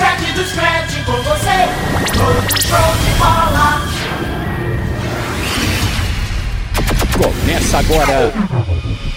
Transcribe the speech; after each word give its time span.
scratch 0.00 0.32
do 0.32 0.44
scratch 0.44 1.04
com 1.04 1.12
você. 1.12 1.68
Todo 2.16 2.62
show 2.62 2.90
de 3.04 3.10
bola. 3.18 3.82
Começa 7.18 7.78
agora. 7.78 8.32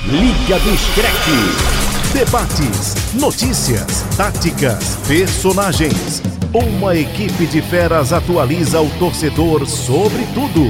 Liga 0.06 0.60
do 0.60 0.78
Screte. 0.78 2.14
Debates, 2.14 2.96
notícias, 3.14 4.06
táticas, 4.18 4.98
personagens. 5.08 6.22
Uma 6.54 6.96
equipe 6.96 7.48
de 7.48 7.62
feras 7.62 8.12
atualiza 8.12 8.82
o 8.82 8.90
torcedor 9.00 9.66
sobre 9.66 10.24
tudo. 10.34 10.66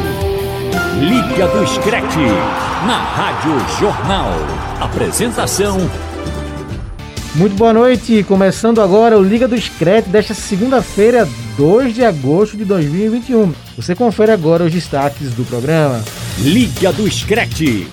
Liga 1.00 1.48
do 1.48 1.68
Screte. 1.68 2.28
Na 2.86 2.98
Rádio 2.98 3.80
Jornal. 3.80 4.32
Apresentação. 4.80 5.90
Muito 7.36 7.56
boa 7.56 7.74
noite, 7.74 8.24
começando 8.28 8.80
agora 8.80 9.18
o 9.18 9.24
Liga 9.24 9.48
do 9.48 9.60
Screte 9.60 10.08
desta 10.08 10.36
segunda-feira, 10.36 11.28
2 11.58 11.96
de 11.96 12.06
agosto 12.06 12.56
de 12.56 12.64
2021. 12.64 13.52
Você 13.76 13.96
confere 13.96 14.32
agora 14.32 14.64
os 14.64 14.72
destaques 14.72 15.34
do 15.34 15.44
programa. 15.44 16.04
Liga 16.38 16.94
do 16.94 17.10
Screte. 17.10 17.88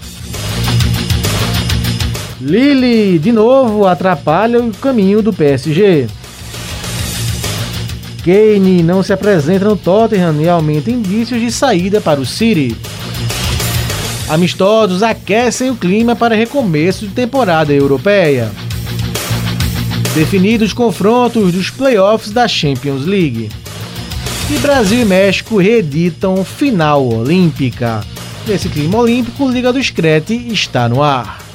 Lille, 2.38 3.18
de 3.18 3.32
novo, 3.32 3.86
atrapalha 3.86 4.60
o 4.60 4.70
caminho 4.72 5.22
do 5.22 5.32
PSG. 5.32 6.06
Kane 8.22 8.82
não 8.82 9.02
se 9.02 9.14
apresenta 9.14 9.64
no 9.64 9.76
Tottenham 9.76 10.38
e 10.42 10.50
aumenta 10.50 10.90
indícios 10.90 11.40
de 11.40 11.50
saída 11.50 11.98
para 11.98 12.20
o 12.20 12.26
City. 12.26 12.76
Amistosos 14.28 15.02
aquecem 15.02 15.70
o 15.70 15.76
clima 15.76 16.14
para 16.14 16.34
recomeço 16.34 17.06
de 17.06 17.14
temporada 17.14 17.72
europeia. 17.72 18.50
Definidos 20.14 20.72
confrontos 20.72 21.52
dos 21.52 21.70
playoffs 21.70 22.32
da 22.32 22.48
Champions 22.48 23.06
League. 23.06 23.48
E 24.50 24.58
Brasil 24.58 25.02
e 25.02 25.04
México 25.04 25.56
reeditam 25.56 26.44
final 26.44 27.06
olímpica. 27.06 28.00
Nesse 28.44 28.68
clima 28.68 28.98
olímpico, 28.98 29.48
Liga 29.48 29.72
do 29.72 29.80
Screte 29.80 30.34
está 30.52 30.88
no 30.88 31.00
ar. 31.00 31.49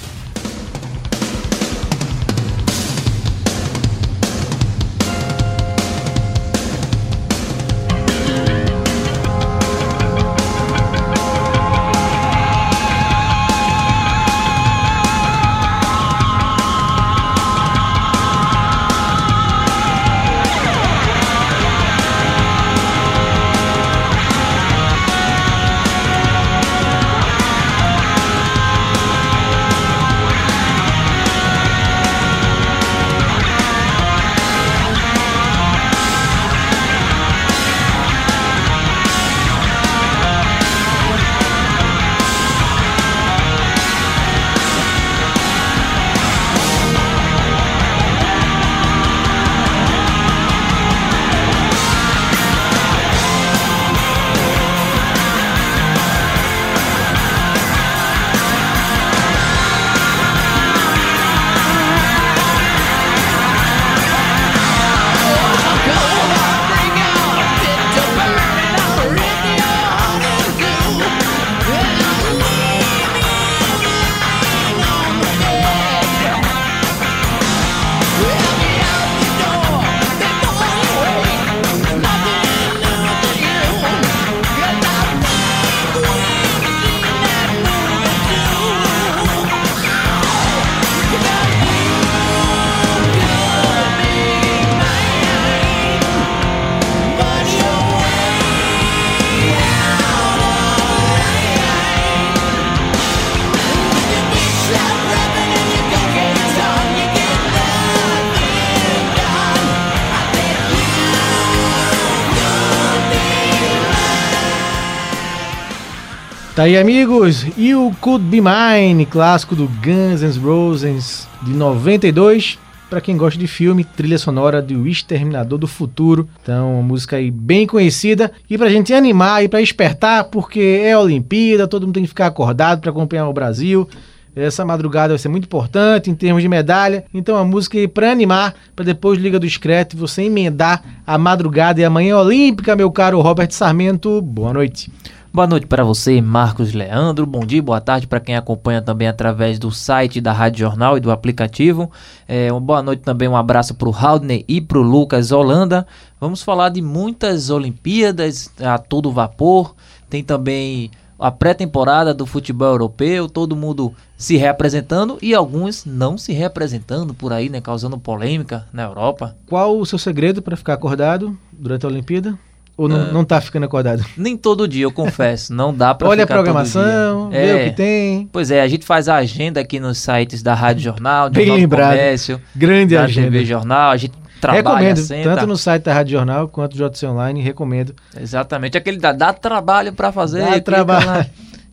Aí, 116.66 116.78
amigos. 116.78 117.46
You 117.56 117.96
Could 118.02 118.26
Be 118.26 118.42
Mine, 118.42 119.06
clássico 119.06 119.56
do 119.56 119.68
Guns 119.68 120.24
N' 120.24 120.40
Roses 120.44 121.28
de 121.44 121.54
92. 121.54 122.58
Para 122.90 123.00
quem 123.00 123.16
gosta 123.16 123.40
de 123.40 123.46
filme, 123.46 123.84
trilha 123.84 124.18
sonora 124.18 124.64
de 124.64 124.76
O 124.76 124.88
Exterminador 124.88 125.60
do 125.60 125.68
Futuro. 125.68 126.28
Então, 126.42 126.74
uma 126.74 126.82
música 126.82 127.18
aí 127.18 127.30
bem 127.30 127.68
conhecida. 127.68 128.32
E 128.50 128.58
pra 128.58 128.68
gente 128.68 128.96
animar 128.96 129.44
e 129.44 129.48
pra 129.48 129.62
espertar, 129.62 130.24
porque 130.24 130.82
é 130.84 130.98
Olimpíada, 130.98 131.68
todo 131.68 131.84
mundo 131.86 131.94
tem 131.94 132.04
que 132.04 132.10
ficar 132.10 132.26
acordado 132.26 132.82
para 132.82 132.90
acompanhar 132.90 133.30
o 133.30 133.34
Brasil. 133.34 133.88
Essa 134.36 134.66
madrugada 134.66 135.10
vai 135.10 135.20
ser 135.20 135.30
muito 135.30 135.46
importante 135.46 136.10
em 136.10 136.16
termos 136.16 136.42
de 136.42 136.50
medalha. 136.50 137.06
Então 137.14 137.38
a 137.38 137.46
música 137.46 137.78
aí 137.78 137.88
pra 137.88 138.12
animar, 138.12 138.56
para 138.76 138.86
depois 138.86 139.20
Liga 139.20 139.40
do 139.40 139.46
Discreto 139.46 139.96
você 139.96 140.24
emendar 140.24 140.84
a 141.06 141.16
madrugada 141.16 141.80
e 141.80 141.86
a 141.86 141.92
manhã 141.92 142.18
olímpica, 142.18 142.76
meu 142.76 142.90
caro 142.90 143.22
Robert 143.22 143.52
Sarmento. 143.52 144.20
Boa 144.20 144.52
noite. 144.52 144.90
Boa 145.36 145.48
noite 145.48 145.68
para 145.68 145.84
você, 145.84 146.22
Marcos 146.22 146.72
Leandro. 146.72 147.26
Bom 147.26 147.46
dia, 147.46 147.62
boa 147.62 147.82
tarde 147.82 148.08
para 148.08 148.22
quem 148.22 148.38
acompanha 148.38 148.82
também 148.82 149.06
através 149.06 149.60
do 149.60 149.70
site 149.70 150.22
da 150.22 150.32
Rádio 150.32 150.60
Jornal 150.60 150.96
e 150.96 151.02
do 151.02 151.12
aplicativo. 151.12 151.92
É, 152.26 152.50
uma 152.50 152.62
boa 152.62 152.82
noite 152.82 153.02
também, 153.02 153.28
um 153.28 153.36
abraço 153.36 153.76
para 153.76 153.90
o 153.90 153.94
Haldney 153.94 154.46
e 154.48 154.62
para 154.62 154.80
o 154.80 154.82
Lucas 154.82 155.34
Holanda. 155.34 155.86
Vamos 156.22 156.42
falar 156.42 156.70
de 156.70 156.82
muitas 156.82 157.50
Olimpíadas 157.50 158.50
a 158.62 158.78
todo 158.78 159.12
vapor. 159.12 159.76
Tem 160.10 160.24
também 160.24 160.90
a 161.20 161.30
pré-temporada 161.30 162.14
do 162.14 162.26
futebol 162.26 162.70
europeu, 162.70 163.28
todo 163.28 163.58
mundo 163.58 163.94
se 164.16 164.38
reapresentando 164.38 165.18
e 165.22 165.36
alguns 165.36 165.84
não 165.84 166.18
se 166.18 166.32
reapresentando 166.32 167.14
por 167.14 167.34
aí, 167.34 167.50
né, 167.50 167.60
causando 167.60 168.00
polêmica 168.00 168.66
na 168.72 168.84
Europa. 168.84 169.36
Qual 169.50 169.78
o 169.78 169.86
seu 169.86 170.00
segredo 170.00 170.42
para 170.42 170.56
ficar 170.56 170.76
acordado 170.76 171.38
durante 171.52 171.86
a 171.86 171.90
Olimpíada? 171.90 172.40
Ou 172.78 172.90
não, 172.90 172.98
Ah. 173.04 173.12
não 173.12 173.24
tá 173.24 173.40
ficando 173.40 173.64
acordado? 173.66 174.04
Nem 174.18 174.36
todo 174.36 174.68
dia, 174.68 174.84
eu 174.84 174.92
confesso, 174.92 175.54
não 175.54 175.74
dá 175.74 175.94
para 175.96 176.10
Olha 176.10 176.26
a 176.26 176.28
programação, 176.28 177.30
vê 177.30 177.38
É. 177.48 177.56
o 177.56 177.70
que 177.70 177.76
tem. 177.76 178.30
Pois 178.32 178.52
é, 178.52 178.62
a 178.62 178.68
gente 178.68 178.86
faz 178.86 179.08
a 179.08 179.16
agenda 179.16 179.62
aqui 179.62 179.80
nos 179.80 179.98
sites 179.98 180.44
da 180.44 180.54
Rádio 180.54 180.84
Jornal, 180.84 181.30
do 181.30 181.36
Bem 181.36 181.46
Jornal 181.46 181.58
do 181.58 181.62
lembrado. 181.62 181.92
Comércio, 181.92 182.42
Grande 182.56 182.96
da 182.96 183.04
agenda. 183.04 183.32
TV 183.32 183.46
Jornal, 183.46 183.92
a 183.92 183.98
gente 183.98 184.14
trabalha, 184.42 184.64
recomendo, 184.90 184.98
senta. 184.98 185.30
tanto 185.36 185.48
no 185.48 185.56
site 185.58 185.84
da 185.84 185.94
Rádio 185.94 186.12
Jornal 186.18 186.48
quanto 186.50 186.76
do 186.78 186.90
JC 186.90 187.06
Online, 187.08 187.42
recomendo. 187.42 187.96
Exatamente, 188.20 188.78
aquele 188.78 188.98
dá, 188.98 189.14
dá 189.14 189.32
trabalho 189.32 189.94
para 189.94 190.12
fazer. 190.12 190.44
Dá 190.46 190.60
trabalho. 190.60 191.06
lá. 191.08 191.26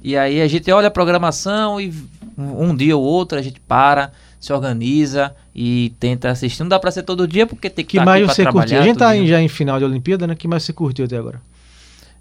E 0.05 0.17
aí 0.17 0.41
a 0.41 0.47
gente 0.49 0.71
olha 0.71 0.87
a 0.89 0.91
programação 0.91 1.81
e 1.81 1.93
um 2.39 2.75
dia 2.77 2.97
ou 2.97 3.03
outro 3.03 3.39
a 3.39 3.43
gente 3.43 3.61
para, 3.61 4.13
se 4.41 4.53
organiza 4.53 5.35
e 5.55 5.93
tenta 6.01 6.31
assistir. 6.31 6.61
Não 6.63 6.69
dá 6.69 6.79
para 6.79 6.91
ser 6.91 7.03
todo 7.03 7.27
dia 7.29 7.47
porque 7.47 7.69
tem 7.69 7.85
que 7.85 7.93
que 7.93 7.97
estar 7.99 8.05
mais 8.05 8.23
aqui 8.23 8.27
pra 8.27 8.35
você 8.35 8.43
curtiu? 8.45 8.61
trabalhar 8.69 8.81
A 8.83 8.87
gente 8.87 8.99
tá 8.99 9.17
em- 9.17 9.27
já 9.27 9.41
em 9.41 9.49
final 9.49 9.79
de 9.79 9.85
Olimpíada, 9.85 10.27
né? 10.27 10.35
que 10.35 10.49
mais 10.49 10.63
você 10.63 10.73
curtiu 10.73 11.05
até 11.05 11.17
agora? 11.17 11.41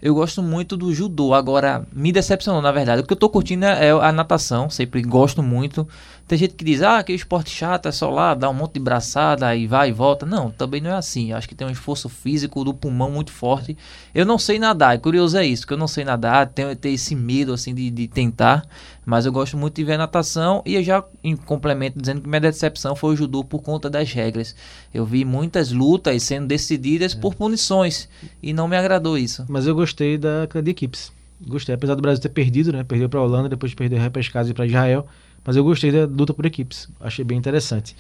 Eu 0.01 0.15
gosto 0.15 0.41
muito 0.41 0.75
do 0.75 0.91
judô, 0.91 1.31
agora 1.33 1.85
me 1.93 2.11
decepcionou 2.11 2.59
na 2.61 2.71
verdade. 2.71 3.01
O 3.01 3.05
que 3.05 3.13
eu 3.13 3.17
tô 3.17 3.29
curtindo 3.29 3.65
é 3.65 3.91
a 3.91 4.11
natação, 4.11 4.67
sempre 4.67 4.99
gosto 5.03 5.43
muito. 5.43 5.87
Tem 6.31 6.37
gente 6.37 6.53
que 6.53 6.63
diz, 6.63 6.81
ah, 6.81 7.03
que 7.03 7.11
o 7.11 7.15
esporte 7.15 7.49
chato 7.49 7.89
é 7.89 7.91
só 7.91 8.09
lá, 8.09 8.33
dá 8.33 8.49
um 8.49 8.53
monte 8.53 8.75
de 8.75 8.79
braçada, 8.79 9.45
aí 9.45 9.67
vai 9.67 9.89
e 9.89 9.91
volta. 9.91 10.25
Não, 10.25 10.49
também 10.49 10.79
não 10.79 10.91
é 10.91 10.93
assim. 10.93 11.33
Acho 11.33 11.45
que 11.45 11.53
tem 11.53 11.67
um 11.67 11.69
esforço 11.69 12.07
físico 12.07 12.63
do 12.63 12.73
pulmão 12.73 13.11
muito 13.11 13.33
forte. 13.33 13.77
Eu 14.15 14.25
não 14.25 14.39
sei 14.39 14.57
nadar, 14.57 14.95
é 14.95 14.97
curioso 14.97 15.37
é 15.37 15.45
isso, 15.45 15.67
que 15.67 15.73
eu 15.73 15.77
não 15.77 15.89
sei 15.89 16.05
nadar, 16.05 16.47
tenho, 16.47 16.73
tenho 16.73 16.95
esse 16.95 17.15
medo 17.15 17.51
assim 17.51 17.75
de, 17.75 17.89
de 17.89 18.07
tentar, 18.07 18.65
mas 19.05 19.25
eu 19.25 19.31
gosto 19.33 19.57
muito 19.57 19.75
de 19.75 19.83
ver 19.83 19.97
natação 19.97 20.63
e 20.65 20.75
eu 20.75 20.83
já 20.85 21.03
em 21.21 21.35
complemento 21.35 21.99
dizendo 21.99 22.21
que 22.21 22.29
minha 22.29 22.39
decepção 22.39 22.95
foi 22.95 23.13
o 23.13 23.17
judô 23.17 23.43
por 23.43 23.61
conta 23.61 23.89
das 23.89 24.13
regras. 24.13 24.55
Eu 24.93 25.03
vi 25.03 25.25
muitas 25.25 25.73
lutas 25.73 26.23
sendo 26.23 26.47
decididas 26.47 27.13
por 27.13 27.35
punições 27.35 28.07
e 28.41 28.53
não 28.53 28.69
me 28.69 28.77
agradou 28.77 29.17
isso. 29.17 29.45
Mas 29.49 29.67
eu 29.67 29.75
gostei 29.75 30.17
da 30.17 30.45
de 30.45 30.71
equipes. 30.71 31.11
Gostei, 31.45 31.75
apesar 31.75 31.95
do 31.95 32.01
Brasil 32.01 32.21
ter 32.21 32.29
perdido, 32.29 32.71
né? 32.71 32.85
Perdeu 32.85 33.09
para 33.09 33.19
a 33.19 33.23
Holanda, 33.23 33.49
depois 33.49 33.73
perdeu 33.73 33.99
a 33.99 34.01
repescagem 34.01 34.53
para 34.53 34.65
Israel. 34.65 35.05
Mas 35.45 35.55
eu 35.55 35.63
gostei 35.63 35.91
da 35.91 36.05
luta 36.05 36.33
por 36.33 36.45
equipes. 36.45 36.87
Achei 36.99 37.25
bem 37.25 37.37
interessante. 37.37 37.95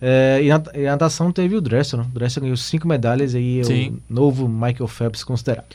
É, 0.00 0.40
e, 0.42 0.48
na, 0.48 0.62
e 0.74 0.86
a 0.86 0.92
natação 0.92 1.32
teve 1.32 1.56
o 1.56 1.60
Dressel. 1.60 1.98
Né? 1.98 2.06
O 2.10 2.14
Dressel 2.14 2.42
ganhou 2.42 2.56
cinco 2.56 2.86
medalhas 2.86 3.34
aí, 3.34 3.60
é 3.60 3.64
Sim. 3.64 3.98
o 4.10 4.14
novo 4.14 4.48
Michael 4.48 4.88
Phelps 4.88 5.24
considerado. 5.24 5.66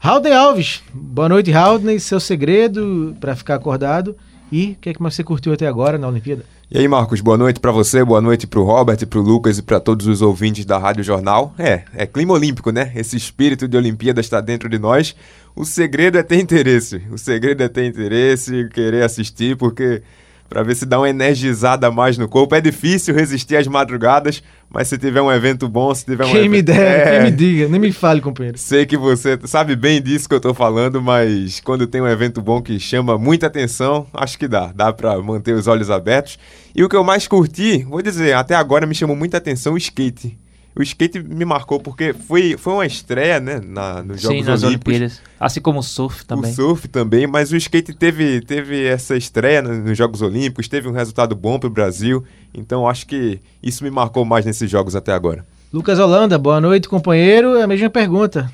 Haldney 0.00 0.32
Alves. 0.32 0.82
Boa 0.92 1.28
noite, 1.28 1.52
Haldney. 1.52 2.00
Seu 2.00 2.18
segredo 2.18 3.16
para 3.20 3.36
ficar 3.36 3.54
acordado. 3.54 4.16
E 4.50 4.72
o 4.72 4.76
que 4.80 4.90
é 4.90 4.92
que 4.92 5.00
mais 5.00 5.14
você 5.14 5.24
curtiu 5.24 5.52
até 5.52 5.66
agora 5.66 5.96
na 5.96 6.08
Olimpíada? 6.08 6.44
E 6.70 6.76
aí, 6.76 6.88
Marcos, 6.88 7.20
boa 7.20 7.38
noite 7.38 7.60
para 7.60 7.70
você, 7.70 8.04
boa 8.04 8.20
noite 8.20 8.46
para 8.46 8.60
o 8.60 8.64
Robert, 8.64 9.06
para 9.06 9.18
o 9.18 9.22
Lucas 9.22 9.58
e 9.58 9.62
para 9.62 9.78
todos 9.78 10.06
os 10.06 10.20
ouvintes 10.20 10.64
da 10.64 10.76
Rádio 10.76 11.02
Jornal. 11.02 11.54
É, 11.58 11.84
é 11.94 12.06
clima 12.06 12.34
olímpico, 12.34 12.70
né? 12.70 12.92
Esse 12.94 13.16
espírito 13.16 13.66
de 13.66 13.76
Olimpíada 13.76 14.20
está 14.20 14.40
dentro 14.40 14.68
de 14.68 14.78
nós. 14.78 15.14
O 15.54 15.64
segredo 15.64 16.18
é 16.18 16.22
ter 16.22 16.38
interesse. 16.38 17.02
O 17.10 17.16
segredo 17.16 17.62
é 17.62 17.68
ter 17.68 17.86
interesse, 17.86 18.68
querer 18.70 19.04
assistir, 19.04 19.56
porque 19.56 20.02
para 20.52 20.62
ver 20.62 20.74
se 20.74 20.84
dá 20.84 20.98
uma 20.98 21.08
energizada 21.08 21.90
mais 21.90 22.18
no 22.18 22.28
corpo. 22.28 22.54
É 22.54 22.60
difícil 22.60 23.14
resistir 23.14 23.56
às 23.56 23.66
madrugadas, 23.66 24.42
mas 24.68 24.86
se 24.86 24.98
tiver 24.98 25.22
um 25.22 25.32
evento 25.32 25.66
bom, 25.66 25.94
se 25.94 26.04
tiver 26.04 26.24
um 26.24 26.28
Quem 26.28 26.40
evento... 26.40 26.50
me 26.50 26.62
dera, 26.62 26.82
É, 26.82 27.10
quem 27.12 27.30
me 27.30 27.36
diga. 27.36 27.68
Nem 27.68 27.80
me 27.80 27.90
fale, 27.90 28.20
companheiro. 28.20 28.58
Sei 28.58 28.84
que 28.84 28.96
você 28.96 29.38
sabe 29.44 29.74
bem 29.74 30.02
disso 30.02 30.28
que 30.28 30.34
eu 30.34 30.40
tô 30.40 30.52
falando, 30.52 31.00
mas 31.00 31.58
quando 31.60 31.86
tem 31.86 32.02
um 32.02 32.06
evento 32.06 32.42
bom 32.42 32.60
que 32.60 32.78
chama 32.78 33.16
muita 33.16 33.46
atenção, 33.46 34.06
acho 34.12 34.38
que 34.38 34.46
dá. 34.46 34.70
Dá 34.74 34.92
pra 34.92 35.18
manter 35.22 35.54
os 35.54 35.66
olhos 35.66 35.90
abertos. 35.90 36.38
E 36.76 36.84
o 36.84 36.88
que 36.88 36.96
eu 36.96 37.02
mais 37.02 37.26
curti, 37.26 37.82
vou 37.84 38.02
dizer, 38.02 38.34
até 38.34 38.54
agora 38.54 38.86
me 38.86 38.94
chamou 38.94 39.16
muita 39.16 39.38
atenção 39.38 39.72
o 39.72 39.78
skate. 39.78 40.38
O 40.74 40.82
skate 40.82 41.22
me 41.22 41.44
marcou 41.44 41.78
porque 41.78 42.12
foi, 42.14 42.56
foi 42.56 42.72
uma 42.72 42.86
estreia, 42.86 43.38
né, 43.38 43.60
na, 43.62 44.02
nos 44.02 44.22
Jogos 44.22 44.38
Sim, 44.38 44.44
nas 44.50 44.62
Olímpicos. 44.62 44.88
Olimpíadas. 44.94 45.20
Assim 45.38 45.60
como 45.60 45.80
o 45.80 45.82
surf 45.82 46.24
também. 46.24 46.50
O 46.50 46.54
surf 46.54 46.88
também, 46.88 47.26
mas 47.26 47.52
o 47.52 47.56
skate 47.56 47.92
teve, 47.92 48.40
teve 48.40 48.86
essa 48.86 49.14
estreia 49.16 49.60
no- 49.60 49.74
nos 49.74 49.98
Jogos 49.98 50.22
Olímpicos, 50.22 50.68
teve 50.68 50.88
um 50.88 50.92
resultado 50.92 51.34
bom 51.36 51.58
pro 51.58 51.68
Brasil, 51.68 52.24
então 52.54 52.88
acho 52.88 53.06
que 53.06 53.38
isso 53.62 53.84
me 53.84 53.90
marcou 53.90 54.24
mais 54.24 54.46
nesses 54.46 54.70
jogos 54.70 54.96
até 54.96 55.12
agora. 55.12 55.44
Lucas 55.72 55.98
Holanda, 55.98 56.38
boa 56.38 56.60
noite, 56.60 56.88
companheiro. 56.88 57.56
É 57.56 57.62
a 57.62 57.66
mesma 57.66 57.90
pergunta. 57.90 58.50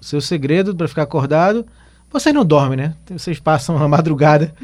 Seu 0.00 0.20
segredo 0.20 0.74
para 0.74 0.86
ficar 0.88 1.02
acordado. 1.02 1.66
Vocês 2.10 2.34
não 2.34 2.44
dormem, 2.46 2.78
né? 2.78 2.94
Vocês 3.10 3.38
passam 3.38 3.76
a 3.76 3.86
madrugada 3.88 4.54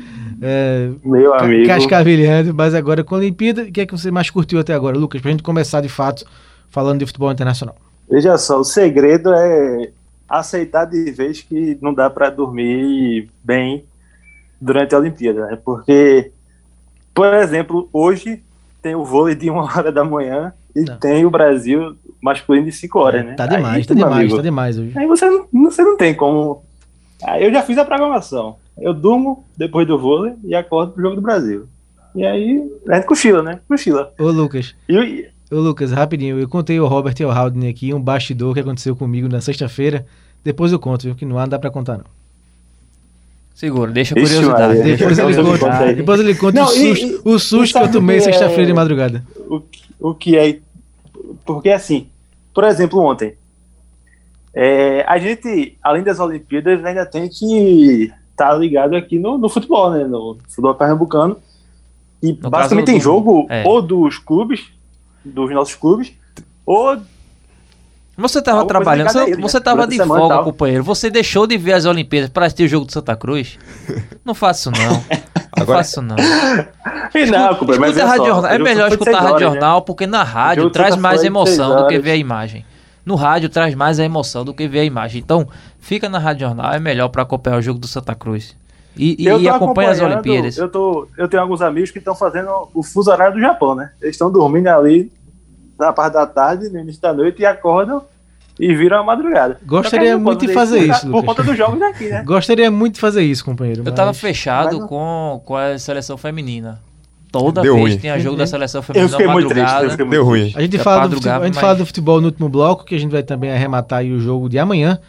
é, 0.40 0.90
Meu 1.04 1.34
amigo. 1.34 1.66
cascavelhando, 1.66 2.54
mas 2.54 2.74
agora 2.74 3.04
com 3.04 3.14
a 3.14 3.18
Olimpíada, 3.18 3.62
o 3.64 3.70
que 3.72 3.82
é 3.82 3.86
que 3.86 3.92
você 3.92 4.10
mais 4.10 4.30
curtiu 4.30 4.58
até 4.58 4.72
agora, 4.72 4.96
Lucas? 4.96 5.20
Pra 5.20 5.30
gente 5.30 5.42
começar 5.42 5.80
de 5.82 5.88
fato 5.88 6.24
falando 6.74 6.98
de 6.98 7.06
futebol 7.06 7.30
internacional. 7.30 7.76
Veja 8.10 8.36
só, 8.36 8.58
o 8.58 8.64
segredo 8.64 9.32
é 9.32 9.90
aceitar 10.28 10.84
de 10.86 11.10
vez 11.12 11.40
que 11.40 11.78
não 11.80 11.94
dá 11.94 12.10
para 12.10 12.28
dormir 12.30 13.30
bem 13.42 13.84
durante 14.60 14.94
a 14.94 14.98
Olimpíada, 14.98 15.46
né? 15.46 15.58
Porque, 15.64 16.32
por 17.14 17.32
exemplo, 17.32 17.88
hoje 17.92 18.42
tem 18.82 18.94
o 18.96 19.04
vôlei 19.04 19.34
de 19.36 19.48
uma 19.48 19.62
hora 19.64 19.92
da 19.92 20.04
manhã 20.04 20.52
e 20.74 20.82
Não. 20.82 20.98
tem 20.98 21.24
o 21.24 21.30
Brasil 21.30 21.96
masculino 22.20 22.66
de 22.66 22.72
cinco 22.72 22.98
horas, 22.98 23.24
né? 23.24 23.34
Tá 23.34 23.46
demais, 23.46 23.76
Aí, 23.76 23.86
tá 23.86 23.94
demais, 23.94 24.16
amigo, 24.16 24.36
tá 24.36 24.42
demais 24.42 24.78
hoje. 24.78 24.92
Aí 24.98 25.06
você 25.06 25.26
não, 25.30 25.46
você 25.52 25.82
não 25.82 25.96
tem 25.96 26.12
como. 26.14 26.62
Aí 27.22 27.44
eu 27.44 27.52
já 27.52 27.62
fiz 27.62 27.78
a 27.78 27.84
programação. 27.84 28.56
Eu 28.76 28.92
durmo 28.92 29.44
depois 29.56 29.86
do 29.86 29.96
vôlei 29.98 30.34
e 30.42 30.54
acordo 30.54 30.92
pro 30.92 31.02
jogo 31.02 31.16
do 31.16 31.22
Brasil. 31.22 31.68
E 32.14 32.26
aí 32.26 32.68
a 32.88 32.96
gente 32.96 33.06
cochila, 33.06 33.42
né? 33.42 33.60
Cochila. 33.68 34.12
Ô, 34.18 34.24
Lucas, 34.30 34.74
E, 34.88 35.28
ô, 35.54 35.60
Lucas, 35.60 35.92
rapidinho, 35.92 36.38
eu 36.38 36.48
contei 36.48 36.78
ao 36.78 36.86
Robert 36.86 37.14
e 37.18 37.22
ao 37.24 37.30
Haldane 37.30 37.68
aqui 37.68 37.92
um 37.94 38.00
bastidor 38.00 38.54
que 38.54 38.60
aconteceu 38.60 38.94
comigo 38.96 39.28
na 39.28 39.40
sexta-feira. 39.40 40.06
Depois 40.42 40.72
eu 40.72 40.78
conto, 40.78 41.02
viu? 41.04 41.14
Que 41.14 41.24
no 41.24 41.38
ar 41.38 41.42
não 41.42 41.50
dá 41.50 41.58
pra 41.58 41.70
contar, 41.70 41.96
não. 41.98 42.04
Segura, 43.54 43.90
deixa 43.92 44.18
a 44.18 44.20
Ixi, 44.22 44.34
curiosidade. 44.34 44.80
A 44.80 44.84
Depois 44.84 45.18
ele 45.18 45.58
conta, 45.58 45.92
depois 45.94 46.20
ele 46.20 46.34
conta 46.34 46.60
Não, 46.60 46.66
o 46.66 46.70
susto, 46.70 47.06
e- 47.06 47.20
o 47.24 47.38
susto 47.38 47.78
que 47.78 47.84
eu 47.84 47.92
tomei 47.92 48.16
é- 48.16 48.20
sexta-feira 48.20 48.66
de 48.66 48.72
madrugada. 48.72 49.24
o, 49.48 49.60
que- 49.60 49.82
o 50.00 50.14
que 50.14 50.36
é. 50.36 50.58
Porque 51.46 51.70
assim, 51.70 52.08
por 52.52 52.64
exemplo, 52.64 52.98
ontem, 53.00 53.34
é, 54.52 55.04
a 55.06 55.18
gente, 55.18 55.76
além 55.82 56.02
das 56.02 56.18
Olimpíadas, 56.18 56.84
ainda 56.84 57.06
tem 57.06 57.28
que 57.28 58.12
estar 58.30 58.52
ligado 58.54 58.96
aqui 58.96 59.18
no, 59.18 59.38
no 59.38 59.48
futebol, 59.48 59.90
né? 59.92 60.04
No 60.04 60.36
futebol 60.48 60.74
pernambucano. 60.74 61.36
E 62.22 62.32
No 62.32 62.50
basicamente 62.50 62.86
tem 62.86 62.98
do- 62.98 63.02
jogo 63.04 63.46
é. 63.50 63.62
ou 63.66 63.80
dos 63.80 64.18
clubes, 64.18 64.64
dos 65.24 65.50
nossos 65.52 65.74
clubes, 65.74 66.12
ou 66.66 66.98
Você 68.16 68.40
tava 68.40 68.60
Alguma 68.60 68.74
coisa 68.84 68.84
trabalhando, 68.84 69.12
você, 69.12 69.18
a 69.18 69.22
ele, 69.28 69.42
né? 69.42 69.60
tava 69.60 69.86
de 69.86 69.96
folga, 69.98 70.42
companheiro. 70.44 70.84
Você 70.84 71.10
deixou 71.10 71.46
de 71.46 71.56
ver 71.58 71.72
as 71.72 71.84
Olimpíadas 71.84 72.30
para 72.30 72.46
assistir 72.46 72.64
o 72.64 72.68
jogo 72.68 72.86
do 72.86 72.92
Santa 72.92 73.16
Cruz? 73.16 73.58
Não 74.24 74.34
faço 74.34 74.70
não. 74.70 75.04
Não 75.58 75.66
faço 75.66 76.00
não. 76.00 76.16
E 77.14 77.26
não, 77.26 77.54
companheiro, 77.56 77.80
mas 77.80 77.90
Escuta 77.90 77.92
veja 77.92 78.04
a 78.04 78.06
rádio 78.06 78.24
só, 78.24 78.32
jornal. 78.32 78.50
o 78.50 78.54
É 78.54 78.58
melhor 78.58 78.90
escutar 78.90 79.10
a 79.10 79.20
rádio 79.20 79.34
horas, 79.34 79.40
né? 79.40 79.48
jornal, 79.60 79.82
porque 79.82 80.06
na 80.06 80.22
rádio 80.22 80.70
traz 80.70 80.96
mais 80.96 81.20
de 81.20 81.26
emoção 81.26 81.76
do 81.76 81.86
que 81.86 81.98
ver 81.98 82.12
a 82.12 82.16
imagem. 82.16 82.64
No 83.04 83.14
rádio 83.16 83.48
traz 83.50 83.74
mais 83.74 84.00
a 84.00 84.04
emoção 84.04 84.44
do 84.44 84.54
que 84.54 84.66
ver 84.66 84.80
a 84.80 84.84
imagem. 84.84 85.20
Então, 85.20 85.46
fica 85.78 86.08
na 86.08 86.18
rádio 86.18 86.46
jornal, 86.46 86.72
é 86.72 86.80
melhor 86.80 87.08
para 87.08 87.22
acompanhar 87.22 87.58
o 87.58 87.62
jogo 87.62 87.78
do 87.78 87.86
Santa 87.86 88.14
Cruz. 88.14 88.56
E, 88.96 89.16
e, 89.22 89.26
Eu 89.26 89.40
e 89.40 89.48
acompanha 89.48 89.90
as 89.90 90.00
Olimpíadas. 90.00 90.56
Eu, 90.56 90.68
tô, 90.68 91.08
eu 91.18 91.28
tenho 91.28 91.42
alguns 91.42 91.60
amigos 91.60 91.90
que 91.90 91.98
estão 91.98 92.14
fazendo 92.14 92.48
o 92.72 92.82
fuso 92.82 93.10
horário 93.10 93.34
do 93.34 93.40
Japão, 93.40 93.74
né? 93.74 93.90
Eles 94.00 94.14
estão 94.14 94.30
dormindo 94.30 94.68
ali 94.68 95.10
na 95.78 95.92
parte 95.92 96.12
da 96.14 96.26
tarde, 96.26 96.68
no 96.68 96.78
início 96.78 97.02
da 97.02 97.12
noite, 97.12 97.42
e 97.42 97.46
acordam 97.46 98.02
e 98.58 98.72
viram 98.72 98.98
a 99.00 99.02
madrugada. 99.02 99.58
Gostaria 99.66 100.14
a 100.14 100.18
muito 100.18 100.46
de 100.46 100.52
fazer 100.52 100.78
isso, 100.88 101.00
Por 101.02 101.08
Lucas. 101.08 101.24
conta 101.26 101.42
dos 101.42 101.56
jogos 101.58 101.80
daqui, 101.80 102.08
né? 102.08 102.22
Gostaria 102.24 102.70
muito 102.70 102.94
de 102.94 103.00
fazer 103.00 103.22
isso, 103.24 103.44
companheiro. 103.44 103.82
Eu 103.84 103.92
tava 103.92 104.10
mas- 104.10 104.20
fechado 104.20 104.66
mas 104.72 104.78
não- 104.78 104.86
com, 104.86 105.42
com 105.44 105.56
a 105.56 105.76
seleção 105.76 106.16
feminina. 106.16 106.80
Toda 107.32 107.62
Deu 107.62 107.74
vez 107.74 107.88
ruim. 107.88 107.98
tinha 107.98 108.16
jogo 108.20 108.36
da 108.36 108.46
seleção 108.46 108.78
Eu 108.78 108.82
feminina 108.84 109.08
fiquei 109.10 109.26
na 109.26 109.32
muito 109.32 109.48
triste. 109.48 109.60
madrugada. 109.64 109.86
Eu 109.86 109.90
fiquei 109.90 110.04
muito 110.06 110.16
Deu 110.16 110.24
ruim. 110.24 110.40
triste. 110.42 110.56
A 110.56 110.60
gente, 110.62 110.76
É 110.76 110.78
fala 110.78 111.08
do, 111.08 111.16
futebol, 111.16 111.34
a 111.40 111.44
gente 111.46 111.54
mas- 111.54 111.60
fala 111.60 111.74
do 111.74 111.86
futebol 111.86 112.20
no 112.20 112.26
último 112.28 112.48
bloco, 112.48 112.84
que 112.84 112.94
a 112.94 112.98
gente 112.98 113.10
vai 113.10 113.24
também 113.24 113.50
arrematar 113.50 113.98
aí 113.98 114.12
o 114.12 114.20
jogo 114.20 114.48
de 114.48 114.56
amanhã. 114.56 115.00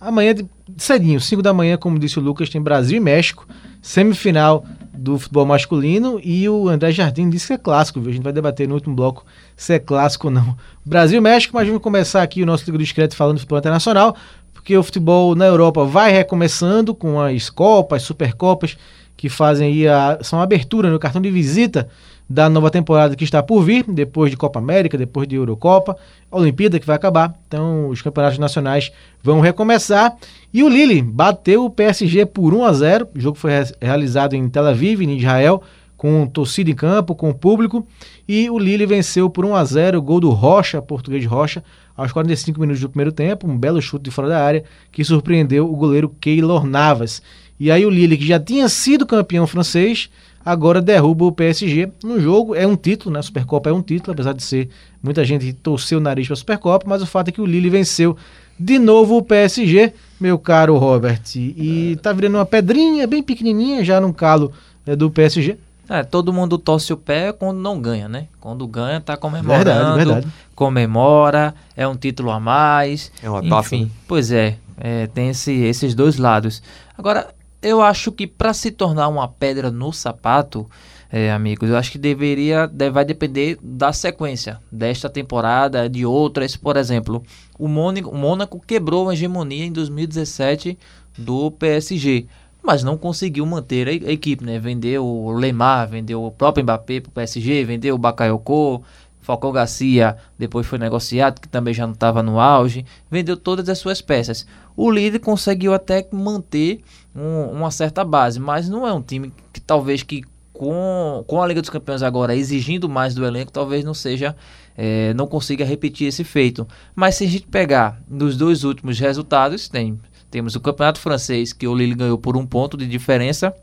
Amanhã, 0.00 0.34
cedinho, 0.78 1.20
5 1.20 1.42
da 1.42 1.52
manhã, 1.52 1.76
como 1.76 1.98
disse 1.98 2.18
o 2.18 2.22
Lucas, 2.22 2.48
tem 2.48 2.60
Brasil 2.60 2.96
e 2.96 3.00
México, 3.00 3.46
semifinal 3.82 4.64
do 4.94 5.18
futebol 5.18 5.44
masculino. 5.44 6.18
E 6.24 6.48
o 6.48 6.70
André 6.70 6.90
Jardim 6.90 7.28
disse 7.28 7.48
que 7.48 7.52
é 7.52 7.58
clássico, 7.58 8.00
viu? 8.00 8.10
A 8.10 8.14
gente 8.14 8.24
vai 8.24 8.32
debater 8.32 8.66
no 8.66 8.74
último 8.74 8.96
bloco 8.96 9.26
se 9.54 9.74
é 9.74 9.78
clássico 9.78 10.28
ou 10.28 10.32
não. 10.32 10.56
Brasil 10.86 11.18
e 11.18 11.20
México, 11.20 11.54
mas 11.54 11.66
vamos 11.66 11.82
começar 11.82 12.22
aqui 12.22 12.42
o 12.42 12.46
nosso 12.46 12.64
Liga 12.64 12.78
do 12.78 12.82
Discreto 12.82 13.14
falando 13.14 13.36
de 13.36 13.40
futebol 13.42 13.58
internacional, 13.58 14.16
porque 14.54 14.74
o 14.74 14.82
futebol 14.82 15.34
na 15.34 15.44
Europa 15.44 15.84
vai 15.84 16.10
recomeçando 16.10 16.94
com 16.94 17.20
as 17.20 17.50
Copas, 17.50 18.02
Supercopas, 18.02 18.78
que 19.18 19.28
fazem 19.28 19.68
aí 19.68 19.86
a, 19.86 20.18
são 20.22 20.40
a 20.40 20.44
abertura 20.44 20.90
no 20.90 20.98
cartão 20.98 21.20
de 21.20 21.30
visita 21.30 21.90
da 22.32 22.48
nova 22.48 22.70
temporada 22.70 23.16
que 23.16 23.24
está 23.24 23.42
por 23.42 23.60
vir, 23.64 23.84
depois 23.88 24.30
de 24.30 24.36
Copa 24.36 24.60
América, 24.60 24.96
depois 24.96 25.26
de 25.26 25.34
Eurocopa, 25.34 25.96
Olimpíada 26.30 26.78
que 26.78 26.86
vai 26.86 26.94
acabar. 26.94 27.34
Então, 27.48 27.88
os 27.88 28.00
campeonatos 28.00 28.38
nacionais 28.38 28.92
vão 29.20 29.40
recomeçar. 29.40 30.16
E 30.54 30.62
o 30.62 30.68
Lille 30.68 31.02
bateu 31.02 31.64
o 31.64 31.70
PSG 31.70 32.24
por 32.26 32.54
1 32.54 32.64
a 32.64 32.72
0. 32.72 33.08
O 33.16 33.18
jogo 33.20 33.36
foi 33.36 33.50
re- 33.50 33.74
realizado 33.82 34.34
em 34.34 34.48
Tel 34.48 34.64
Aviv, 34.64 35.02
em 35.02 35.18
Israel, 35.18 35.60
com 35.96 36.24
torcida 36.24 36.70
em 36.70 36.74
campo, 36.74 37.16
com 37.16 37.32
público. 37.32 37.84
E 38.28 38.48
o 38.48 38.60
Lille 38.60 38.86
venceu 38.86 39.28
por 39.28 39.44
1 39.44 39.56
a 39.56 39.64
0, 39.64 39.98
o 39.98 40.02
gol 40.02 40.20
do 40.20 40.30
Rocha, 40.30 40.80
português 40.80 41.26
Rocha, 41.26 41.64
aos 41.96 42.12
45 42.12 42.60
minutos 42.60 42.80
do 42.80 42.88
primeiro 42.88 43.10
tempo, 43.10 43.46
um 43.50 43.58
belo 43.58 43.82
chute 43.82 44.04
de 44.04 44.10
fora 44.12 44.28
da 44.28 44.40
área 44.42 44.62
que 44.92 45.02
surpreendeu 45.04 45.70
o 45.70 45.74
goleiro 45.76 46.08
Keylor 46.20 46.64
Navas. 46.64 47.20
E 47.58 47.70
aí 47.72 47.84
o 47.84 47.90
Lille, 47.90 48.16
que 48.16 48.26
já 48.26 48.38
tinha 48.40 48.68
sido 48.68 49.04
campeão 49.04 49.46
francês, 49.46 50.08
agora 50.50 50.80
derruba 50.82 51.24
o 51.24 51.32
PSG 51.32 51.90
no 52.02 52.20
jogo. 52.20 52.54
É 52.54 52.66
um 52.66 52.76
título, 52.76 53.12
né? 53.12 53.20
A 53.20 53.22
Supercopa 53.22 53.70
é 53.70 53.72
um 53.72 53.82
título, 53.82 54.12
apesar 54.12 54.32
de 54.34 54.42
ser 54.42 54.68
muita 55.02 55.24
gente 55.24 55.52
torceu 55.52 55.98
o 55.98 56.00
nariz 56.02 56.26
para 56.26 56.34
a 56.34 56.36
Supercopa, 56.36 56.86
mas 56.88 57.02
o 57.02 57.06
fato 57.06 57.28
é 57.28 57.32
que 57.32 57.40
o 57.40 57.46
Lille 57.46 57.70
venceu 57.70 58.16
de 58.58 58.78
novo 58.78 59.16
o 59.16 59.22
PSG, 59.22 59.92
meu 60.20 60.38
caro 60.38 60.76
Robert. 60.76 61.22
E 61.34 61.98
tá 62.02 62.12
virando 62.12 62.36
uma 62.36 62.44
pedrinha 62.44 63.06
bem 63.06 63.22
pequenininha 63.22 63.82
já 63.84 64.00
no 64.00 64.12
calo 64.12 64.52
é, 64.86 64.94
do 64.94 65.10
PSG. 65.10 65.56
É, 65.88 66.04
todo 66.04 66.32
mundo 66.32 66.56
torce 66.56 66.92
o 66.92 66.96
pé 66.96 67.32
quando 67.32 67.58
não 67.58 67.80
ganha, 67.80 68.08
né? 68.08 68.26
Quando 68.38 68.64
ganha, 68.66 69.00
tá 69.00 69.16
comemorando. 69.16 69.64
Verdade, 69.64 69.96
verdade. 69.96 70.26
Comemora, 70.54 71.52
é 71.76 71.86
um 71.88 71.96
título 71.96 72.30
a 72.30 72.38
mais. 72.38 73.10
É 73.22 73.28
uma 73.28 73.42
Enfim, 73.60 73.84
né? 73.84 73.90
pois 74.06 74.30
é, 74.30 74.56
é, 74.78 75.06
tem 75.08 75.30
esse- 75.30 75.52
esses 75.64 75.94
dois 75.94 76.16
lados. 76.16 76.62
Agora, 76.96 77.28
eu 77.62 77.82
acho 77.82 78.10
que 78.12 78.26
para 78.26 78.52
se 78.54 78.70
tornar 78.70 79.08
uma 79.08 79.28
pedra 79.28 79.70
no 79.70 79.92
sapato, 79.92 80.68
é, 81.12 81.32
amigos. 81.32 81.68
Eu 81.68 81.76
acho 81.76 81.90
que 81.92 81.98
deveria, 81.98 82.66
deve- 82.66 82.92
vai 82.92 83.04
depender 83.04 83.58
da 83.62 83.92
sequência 83.92 84.60
desta 84.70 85.08
temporada, 85.10 85.88
de 85.88 86.06
outras. 86.06 86.56
Por 86.56 86.76
exemplo, 86.76 87.22
o 87.58 87.66
Mônaco, 87.68 88.10
o 88.10 88.16
Mônaco 88.16 88.60
quebrou 88.64 89.08
a 89.08 89.12
hegemonia 89.12 89.64
em 89.64 89.72
2017 89.72 90.78
do 91.18 91.50
PSG, 91.50 92.26
mas 92.62 92.84
não 92.84 92.96
conseguiu 92.96 93.44
manter 93.44 93.88
a, 93.88 93.90
a 94.08 94.12
equipe, 94.12 94.44
né? 94.44 94.58
Vendeu 94.58 95.04
o 95.04 95.32
Lemar, 95.32 95.88
vendeu 95.88 96.22
o 96.24 96.30
próprio 96.30 96.62
Mbappé 96.62 97.00
pro 97.00 97.10
PSG, 97.10 97.64
vendeu 97.64 97.94
o 97.94 97.98
Bakayoko, 97.98 98.82
Falcão 99.30 99.52
Garcia 99.52 100.16
depois 100.36 100.66
foi 100.66 100.76
negociado, 100.76 101.40
que 101.40 101.48
também 101.48 101.72
já 101.72 101.86
não 101.86 101.94
estava 101.94 102.20
no 102.20 102.40
auge, 102.40 102.84
vendeu 103.08 103.36
todas 103.36 103.68
as 103.68 103.78
suas 103.78 104.00
peças. 104.02 104.44
O 104.76 104.90
líder 104.90 105.20
conseguiu 105.20 105.72
até 105.72 106.04
manter 106.10 106.80
um- 107.14 107.52
uma 107.58 107.70
certa 107.70 108.02
base, 108.04 108.40
mas 108.40 108.68
não 108.68 108.84
é 108.84 108.92
um 108.92 109.00
time 109.00 109.32
que 109.52 109.60
talvez 109.60 110.02
que 110.02 110.24
com, 110.52 111.22
com 111.28 111.40
a 111.40 111.46
Liga 111.46 111.60
dos 111.60 111.70
Campeões 111.70 112.02
agora 112.02 112.34
exigindo 112.34 112.88
mais 112.88 113.14
do 113.14 113.24
elenco, 113.24 113.52
talvez 113.52 113.84
não 113.84 113.94
seja, 113.94 114.34
eh, 114.76 115.14
não 115.14 115.26
consiga 115.28 115.64
repetir 115.64 116.08
esse 116.08 116.24
feito. 116.24 116.66
Mas 116.94 117.14
se 117.14 117.24
a 117.24 117.28
gente 117.28 117.46
pegar 117.46 118.02
nos 118.08 118.36
dois 118.36 118.64
últimos 118.64 118.98
resultados, 118.98 119.68
tem, 119.68 119.98
temos 120.30 120.56
o 120.56 120.60
Campeonato 120.60 120.98
Francês, 121.00 121.52
que 121.52 121.66
o 121.68 121.74
Lille 121.74 121.94
ganhou 121.94 122.18
por 122.18 122.36
um 122.36 122.44
ponto 122.44 122.76
de 122.76 122.86
diferença, 122.86 123.54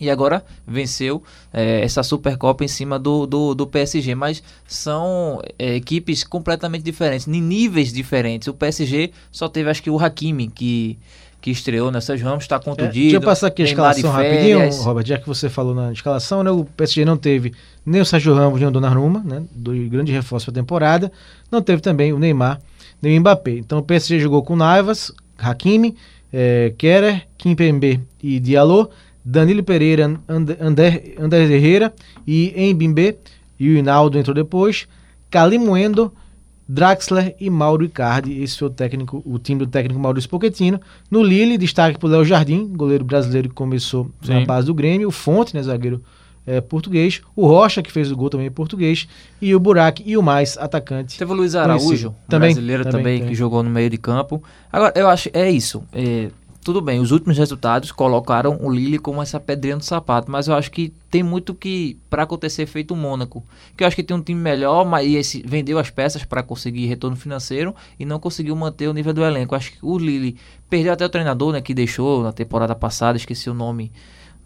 e 0.00 0.10
agora 0.10 0.44
venceu 0.66 1.22
eh, 1.52 1.80
essa 1.82 2.02
Supercopa 2.02 2.64
em 2.64 2.68
cima 2.68 2.98
do, 2.98 3.26
do, 3.26 3.54
do 3.54 3.66
PSG. 3.66 4.14
Mas 4.14 4.42
são 4.66 5.40
eh, 5.58 5.76
equipes 5.76 6.24
completamente 6.24 6.82
diferentes, 6.82 7.28
em 7.28 7.40
níveis 7.40 7.92
diferentes. 7.92 8.48
O 8.48 8.54
PSG 8.54 9.12
só 9.30 9.48
teve, 9.48 9.70
acho 9.70 9.82
que, 9.82 9.90
o 9.90 9.98
Hakimi, 9.98 10.48
que, 10.48 10.98
que 11.40 11.50
estreou 11.50 11.90
nessas 11.92 12.20
Ramos, 12.20 12.44
está 12.44 12.56
É, 12.56 12.58
contundido. 12.58 12.92
deixa 12.92 13.16
eu 13.16 13.20
passar 13.20 13.46
aqui 13.48 13.62
a 13.62 13.66
escalação 13.66 14.10
rapidinho. 14.10 14.68
Robert, 14.82 15.06
já 15.06 15.18
que 15.18 15.26
você 15.28 15.48
falou 15.48 15.74
na 15.74 15.92
escalação, 15.92 16.42
né? 16.42 16.50
O 16.50 16.64
PSG 16.64 17.04
não 17.04 17.16
teve 17.16 17.52
nem 17.86 18.00
o 18.00 18.04
Sérgio 18.04 18.34
Ramos 18.34 18.58
nem 18.58 18.68
o 18.68 18.72
Donnarumma, 18.72 19.22
né? 19.24 19.42
Dois 19.54 19.88
grandes 19.88 20.12
reforços 20.14 20.46
para 20.46 20.60
a 20.60 20.62
temporada. 20.62 21.12
Não 21.50 21.62
teve 21.62 21.80
também 21.80 22.12
o 22.12 22.18
Neymar 22.18 22.60
nem 23.00 23.16
o 23.18 23.20
Mbappé. 23.20 23.52
Então 23.52 23.78
o 23.78 23.82
PSG 23.82 24.18
jogou 24.18 24.42
com 24.42 24.56
Naivas, 24.56 25.12
Hakimi, 25.38 25.94
eh, 26.32 26.72
Kerer, 26.78 27.26
Kimpembe 27.36 28.00
e 28.22 28.40
Diallo, 28.40 28.88
Danilo 29.24 29.62
Pereira, 29.62 30.20
Ander, 30.28 30.58
Ander, 31.18 31.50
Herrera 31.50 31.94
e 32.26 32.52
Mbembe, 32.74 33.16
e 33.58 33.70
o 33.70 33.78
Hinaldo 33.78 34.18
entrou 34.18 34.34
depois, 34.34 34.86
Calimuendo, 35.30 36.12
Draxler 36.68 37.34
e 37.40 37.48
Mauro 37.50 37.84
Icardi. 37.84 38.42
Esse 38.42 38.58
foi 38.58 38.68
o 38.68 38.70
técnico, 38.70 39.22
o 39.24 39.38
time 39.38 39.60
do 39.60 39.66
técnico 39.66 39.98
Maurício 40.00 40.28
Pochettino. 40.30 40.80
No 41.10 41.22
Lille, 41.22 41.58
destaque 41.58 41.98
para 41.98 42.06
o 42.06 42.10
Léo 42.10 42.24
Jardim, 42.24 42.66
goleiro 42.68 43.04
brasileiro 43.04 43.48
que 43.48 43.54
começou 43.54 44.10
na 44.26 44.40
Sim. 44.40 44.46
base 44.46 44.66
do 44.66 44.74
Grêmio. 44.74 45.08
O 45.08 45.10
Fonte, 45.10 45.54
né, 45.54 45.62
zagueiro 45.62 46.02
é, 46.46 46.60
português. 46.60 47.20
O 47.36 47.46
Rocha, 47.46 47.82
que 47.82 47.92
fez 47.92 48.10
o 48.10 48.16
gol 48.16 48.30
também 48.30 48.50
português. 48.50 49.06
E 49.40 49.54
o 49.54 49.60
Burak 49.60 50.02
e 50.06 50.16
o 50.16 50.22
mais 50.22 50.56
atacante. 50.56 51.18
Teve 51.18 51.32
o 51.32 51.34
Luiz 51.34 51.52
Conhecido. 51.52 51.72
Araújo, 51.72 52.14
Também, 52.28 52.50
brasileiro 52.50 52.82
também, 52.84 52.98
também, 52.98 53.18
também. 53.18 53.30
que 53.30 53.34
jogou 53.34 53.62
no 53.62 53.70
meio 53.70 53.90
de 53.90 53.98
campo. 53.98 54.42
Agora, 54.72 54.92
eu 54.96 55.08
acho, 55.08 55.28
é 55.32 55.50
isso. 55.50 55.82
é, 55.92 56.30
tudo 56.64 56.80
bem, 56.80 56.98
os 56.98 57.10
últimos 57.10 57.36
resultados 57.36 57.92
colocaram 57.92 58.58
o 58.62 58.72
Lille 58.72 58.98
como 58.98 59.20
essa 59.20 59.38
pedrinha 59.38 59.76
no 59.76 59.82
sapato, 59.82 60.30
mas 60.30 60.48
eu 60.48 60.54
acho 60.54 60.70
que 60.70 60.94
tem 61.10 61.22
muito 61.22 61.54
que 61.54 61.98
para 62.08 62.22
acontecer 62.22 62.64
feito 62.64 62.94
o 62.94 62.96
Mônaco, 62.96 63.44
que 63.76 63.84
eu 63.84 63.86
acho 63.86 63.94
que 63.94 64.02
tem 64.02 64.16
um 64.16 64.22
time 64.22 64.40
melhor, 64.40 64.82
mas 64.86 65.06
esse 65.06 65.42
vendeu 65.46 65.78
as 65.78 65.90
peças 65.90 66.24
para 66.24 66.42
conseguir 66.42 66.86
retorno 66.86 67.16
financeiro 67.16 67.74
e 68.00 68.06
não 68.06 68.18
conseguiu 68.18 68.56
manter 68.56 68.88
o 68.88 68.94
nível 68.94 69.12
do 69.12 69.22
elenco. 69.22 69.54
Acho 69.54 69.72
que 69.72 69.78
o 69.82 69.98
Lille 69.98 70.38
perdeu 70.70 70.94
até 70.94 71.04
o 71.04 71.08
treinador, 71.10 71.52
né, 71.52 71.60
que 71.60 71.74
deixou 71.74 72.22
na 72.22 72.32
temporada 72.32 72.74
passada, 72.74 73.18
esqueci 73.18 73.50
o 73.50 73.54
nome 73.54 73.92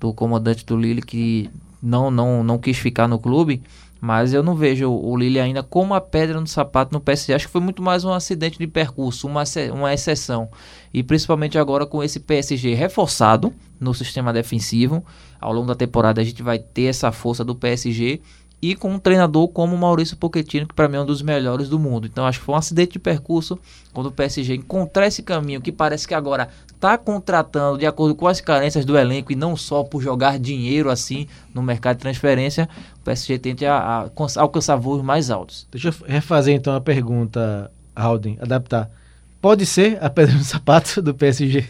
do 0.00 0.12
comandante 0.12 0.66
do 0.66 0.76
Lille 0.76 1.02
que 1.02 1.48
não 1.80 2.10
não 2.10 2.42
não 2.42 2.58
quis 2.58 2.76
ficar 2.76 3.06
no 3.06 3.20
clube. 3.20 3.62
Mas 4.00 4.32
eu 4.32 4.42
não 4.42 4.54
vejo 4.54 4.88
o 4.88 5.16
Lille 5.16 5.40
ainda 5.40 5.62
como 5.62 5.92
a 5.92 6.00
pedra 6.00 6.40
no 6.40 6.46
sapato 6.46 6.92
no 6.92 7.00
PSG. 7.00 7.34
Acho 7.34 7.46
que 7.46 7.52
foi 7.52 7.60
muito 7.60 7.82
mais 7.82 8.04
um 8.04 8.12
acidente 8.12 8.58
de 8.58 8.66
percurso, 8.66 9.26
uma, 9.26 9.42
uma 9.72 9.92
exceção. 9.92 10.48
E 10.94 11.02
principalmente 11.02 11.58
agora 11.58 11.84
com 11.84 12.02
esse 12.02 12.20
PSG 12.20 12.74
reforçado 12.74 13.52
no 13.80 13.92
sistema 13.92 14.32
defensivo. 14.32 15.04
Ao 15.40 15.52
longo 15.52 15.66
da 15.66 15.74
temporada 15.74 16.20
a 16.20 16.24
gente 16.24 16.42
vai 16.42 16.58
ter 16.58 16.84
essa 16.84 17.10
força 17.10 17.44
do 17.44 17.56
PSG. 17.56 18.20
E 18.60 18.74
com 18.74 18.90
um 18.92 18.98
treinador 18.98 19.46
como 19.48 19.76
o 19.76 19.78
Maurício 19.78 20.16
Pochettino, 20.16 20.66
que 20.66 20.74
para 20.74 20.88
mim 20.88 20.96
é 20.96 21.00
um 21.00 21.06
dos 21.06 21.22
melhores 21.22 21.68
do 21.68 21.78
mundo. 21.78 22.06
Então 22.08 22.26
acho 22.26 22.40
que 22.40 22.44
foi 22.44 22.54
um 22.56 22.58
acidente 22.58 22.92
de 22.94 22.98
percurso 22.98 23.56
quando 23.92 24.06
o 24.06 24.10
PSG 24.12 24.56
encontrar 24.56 25.06
esse 25.06 25.22
caminho 25.22 25.60
que 25.60 25.70
parece 25.70 26.08
que 26.08 26.12
agora 26.14 26.48
está 26.74 26.98
contratando 26.98 27.78
de 27.78 27.86
acordo 27.86 28.16
com 28.16 28.26
as 28.26 28.40
carências 28.40 28.84
do 28.84 28.98
elenco 28.98 29.30
e 29.30 29.36
não 29.36 29.56
só 29.56 29.84
por 29.84 30.02
jogar 30.02 30.40
dinheiro 30.40 30.90
assim 30.90 31.28
no 31.54 31.62
mercado 31.62 31.96
de 31.96 32.02
transferência, 32.02 32.68
o 32.96 33.04
PSG 33.04 33.38
tente 33.38 33.64
a- 33.64 33.76
a 33.78 33.94
alcançar- 34.02 34.40
alcançar 34.40 34.74
voos 34.76 35.02
mais 35.02 35.30
altos. 35.30 35.66
Deixa 35.70 35.88
eu 35.88 35.94
refazer 36.06 36.54
então 36.54 36.74
a 36.74 36.80
pergunta, 36.80 37.70
Alden, 37.94 38.38
adaptar. 38.40 38.90
Pode 39.40 39.64
ser 39.66 39.98
a 40.02 40.10
pedra 40.10 40.34
no 40.34 40.42
sapato 40.42 41.00
do 41.00 41.14
PSG? 41.14 41.60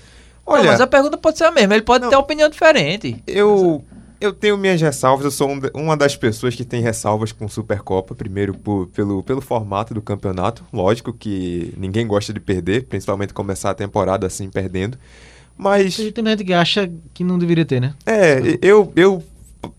Não, 0.47 0.55
Olha, 0.55 0.71
mas 0.71 0.81
a 0.81 0.87
pergunta 0.87 1.19
pode 1.19 1.37
ser 1.37 1.45
a 1.45 1.51
mesma, 1.51 1.75
ele 1.75 1.83
pode 1.85 2.03
Não. 2.05 2.09
ter 2.11 2.17
uma 2.17 2.23
opinião 2.23 2.49
diferente. 2.49 3.23
eu, 3.27 3.85
eu 4.21 4.33
tenho 4.33 4.57
minhas 4.57 4.81
ressalvas. 4.81 5.25
Eu 5.25 5.31
sou 5.31 5.49
um 5.51 5.61
uma 5.75 5.97
das 5.97 6.17
pessoas 6.17 6.55
que 6.55 6.65
tem 6.65 6.81
ressalvas 6.83 7.33
com 7.33 7.49
Supercopa. 7.49 8.15
Primeiro, 8.15 8.55
por- 8.55 8.87
pelo, 8.89 9.23
pelo 9.23 9.41
formato 9.41 9.93
do 9.95 10.03
campeonato. 10.03 10.65
Lógico 10.73 11.13
que 11.13 11.73
ninguém 11.77 12.07
gosta 12.07 12.33
de 12.33 12.41
perder, 12.41 12.85
principalmente 12.85 13.33
começar 13.35 13.71
a 13.71 13.75
temporada 13.75 14.27
assim, 14.27 14.49
perdendo. 14.51 14.99
Mas, 15.57 15.97
Tem 15.97 16.25
gente 16.25 16.45
que 16.45 16.53
acha 16.53 16.91
que 17.13 17.25
não 17.25 17.39
deveria 17.39 17.65
ter, 17.65 17.81
né? 17.81 17.95
é, 18.07 18.39
eu, 18.63 18.93
eu 18.95 19.23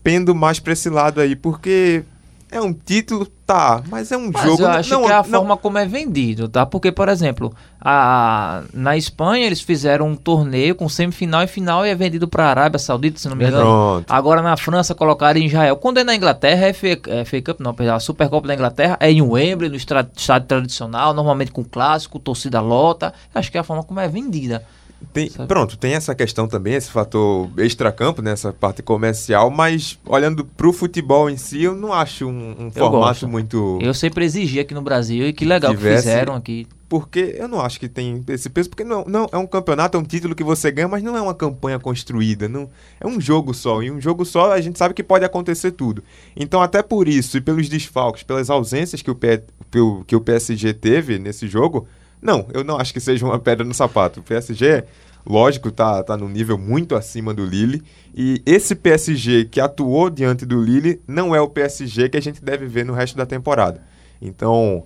pendo 0.02 0.34
mais 0.34 0.60
pra 0.60 0.74
esse 0.74 0.90
lado 0.90 1.20
aí, 1.22 1.34
porque 1.34 2.02
é 2.50 2.60
um 2.60 2.72
título, 2.72 3.26
tá, 3.46 3.82
mas 3.88 4.10
é 4.12 4.16
um 4.16 4.30
Mas 4.32 4.42
jogo. 4.44 4.62
eu 4.62 4.68
acho 4.68 4.90
não, 4.94 5.04
que 5.04 5.10
é 5.10 5.14
a 5.14 5.22
não- 5.22 5.24
forma 5.24 5.56
como 5.56 5.78
é 5.78 5.86
vendido, 5.86 6.48
tá? 6.48 6.66
Porque, 6.66 6.90
por 6.92 7.08
exemplo, 7.08 7.54
a, 7.80 8.62
na 8.74 8.96
Espanha 8.96 9.46
eles 9.46 9.60
fizeram 9.60 10.08
um 10.08 10.16
torneio 10.16 10.74
com 10.74 10.88
semifinal 10.88 11.42
e 11.42 11.46
final 11.46 11.86
e 11.86 11.90
é 11.90 11.94
vendido 11.94 12.28
pra 12.28 12.46
Arábia 12.48 12.78
Saudita, 12.78 13.18
se 13.18 13.28
não 13.28 13.36
me 13.36 13.44
engano. 13.46 13.62
Pronto. 13.62 14.10
Agora 14.10 14.42
na 14.42 14.56
França 14.56 14.94
colocaram 14.94 15.38
em 15.40 15.46
Israel. 15.46 15.76
Quando 15.76 15.98
é 15.98 16.04
na 16.04 16.14
Inglaterra, 16.14 16.66
é 16.66 16.72
FA, 16.72 16.98
é 17.08 17.24
FA 17.24 17.42
Cup, 17.42 17.60
não, 17.60 17.72
perdão, 17.74 17.94
a 17.96 18.00
Supercopa 18.00 18.46
da 18.48 18.54
Inglaterra 18.54 18.96
é 19.00 19.10
em 19.10 19.22
Wembley, 19.22 19.68
no 19.70 19.76
estádio 19.76 20.46
tradicional, 20.46 21.14
normalmente 21.14 21.52
com 21.52 21.64
clássico, 21.64 22.18
torcida 22.18 22.60
lota. 22.60 23.12
Acho 23.34 23.50
que 23.50 23.56
é 23.56 23.60
a 23.60 23.64
forma 23.64 23.82
como 23.84 24.00
é 24.00 24.08
vendida. 24.08 24.64
Tem- 25.12 25.30
pronto, 25.48 25.76
tem 25.76 25.94
essa 25.94 26.14
questão 26.14 26.46
também, 26.46 26.74
esse 26.74 26.90
fator 26.90 27.50
extracampo, 27.58 28.20
né, 28.22 28.32
essa 28.32 28.52
parte 28.52 28.82
comercial, 28.82 29.50
mas 29.50 29.98
olhando 30.06 30.44
pro 30.44 30.72
futebol 30.72 31.28
em 31.30 31.36
si, 31.36 31.62
eu 31.62 31.74
não 31.74 31.92
acho 31.92 32.26
um, 32.26 32.66
um 32.66 32.70
formato 32.70 32.90
gosto. 32.90 33.28
muito. 33.28 33.78
Eu 33.80 33.94
sempre 33.94 34.24
exigi 34.24 34.60
aqui 34.60 34.74
no 34.74 34.82
Brasil 34.82 35.26
e 35.26 35.32
que 35.32 35.44
legal 35.44 35.74
que 35.74 35.80
fizeram 35.96 36.34
aqui. 36.34 36.66
Porque 36.88 37.36
eu 37.38 37.46
não 37.46 37.60
acho 37.60 37.78
que 37.78 37.88
tem 37.88 38.22
esse 38.28 38.50
peso, 38.50 38.68
porque 38.68 38.82
não, 38.82 39.04
não 39.06 39.26
é 39.32 39.38
um 39.38 39.46
campeonato, 39.46 39.96
é 39.96 40.00
um 40.00 40.04
título 40.04 40.34
que 40.34 40.42
você 40.42 40.72
ganha, 40.72 40.88
mas 40.88 41.02
não 41.04 41.16
é 41.16 41.22
uma 41.22 41.34
campanha 41.34 41.78
construída. 41.78 42.48
Não, 42.48 42.68
é 43.00 43.06
um 43.06 43.20
jogo 43.20 43.54
só. 43.54 43.80
E 43.80 43.90
um 43.92 44.00
jogo 44.00 44.24
só 44.24 44.52
a 44.52 44.60
gente 44.60 44.76
sabe 44.76 44.92
que 44.92 45.02
pode 45.04 45.24
acontecer 45.24 45.70
tudo. 45.70 46.02
Então, 46.36 46.60
até 46.60 46.82
por 46.82 47.06
isso, 47.06 47.36
e 47.36 47.40
pelos 47.40 47.68
desfalques, 47.68 48.24
pelas 48.24 48.50
ausências 48.50 49.02
que 49.02 49.10
o, 49.10 49.14
P- 49.14 49.44
o, 49.76 50.02
que 50.04 50.16
o 50.16 50.20
PSG 50.20 50.74
teve 50.74 51.16
nesse 51.20 51.46
jogo, 51.46 51.86
não, 52.22 52.46
eu 52.52 52.62
não 52.64 52.76
acho 52.78 52.92
que 52.92 53.00
seja 53.00 53.24
uma 53.24 53.38
pedra 53.38 53.64
no 53.64 53.72
sapato. 53.74 54.20
O 54.20 54.22
PSG, 54.22 54.84
lógico, 55.26 55.70
tá, 55.70 56.02
tá 56.02 56.16
num 56.16 56.28
nível 56.28 56.56
muito 56.58 56.94
acima 56.94 57.32
do 57.34 57.44
Lille. 57.44 57.82
E 58.14 58.42
esse 58.46 58.74
PSG 58.74 59.44
que 59.46 59.60
atuou 59.60 60.10
diante 60.10 60.44
do 60.44 60.60
Lille 60.62 61.00
não 61.06 61.34
é 61.34 61.40
o 61.40 61.48
PSG 61.48 62.08
que 62.08 62.16
a 62.16 62.22
gente 62.22 62.44
deve 62.44 62.66
ver 62.66 62.84
no 62.84 62.92
resto 62.92 63.16
da 63.16 63.26
temporada. 63.26 63.82
Então. 64.20 64.84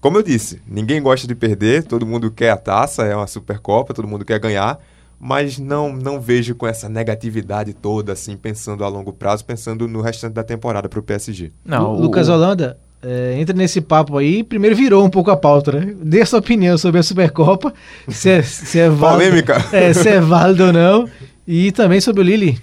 Como 0.00 0.16
eu 0.16 0.22
disse, 0.22 0.62
ninguém 0.64 1.02
gosta 1.02 1.26
de 1.26 1.34
perder, 1.34 1.82
todo 1.82 2.06
mundo 2.06 2.30
quer 2.30 2.50
a 2.50 2.56
taça, 2.56 3.02
é 3.04 3.16
uma 3.16 3.26
Supercopa, 3.26 3.92
todo 3.92 4.06
mundo 4.06 4.24
quer 4.24 4.38
ganhar, 4.38 4.78
mas 5.18 5.58
não 5.58 5.92
não 5.92 6.20
vejo 6.20 6.54
com 6.54 6.68
essa 6.68 6.88
negatividade 6.88 7.74
toda, 7.74 8.12
assim, 8.12 8.36
pensando 8.36 8.84
a 8.84 8.88
longo 8.88 9.12
prazo, 9.12 9.44
pensando 9.44 9.88
no 9.88 10.00
restante 10.00 10.34
da 10.34 10.44
temporada 10.44 10.88
para 10.88 11.00
o 11.00 11.02
PSG. 11.02 11.50
Não, 11.64 11.94
o- 11.96 12.00
Lucas 12.00 12.28
Holanda, 12.28 12.78
é, 13.02 13.38
entra 13.38 13.54
nesse 13.54 13.80
papo 13.80 14.16
aí. 14.16 14.42
Primeiro 14.42 14.74
virou 14.74 15.04
um 15.04 15.10
pouco 15.10 15.30
a 15.30 15.36
pauta, 15.36 15.72
né? 15.72 15.94
Dê 16.00 16.22
a 16.22 16.26
sua 16.26 16.40
opinião 16.40 16.76
sobre 16.76 17.00
a 17.00 17.02
Supercopa, 17.02 17.72
se 18.08 18.30
é, 18.30 18.42
se 18.42 18.78
é 18.78 18.88
válido, 18.88 19.30
Polêmica. 19.30 19.56
É, 19.72 19.92
se 19.92 20.08
é 20.08 20.20
válido 20.20 20.66
ou 20.66 20.72
não. 20.72 21.08
E 21.46 21.72
também 21.72 22.00
sobre 22.00 22.20
o 22.20 22.24
Lille. 22.24 22.60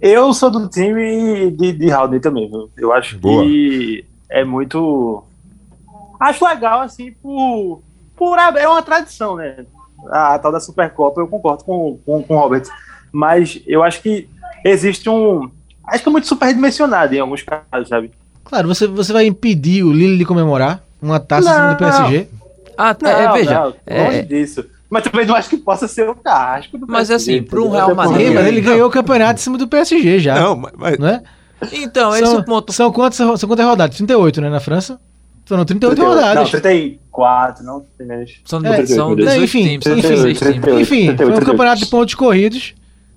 Eu 0.00 0.32
sou 0.32 0.50
do 0.50 0.68
time 0.68 1.50
de, 1.52 1.72
de 1.72 1.90
Haldane 1.90 2.20
também, 2.20 2.50
viu? 2.50 2.70
Eu 2.76 2.92
acho 2.92 3.18
Boa. 3.18 3.44
que 3.44 4.04
é 4.28 4.44
muito. 4.44 5.22
Acho 6.18 6.44
legal, 6.46 6.80
assim, 6.80 7.12
por. 7.22 7.82
por 8.16 8.38
é 8.38 8.66
uma 8.66 8.82
tradição, 8.82 9.36
né? 9.36 9.64
A, 10.10 10.38
tal 10.38 10.52
da 10.52 10.60
Supercopa, 10.60 11.20
eu 11.20 11.28
concordo 11.28 11.64
com, 11.64 11.98
com, 12.04 12.22
com 12.22 12.34
o 12.34 12.38
Robert. 12.38 12.64
Mas 13.12 13.62
eu 13.66 13.82
acho 13.82 14.02
que 14.02 14.28
existe 14.64 15.08
um. 15.08 15.48
Acho 15.86 16.02
que 16.02 16.08
é 16.08 16.12
muito 16.12 16.26
superdimensionado 16.26 17.14
em 17.14 17.20
alguns 17.20 17.42
casos, 17.42 17.88
sabe? 17.88 18.10
Claro, 18.54 18.68
você, 18.68 18.86
você 18.86 19.12
vai 19.12 19.26
impedir 19.26 19.82
o 19.82 19.92
Lille 19.92 20.16
de 20.16 20.24
comemorar 20.24 20.80
uma 21.02 21.18
taça 21.18 21.48
em 21.50 21.52
cima 21.52 21.64
do 21.66 21.70
Não, 21.70 21.76
PSG? 21.76 22.28
Ah, 22.78 22.96
é, 23.02 23.32
veja, 23.32 23.54
não, 23.60 23.74
é, 23.84 24.04
longe 24.04 24.22
disso. 24.22 24.64
Mas 24.88 25.02
também 25.02 25.26
não 25.26 25.34
acho 25.34 25.48
que 25.50 25.56
possa 25.56 25.88
ser 25.88 26.08
o 26.08 26.14
casco 26.14 26.78
do 26.78 26.86
Mas, 26.86 27.08
PSG, 27.08 27.32
assim, 27.32 27.42
pro 27.42 27.62
entendeu? 27.62 27.76
Real 27.86 27.94
Madrid- 27.96 28.32
mas 28.32 28.46
ele 28.46 28.60
ganhou 28.60 28.86
o 28.88 28.90
campeonato 28.92 29.40
em 29.40 29.42
cima 29.42 29.58
do 29.58 29.66
PSG 29.66 30.20
já. 30.20 30.36
Não, 30.36 30.54
mas, 30.54 30.72
mas- 30.76 30.98
Não 30.98 31.08
é? 31.08 31.20
Então, 31.72 32.12
esse 32.14 32.22
é 32.22 32.26
São, 32.26 32.38
o 32.38 32.44
ponto. 32.44 32.72
são, 32.72 32.92
quantas, 32.92 33.16
são 33.16 33.48
quantas 33.48 33.66
rodadas? 33.66 33.96
38, 33.96 34.40
né, 34.40 34.48
na 34.48 34.60
França? 34.60 35.00
Foram 35.46 35.64
38 35.64 35.98
Não, 36.00 36.08
rodadas. 36.10 36.50
34, 36.50 37.64
não 37.64 37.84
tem 37.98 38.06
menos. 38.06 38.40
São, 38.44 38.60
É, 38.64 38.86
são 38.86 39.08
meu 39.08 39.16
Deus. 39.16 39.28
18 39.30 39.44
Enfim, 39.44 39.62
times, 39.64 39.84
são 39.84 39.92
enfim, 39.98 40.08
16 40.08 40.38
times. 40.38 40.54
38. 40.54 40.80
Enfim, 40.80 41.04
foi 41.06 41.12
um 41.12 41.16
38. 41.16 41.46
campeonato 41.46 41.80
de 41.80 41.86
pontos 41.86 42.14
corridos 42.14 42.74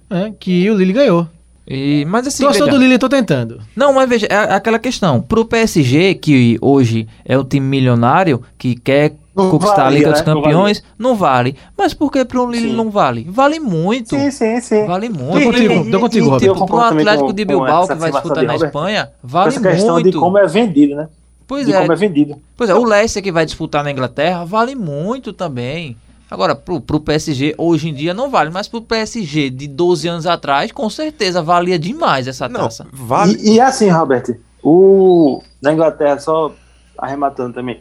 né, 0.10 0.34
que 0.40 0.68
o 0.72 0.76
Lille 0.76 0.94
ganhou. 0.94 1.28
E, 1.70 2.06
mas 2.06 2.26
assim, 2.26 2.44
Torcedor 2.44 2.68
veja, 2.68 2.78
do 2.80 2.84
Lille, 2.84 2.98
tô 2.98 3.10
tentando. 3.10 3.60
Não, 3.76 3.92
mas 3.94 4.08
veja, 4.08 4.26
é 4.30 4.36
aquela 4.54 4.80
questão. 4.80 5.22
Pro 5.22 5.44
PSG, 5.44 6.16
que 6.16 6.58
hoje 6.62 7.08
é 7.26 7.38
o 7.38 7.44
time 7.44 7.66
milionário, 7.68 8.42
que 8.58 8.74
quer 8.74 9.16
Não 9.36 9.50
conquistar 9.52 9.88
a 9.88 9.90
Liga 9.90 10.12
dos 10.12 10.22
né? 10.22 10.26
Não 10.34 10.42
Campeões, 10.42 10.82
não 10.98 11.14
vale. 11.16 11.58
Mas 11.78 11.94
por 11.94 12.10
que 12.10 12.24
pro 12.24 12.50
Lille 12.50 12.70
Sim. 12.70 12.76
não 12.76 12.90
vale? 12.90 13.28
Vale 13.30 13.60
muito. 13.60 14.12
Sim, 14.16 14.32
sim, 14.32 14.62
sim. 14.62 14.86
Vale 14.86 15.10
Tô 15.10 15.16
muito. 15.22 15.44
contigo, 15.46 15.92
tô 15.92 16.00
contigo, 16.00 16.26
e- 16.26 16.46
e- 16.46 16.48
Roberto. 16.48 16.66
Pro 16.68 16.78
Atlético 16.80 17.26
com- 17.28 17.34
de 17.34 17.44
Bilbao, 17.46 17.86
que 17.88 17.96
vai 17.96 18.12
disputar 18.12 18.44
na 18.46 18.56
Espanha, 18.56 19.10
vale 19.22 19.50
essa 19.50 19.60
questão 19.62 19.94
muito. 19.96 20.10
de 20.12 20.18
como 20.18 20.38
é 20.38 20.48
vendido, 20.48 20.96
né? 20.96 21.10
Pois 21.46 21.66
de 21.66 21.74
é, 21.74 21.80
como 21.82 21.92
é 21.92 21.96
vendido. 21.98 22.38
Pois 22.56 22.70
é, 22.70 22.76
o 22.76 22.84
Leicester 22.86 23.22
que 23.22 23.32
vai 23.32 23.46
disputar 23.46 23.84
na 23.84 23.92
Inglaterra 23.92 24.46
vale 24.46 24.74
muito 24.74 25.34
também. 25.34 25.98
Agora, 26.30 26.56
pro, 26.56 26.82
pro 26.82 27.00
PSG 27.00 27.56
hoje 27.58 27.88
em 27.90 27.94
dia 27.94 28.14
não 28.14 28.30
vale, 28.30 28.50
mas 28.50 28.68
pro 28.68 28.82
PSG 28.82 29.50
de 29.50 29.68
12 29.68 30.08
anos 30.08 30.28
atrás, 30.28 30.72
com 30.72 30.90
certeza 30.90 31.42
valia 31.42 31.80
demais 31.80 32.28
essa 32.28 32.50
Não, 32.50 32.62
taça. 32.62 32.86
vale. 32.92 33.38
E, 33.42 33.54
e 33.56 33.60
assim, 33.62 33.90
Robert, 33.90 34.24
o 34.62 35.42
na 35.62 35.72
Inglaterra, 35.74 36.20
só 36.20 36.54
arrematando 36.98 37.54
também, 37.54 37.80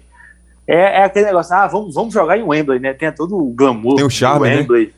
é, 0.67 1.01
é 1.01 1.05
aquele 1.05 1.27
negócio, 1.27 1.55
ah, 1.55 1.67
vamos, 1.67 1.95
vamos 1.95 2.13
jogar 2.15 2.39
em 2.39 2.43
Wembley, 2.43 2.79
né? 2.81 2.93
Tem 2.93 3.11
todo 3.13 3.37
o 3.37 3.53
glamour. 3.53 3.97
Tem 3.97 4.05
o 4.05 4.11
charme, 4.11 4.49
né? 4.49 4.57
Wembley, 4.57 4.95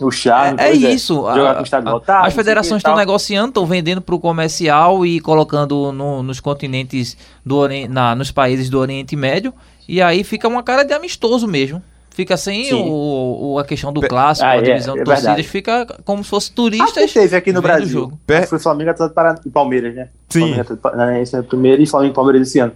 O 0.00 0.10
charme. 0.10 0.58
É, 0.60 0.64
é 0.64 0.70
pois 0.70 0.82
isso. 0.94 1.14
Jogar 1.14 1.50
a- 1.50 1.54
com 1.54 1.60
o 1.60 1.64
estádio 1.64 1.90
lotado, 1.90 2.26
as 2.26 2.34
federações 2.34 2.78
estão 2.80 2.96
negociando, 2.96 3.48
estão 3.48 3.66
vendendo 3.66 4.00
para 4.00 4.14
o 4.14 4.20
comercial 4.20 5.04
e 5.06 5.20
colocando 5.20 5.92
no- 5.92 6.22
nos 6.22 6.40
continentes 6.40 7.16
do 7.44 7.56
Ori- 7.56 7.86
na, 7.88 8.14
nos 8.14 8.30
países 8.32 8.68
do 8.70 8.78
Oriente 8.78 9.14
Médio. 9.14 9.52
E 9.88 10.00
aí 10.00 10.24
fica 10.24 10.48
uma 10.48 10.62
cara 10.62 10.84
de 10.84 10.92
amistoso 10.92 11.46
mesmo. 11.46 11.82
Fica 12.12 12.36
sem 12.36 12.74
o, 12.74 13.52
o- 13.54 13.58
a 13.58 13.64
questão 13.64 13.92
do 13.92 14.00
clássico, 14.00 14.46
Ah, 14.46 14.50
a 14.52 14.56
é, 14.56 14.62
divisão 14.62 14.94
é 14.94 14.98
de 14.98 15.04
torcidas, 15.04 15.24
verdade. 15.36 15.48
fica 15.48 15.86
como 16.04 16.22
se 16.24 16.28
fosse 16.30 16.46
Acho 16.48 16.54
turistas. 16.56 17.12
que 17.12 17.18
teve 17.20 17.36
aqui 17.36 17.52
no 17.52 17.62
Brasil. 17.62 17.86
jogo. 17.88 18.20
Pe- 18.26 18.34
Acho 18.34 18.42
que 18.44 18.48
Foi 18.50 18.58
Flamengo 18.58 18.90
Atlético 18.90 19.14
Parana- 19.14 19.40
e 19.46 19.50
Palmeiras, 19.50 19.94
né? 19.94 20.08
Sim. 20.28 20.40
Flamengo 20.40 20.60
Atlético 20.60 20.82
Paranaense 20.82 21.36
é 21.36 21.40
o 21.40 21.44
primeiro 21.44 21.80
e 21.82 21.86
Flamengo 21.86 22.12
e 22.12 22.14
Palmeiras 22.14 22.48
esse 22.48 22.58
ano. 22.58 22.72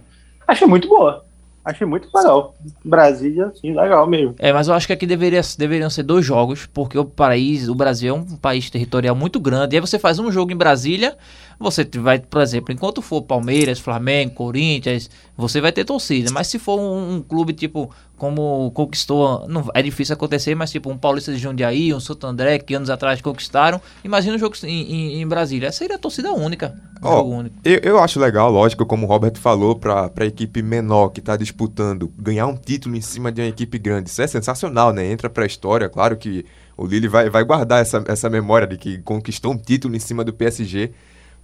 Achei 0.47 0.67
muito 0.67 0.87
boa. 0.87 1.23
Achei 1.65 1.85
muito 1.87 2.07
legal. 2.15 2.53
Brasília, 2.83 3.51
sim, 3.59 3.73
legal 3.75 4.05
mesmo. 4.07 4.35
É, 4.37 4.53
mas 4.53 4.67
eu 4.67 4.73
acho 4.75 4.85
que 4.85 4.93
aqui 4.93 5.07
deveria, 5.07 5.41
deveriam 5.57 5.89
ser 5.89 6.03
dois 6.03 6.23
jogos, 6.23 6.67
porque 6.71 6.95
o 6.97 7.03
país, 7.03 7.67
o 7.67 7.73
Brasil 7.73 8.15
é 8.15 8.17
um 8.17 8.23
país 8.37 8.69
territorial 8.69 9.15
muito 9.15 9.39
grande. 9.39 9.75
E 9.75 9.77
aí 9.77 9.81
você 9.81 9.97
faz 9.97 10.19
um 10.19 10.31
jogo 10.31 10.51
em 10.51 10.55
Brasília, 10.55 11.15
você 11.59 11.87
vai, 11.97 12.19
por 12.19 12.41
exemplo, 12.41 12.73
enquanto 12.73 13.01
for 13.01 13.21
Palmeiras, 13.21 13.79
Flamengo, 13.79 14.33
Corinthians, 14.33 15.09
você 15.37 15.61
vai 15.61 15.71
ter 15.71 15.85
torcida. 15.85 16.31
Mas 16.31 16.47
se 16.47 16.59
for 16.59 16.79
um, 16.79 17.15
um 17.15 17.21
clube 17.21 17.53
tipo 17.53 17.89
como 18.17 18.71
conquistou, 18.71 19.45
não, 19.47 19.65
é 19.73 19.81
difícil 19.81 20.13
acontecer, 20.13 20.55
mas 20.55 20.71
tipo 20.71 20.89
um 20.89 20.97
Paulista 20.97 21.33
de 21.33 21.37
Jundiaí, 21.37 21.93
um 21.93 21.99
Santo 21.99 22.25
André, 22.25 22.59
que 22.59 22.73
anos 22.73 22.89
atrás 22.89 23.21
conquistaram, 23.21 23.81
imagina 24.03 24.35
um 24.35 24.39
jogo 24.39 24.55
em, 24.63 24.93
em, 24.93 25.21
em 25.21 25.27
Brasília. 25.27 25.67
Essa 25.67 25.79
seria 25.79 25.97
a 25.97 25.99
torcida 25.99 26.31
única, 26.31 26.73
um 27.03 27.09
jogo 27.09 27.29
único. 27.31 27.55
Eu, 27.63 27.79
eu 27.83 27.99
acho 27.99 28.19
legal, 28.19 28.49
lógico, 28.49 28.85
como 28.85 29.05
o 29.05 29.09
Robert 29.09 29.37
falou, 29.37 29.75
pra, 29.75 30.09
pra 30.09 30.25
equipe 30.25 30.61
menor 30.61 31.09
que 31.09 31.19
tá 31.19 31.35
disputando 31.35 32.11
ganhar 32.17 32.47
um 32.47 32.55
título 32.55 32.95
em 32.95 33.01
cima 33.01 33.31
de 33.31 33.41
uma 33.41 33.47
equipe 33.47 33.77
grande. 33.77 34.09
Isso 34.09 34.21
é 34.21 34.27
sensacional, 34.27 34.93
né? 34.93 35.05
Entra 35.05 35.29
pra 35.29 35.45
história, 35.45 35.89
claro 35.89 36.15
que 36.15 36.45
o 36.77 36.85
Lille 36.85 37.07
vai, 37.07 37.29
vai 37.29 37.43
guardar 37.43 37.81
essa, 37.81 38.03
essa 38.07 38.29
memória 38.29 38.67
de 38.67 38.77
que 38.77 38.99
conquistou 38.99 39.53
um 39.53 39.57
título 39.57 39.95
em 39.95 39.99
cima 39.99 40.23
do 40.23 40.33
PSG. 40.33 40.91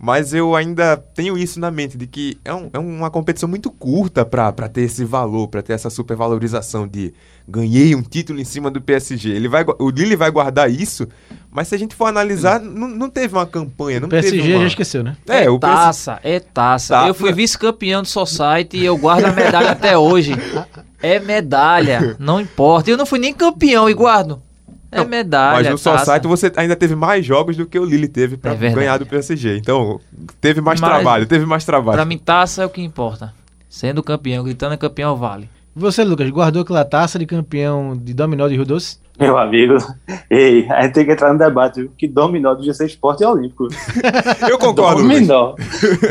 Mas 0.03 0.33
eu 0.33 0.55
ainda 0.55 0.97
tenho 0.97 1.37
isso 1.37 1.59
na 1.59 1.69
mente, 1.69 1.95
de 1.95 2.07
que 2.07 2.35
é, 2.43 2.51
um- 2.51 2.69
é 2.73 2.79
uma 2.79 3.11
competição 3.11 3.47
muito 3.47 3.69
curta 3.69 4.25
pra 4.25 4.51
pra 4.51 4.67
ter 4.67 4.81
esse 4.81 5.05
valor, 5.05 5.47
pra 5.47 5.61
ter 5.61 5.73
essa 5.73 5.91
supervalorização 5.91 6.87
de 6.87 7.13
ganhei 7.47 7.93
um 7.93 8.01
título 8.01 8.39
em 8.39 8.43
cima 8.43 8.71
do 8.71 8.81
PSG. 8.81 9.29
Ele 9.29 9.47
vai, 9.47 9.63
o 9.77 9.89
Lille 9.91 10.15
vai 10.15 10.31
guardar 10.31 10.71
isso, 10.71 11.07
mas 11.51 11.67
se 11.67 11.75
a 11.75 11.77
gente 11.77 11.93
for 11.93 12.05
analisar, 12.05 12.59
não, 12.59 12.87
não 12.87 13.09
teve 13.11 13.35
uma 13.35 13.45
campanha, 13.45 13.99
não 13.99 14.07
O 14.07 14.09
PSG 14.09 14.37
teve 14.37 14.53
uma... 14.53 14.61
já 14.61 14.67
esqueceu, 14.67 15.03
né? 15.03 15.15
É, 15.27 15.47
o 15.49 15.59
PSG 15.59 15.75
taça, 15.77 16.19
é 16.23 16.39
taça. 16.39 16.95
Tá. 16.95 17.07
Eu 17.07 17.13
fui 17.13 17.31
vice-campeão 17.31 18.01
do 18.01 18.07
Society 18.07 18.77
e 18.77 18.85
eu 18.85 18.97
guardo 18.97 19.25
a 19.25 19.31
medalha 19.31 19.71
até 19.71 19.95
hoje. 19.97 20.31
É 20.99 21.19
medalha, 21.19 22.15
não 22.19 22.39
importa. 22.41 22.89
Eu 22.89 22.97
não 22.97 23.05
fui 23.05 23.19
nem 23.19 23.33
campeão 23.33 23.87
e 23.89 23.93
guardo. 23.93 24.41
É 24.91 24.97
Não, 24.99 25.07
medalha. 25.07 25.53
Mas 25.57 25.69
no 25.69 25.79
taça. 25.79 25.99
Society 26.05 26.27
você 26.27 26.51
ainda 26.57 26.75
teve 26.75 26.95
mais 26.95 27.25
jogos 27.25 27.55
do 27.55 27.65
que 27.65 27.79
o 27.79 27.85
Lille 27.85 28.07
teve 28.09 28.35
pra 28.37 28.51
É 28.51 28.55
ganhar 28.55 28.97
do 28.97 29.05
PSG. 29.05 29.57
Então, 29.57 29.99
teve 30.41 30.59
mais 30.59 30.81
Mas- 30.81 30.89
trabalho, 30.89 31.25
teve 31.25 31.45
mais 31.45 31.63
trabalho. 31.63 31.95
Pra 31.95 32.05
mim, 32.05 32.17
taça 32.17 32.63
é 32.63 32.65
o 32.65 32.69
que 32.69 32.81
importa. 32.81 33.33
Sendo 33.69 34.03
campeão, 34.03 34.43
gritando 34.43 34.77
campeão, 34.77 35.15
vale. 35.15 35.49
Você, 35.73 36.03
Lucas, 36.03 36.29
guardou 36.29 36.63
aquela 36.63 36.83
taça 36.83 37.17
de 37.17 37.25
campeão 37.25 37.95
de 37.95 38.13
dominó 38.13 38.47
de 38.49 38.55
Rio 38.55 38.65
Doce? 38.65 38.99
Meu 39.17 39.37
amigo, 39.37 39.77
ei, 40.29 40.67
a 40.69 40.81
gente 40.81 40.93
tem 40.93 41.05
que 41.05 41.11
entrar 41.11 41.31
no 41.31 41.39
debate, 41.39 41.81
viu? 41.81 41.91
Que 41.97 42.07
dominó 42.07 42.53
devia 42.55 42.73
ser 42.73 42.87
esporte 42.87 43.23
olímpico. 43.23 43.67
Eu 44.49 44.57
concordo. 44.57 45.01
Dominó 45.01 45.53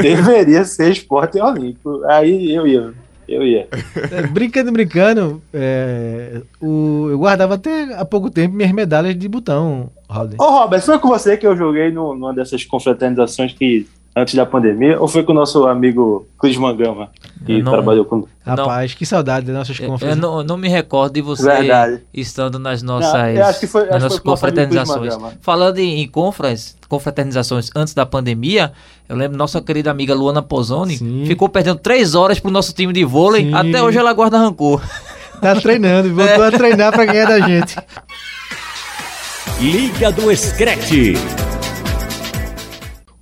deveria 0.01 0.65
ser 0.65 0.91
esporte 0.93 1.39
olímpico. 1.41 2.03
Aí 2.07 2.55
eu 2.55 2.67
ia, 2.67 2.93
eu 3.31 3.47
ia. 3.47 3.69
É, 4.13 4.23
brincando, 4.27 4.73
brincando, 4.73 5.43
é, 5.55 6.41
o, 6.61 7.09
eu 7.11 7.19
guardava 7.19 7.55
até 7.55 7.95
há 7.95 8.05
pouco 8.05 8.31
tempo 8.31 8.55
minhas 8.55 8.73
medalhas 8.73 9.17
de 9.17 9.29
botão, 9.29 9.91
Raul. 10.09 10.31
Ô, 10.39 10.45
Robert, 10.51 10.83
foi 10.83 10.99
com 10.99 11.09
você 11.09 11.37
que 11.37 11.47
eu 11.47 11.57
joguei 11.57 11.91
no- 11.91 12.15
numa 12.15 12.35
dessas 12.35 12.65
confraternizações 12.65 13.53
que 13.53 13.87
antes 14.17 14.35
da 14.35 14.45
pandemia? 14.47 15.01
Ou 15.01 15.07
foi 15.09 15.23
com 15.23 15.33
o 15.33 15.35
nosso 15.35 15.67
amigo 15.67 16.27
Cris 16.41 16.57
Mangama, 16.57 17.11
que 17.47 17.63
não- 17.63 17.73
trabalhou 17.73 18.05
com. 18.05 18.27
Rapaz, 18.45 18.95
que 18.95 19.07
saudade 19.07 19.47
das 19.47 19.55
nossas 19.55 19.79
conferências. 19.79 20.17
eu 20.17 20.17
não, 20.31 20.43
não 20.43 20.57
me 20.57 20.69
recordo 20.69 21.13
de 21.15 21.21
você 21.23 21.45
Verdade. 21.45 22.01
estando 22.13 22.59
nas 22.59 22.83
nossas, 22.83 23.13
Não, 23.13 23.29
eu 23.29 23.45
acho 23.45 23.61
que 23.61 23.67
foi- 23.67 23.83
acho 23.83 23.91
nas 23.93 24.03
nossas 24.03 24.19
confraternizações. 24.19 25.15
Falando 25.41 25.79
em, 25.79 26.01
em 26.01 26.09
confras- 26.09 26.77
confraternizações 26.89 27.71
antes 27.77 27.95
da 27.95 28.05
pandemia, 28.05 28.73
eu 29.09 29.15
lembro 29.17 29.37
nossa 29.39 29.61
querida 29.61 29.91
amiga 29.91 30.13
Luana 30.15 30.43
Pozzoni 30.43 30.97
Sim. 30.97 31.25
ficou 31.27 31.49
perdendo 31.49 31.79
três 31.79 32.15
horas 32.17 32.41
pro 32.41 32.51
nosso 32.51 32.73
time 32.75 32.93
de 32.93 33.05
vôlei. 33.05 33.45
Sim. 33.45 33.55
Até 33.55 33.81
hoje 33.83 33.99
ela 33.99 34.13
guarda 34.13 34.39
rancor. 34.39 34.83
Tá 35.41 35.55
treinando, 35.55 36.13
voltou 36.15 36.43
a 36.45 36.51
treinar 36.51 36.93
pra 36.93 37.05
ganhar 37.07 37.27
da 37.27 37.41
gente. 37.41 37.77
Liga 39.61 40.11
do 40.11 40.35
Screte. 40.35 41.15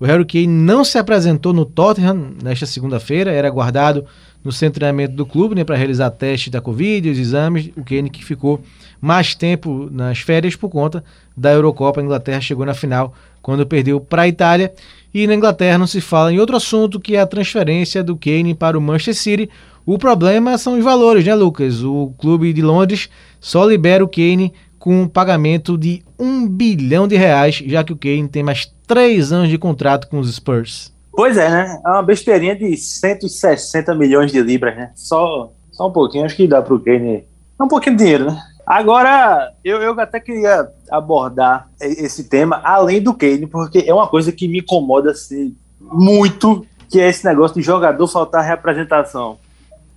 O 0.00 0.04
Harry 0.04 0.24
Kane 0.24 0.46
não 0.46 0.84
se 0.84 0.96
apresentou 0.96 1.52
no 1.52 1.64
Tottenham 1.64 2.32
nesta 2.42 2.66
segunda-feira, 2.66 3.32
era 3.32 3.50
guardado 3.50 4.04
no 4.44 4.52
centro 4.52 4.74
de 4.74 4.80
treinamento 4.80 5.14
do 5.14 5.26
clube 5.26 5.54
né, 5.54 5.64
para 5.64 5.76
realizar 5.76 6.10
testes 6.10 6.50
da 6.50 6.60
Covid, 6.60 7.10
os 7.10 7.18
exames. 7.18 7.70
O 7.76 7.84
Kane 7.84 8.08
que 8.08 8.24
ficou 8.24 8.60
mais 9.00 9.34
tempo 9.34 9.88
nas 9.90 10.20
férias 10.20 10.54
por 10.54 10.68
conta 10.68 11.02
da 11.36 11.52
Eurocopa. 11.52 12.00
A 12.00 12.04
Inglaterra 12.04 12.40
chegou 12.40 12.64
na 12.64 12.74
final 12.74 13.12
quando 13.42 13.66
perdeu 13.66 14.00
para 14.00 14.22
a 14.22 14.28
Itália. 14.28 14.72
E 15.12 15.26
na 15.26 15.34
Inglaterra 15.34 15.78
não 15.78 15.86
se 15.86 16.00
fala 16.00 16.32
em 16.32 16.38
outro 16.38 16.56
assunto 16.56 17.00
que 17.00 17.16
é 17.16 17.20
a 17.20 17.26
transferência 17.26 18.02
do 18.02 18.16
Kane 18.16 18.54
para 18.54 18.78
o 18.78 18.80
Manchester 18.80 19.14
City. 19.14 19.50
O 19.84 19.98
problema 19.98 20.56
são 20.58 20.78
os 20.78 20.84
valores, 20.84 21.24
né, 21.24 21.34
Lucas? 21.34 21.82
O 21.82 22.12
clube 22.18 22.52
de 22.52 22.62
Londres 22.62 23.08
só 23.40 23.64
libera 23.64 24.04
o 24.04 24.08
Kane 24.08 24.52
com 24.88 25.02
um 25.02 25.06
pagamento 25.06 25.76
de 25.76 26.02
um 26.18 26.48
bilhão 26.48 27.06
de 27.06 27.14
reais, 27.14 27.56
já 27.66 27.84
que 27.84 27.92
o 27.92 27.96
Kane 27.96 28.26
tem 28.26 28.42
mais 28.42 28.72
três 28.86 29.30
anos 29.30 29.50
de 29.50 29.58
contrato 29.58 30.08
com 30.08 30.18
os 30.18 30.34
Spurs. 30.34 30.90
Pois 31.12 31.36
é, 31.36 31.50
né? 31.50 31.78
É 31.84 31.88
uma 31.90 32.02
besteirinha 32.02 32.56
de 32.56 32.74
160 32.74 33.94
milhões 33.94 34.32
de 34.32 34.40
libras, 34.40 34.74
né? 34.74 34.90
Só, 34.94 35.52
só 35.70 35.88
um 35.88 35.92
pouquinho, 35.92 36.24
acho 36.24 36.34
que 36.34 36.48
dá 36.48 36.62
pro 36.62 36.80
Kane. 36.80 37.26
É 37.60 37.62
um 37.62 37.68
pouquinho 37.68 37.98
de 37.98 38.02
dinheiro, 38.02 38.24
né? 38.32 38.40
Agora, 38.66 39.52
eu, 39.62 39.76
eu 39.82 40.00
até 40.00 40.18
queria 40.18 40.66
abordar 40.90 41.68
esse 41.78 42.24
tema 42.24 42.58
além 42.64 43.02
do 43.02 43.12
Kane, 43.12 43.46
porque 43.46 43.84
é 43.86 43.92
uma 43.92 44.08
coisa 44.08 44.32
que 44.32 44.48
me 44.48 44.60
incomoda 44.60 45.10
assim, 45.10 45.54
muito, 45.78 46.64
que 46.88 46.98
é 46.98 47.10
esse 47.10 47.26
negócio 47.26 47.56
de 47.56 47.62
jogador 47.62 48.08
faltar 48.08 48.42
representação 48.42 49.36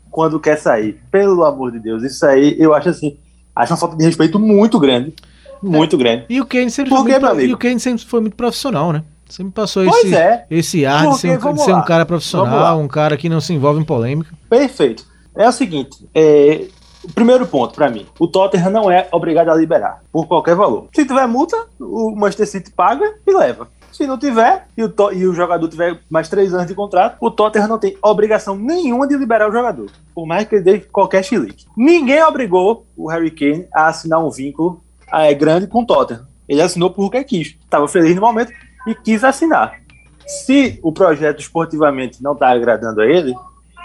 quando 0.10 0.38
quer 0.38 0.58
sair. 0.58 1.00
Pelo 1.10 1.46
amor 1.46 1.72
de 1.72 1.80
Deus, 1.80 2.04
isso 2.04 2.26
aí 2.26 2.58
eu 2.60 2.74
acho 2.74 2.90
assim, 2.90 3.18
acho 3.56 3.74
uma 3.74 3.78
falta 3.80 3.96
de 3.96 4.04
respeito 4.06 4.40
muito 4.40 4.80
grande, 4.80 5.14
muito 5.62 5.98
grande. 5.98 6.26
E 6.30 6.42
o 6.42 6.46
Kane 6.46 6.72
sempre, 6.72 6.90
Por 6.90 7.04
foi, 7.04 7.14
quê, 7.14 7.20
muito, 7.20 7.42
e 7.42 7.54
o 7.54 7.58
Kane 7.58 7.80
sempre 7.80 8.06
foi 8.06 8.22
muito 8.22 8.36
profissional, 8.36 8.92
né? 8.92 9.04
Sempre 9.30 9.54
passou 9.54 9.86
Pois 9.86 10.04
esse, 10.04 10.16
é. 10.16 10.46
esse 10.50 10.86
ar 10.86 11.04
de 11.04 11.08
Porque, 11.08 11.20
ser, 11.22 11.48
um, 11.48 11.54
de 11.54 11.64
ser 11.64 11.74
um 11.74 11.82
cara 11.84 12.06
profissional, 12.06 12.80
um 12.80 12.88
cara 12.88 13.16
que 13.16 13.30
não 13.30 13.40
se 13.40 13.54
envolve 13.54 13.80
em 13.80 13.84
polêmica. 13.86 14.34
Perfeito. 14.50 15.06
É 15.34 15.48
o 15.48 15.52
seguinte, 15.54 16.06
é, 16.14 16.66
o 17.04 17.12
primeiro 17.14 17.48
ponto 17.48 17.74
pra 17.74 17.90
mim, 17.90 18.06
o 18.20 18.28
Tottenham 18.28 18.70
não 18.70 18.92
é 18.92 19.08
obrigado 19.12 19.50
a 19.50 19.56
liberar 19.56 20.02
por 20.12 20.28
qualquer 20.28 20.56
valor. 20.56 20.88
Se 20.94 21.06
tiver 21.06 21.26
multa, 21.28 21.58
o 21.80 22.14
Manchester 22.16 22.48
City 22.48 22.72
paga 22.72 23.06
e 23.26 23.34
leva. 23.34 23.70
Se 23.92 24.08
não 24.08 24.18
tiver 24.18 24.68
e 24.78 24.84
o, 24.84 24.94
e 25.14 25.28
o 25.28 25.34
jogador 25.34 25.68
tiver 25.68 26.00
mais 26.10 26.30
três 26.30 26.54
anos 26.54 26.68
de 26.68 26.74
contrato, 26.74 27.18
o 27.20 27.30
Tottenham 27.30 27.68
não 27.68 27.78
tem 27.78 27.98
obrigação 28.02 28.56
nenhuma 28.56 29.08
de 29.08 29.18
liberar 29.18 29.50
o 29.50 29.52
jogador, 29.52 29.90
por 30.16 30.26
mais 30.26 30.48
que 30.48 30.56
ele 30.56 30.64
dê 30.64 30.80
qualquer 30.80 31.24
chilique. 31.24 31.66
Ninguém 31.76 32.24
obrigou 32.24 32.86
o 32.96 33.10
Harry 33.10 33.32
Kane 33.32 33.68
a 33.74 33.88
assinar 33.88 34.24
um 34.24 34.30
vínculo 34.30 34.82
é, 35.12 35.34
grande 35.34 35.68
com 35.68 35.82
o 35.82 35.86
Tottenham. 35.86 36.26
Ele 36.48 36.62
assinou 36.62 36.90
porque 36.90 37.24
quis. 37.24 37.56
Estava 37.62 37.88
feliz 37.88 38.16
no 38.16 38.22
momento 38.22 38.52
e 38.88 38.96
quis 38.96 39.24
assinar. 39.24 39.80
Se 40.26 40.80
o 40.82 40.92
projeto 40.92 41.40
esportivamente 41.40 42.24
não 42.24 42.34
está 42.34 42.50
agradando 42.50 43.02
a 43.02 43.06
ele, 43.06 43.34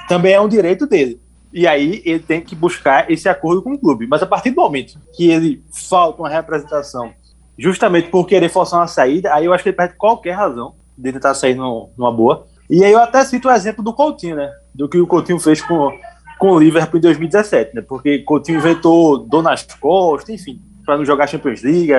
também 0.09 0.33
é 0.33 0.41
um 0.41 0.49
direito 0.49 0.87
dele. 0.87 1.21
E 1.53 1.67
aí 1.67 2.03
ele 2.05 2.21
tem 2.21 2.41
que 2.41 2.55
buscar 2.55 3.11
esse 3.11 3.29
acordo 3.29 3.63
com 3.63 3.73
o 3.73 3.79
clube. 3.79 4.07
Mas 4.07 4.23
a 4.23 4.27
partir 4.27 4.51
do 4.51 4.61
momento 4.61 4.99
que 5.15 5.31
ele 5.31 5.63
falta 5.73 6.23
uma 6.23 6.29
representação 6.29 7.13
justamente 7.59 8.09
por 8.09 8.27
querer 8.27 8.49
forçar 8.49 8.81
uma 8.81 8.87
saída, 8.87 9.33
aí 9.35 9.45
eu 9.47 9.53
acho 9.53 9.63
que 9.63 9.71
ele 9.71 9.77
perde 9.77 9.95
qualquer 9.97 10.33
razão 10.33 10.75
de 10.97 11.13
tentar 11.13 11.35
sair 11.35 11.55
no- 11.55 11.91
numa 11.97 12.13
boa. 12.13 12.47
E 12.69 12.83
aí 12.85 12.93
eu 12.93 12.99
até 13.01 13.25
cito 13.25 13.49
o 13.49 13.51
exemplo 13.53 13.83
do 13.85 13.93
Coutinho, 13.93 14.37
né? 14.37 14.51
Do 14.75 14.89
que 14.89 14.99
o 14.99 15.07
Coutinho 15.07 15.39
fez 15.39 15.61
com, 15.63 15.91
com 16.39 16.51
o 16.53 16.59
Liverpool 16.59 16.99
em 16.99 17.03
2017, 17.03 17.75
né? 17.75 17.83
Porque 17.83 18.19
Coutinho 18.21 18.59
inventou 18.59 19.19
dor 19.19 19.43
nas 19.43 19.63
costas, 19.63 20.31
enfim, 20.41 20.61
para 20.85 20.97
não 20.99 21.05
jogar 21.05 21.27
Champions 21.29 21.63
League. 21.63 21.93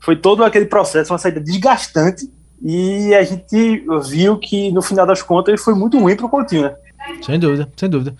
Foi 0.00 0.14
todo 0.16 0.44
aquele 0.44 0.66
processo, 0.66 1.12
uma 1.12 1.18
saída 1.18 1.40
desgastante. 1.40 2.30
E 2.62 3.14
a 3.14 3.22
gente 3.22 3.84
viu 4.08 4.38
que 4.38 4.70
no 4.72 4.80
final 4.80 5.04
das 5.06 5.20
contas 5.22 5.60
foi 5.62 5.74
muito 5.74 5.98
ruim 5.98 6.16
pro 6.16 6.28
Coutinho, 6.28 6.62
né? 6.62 6.74
Sem 7.20 7.38
dúvida, 7.38 7.68
sem 7.76 7.88
dúvida. 7.90 8.14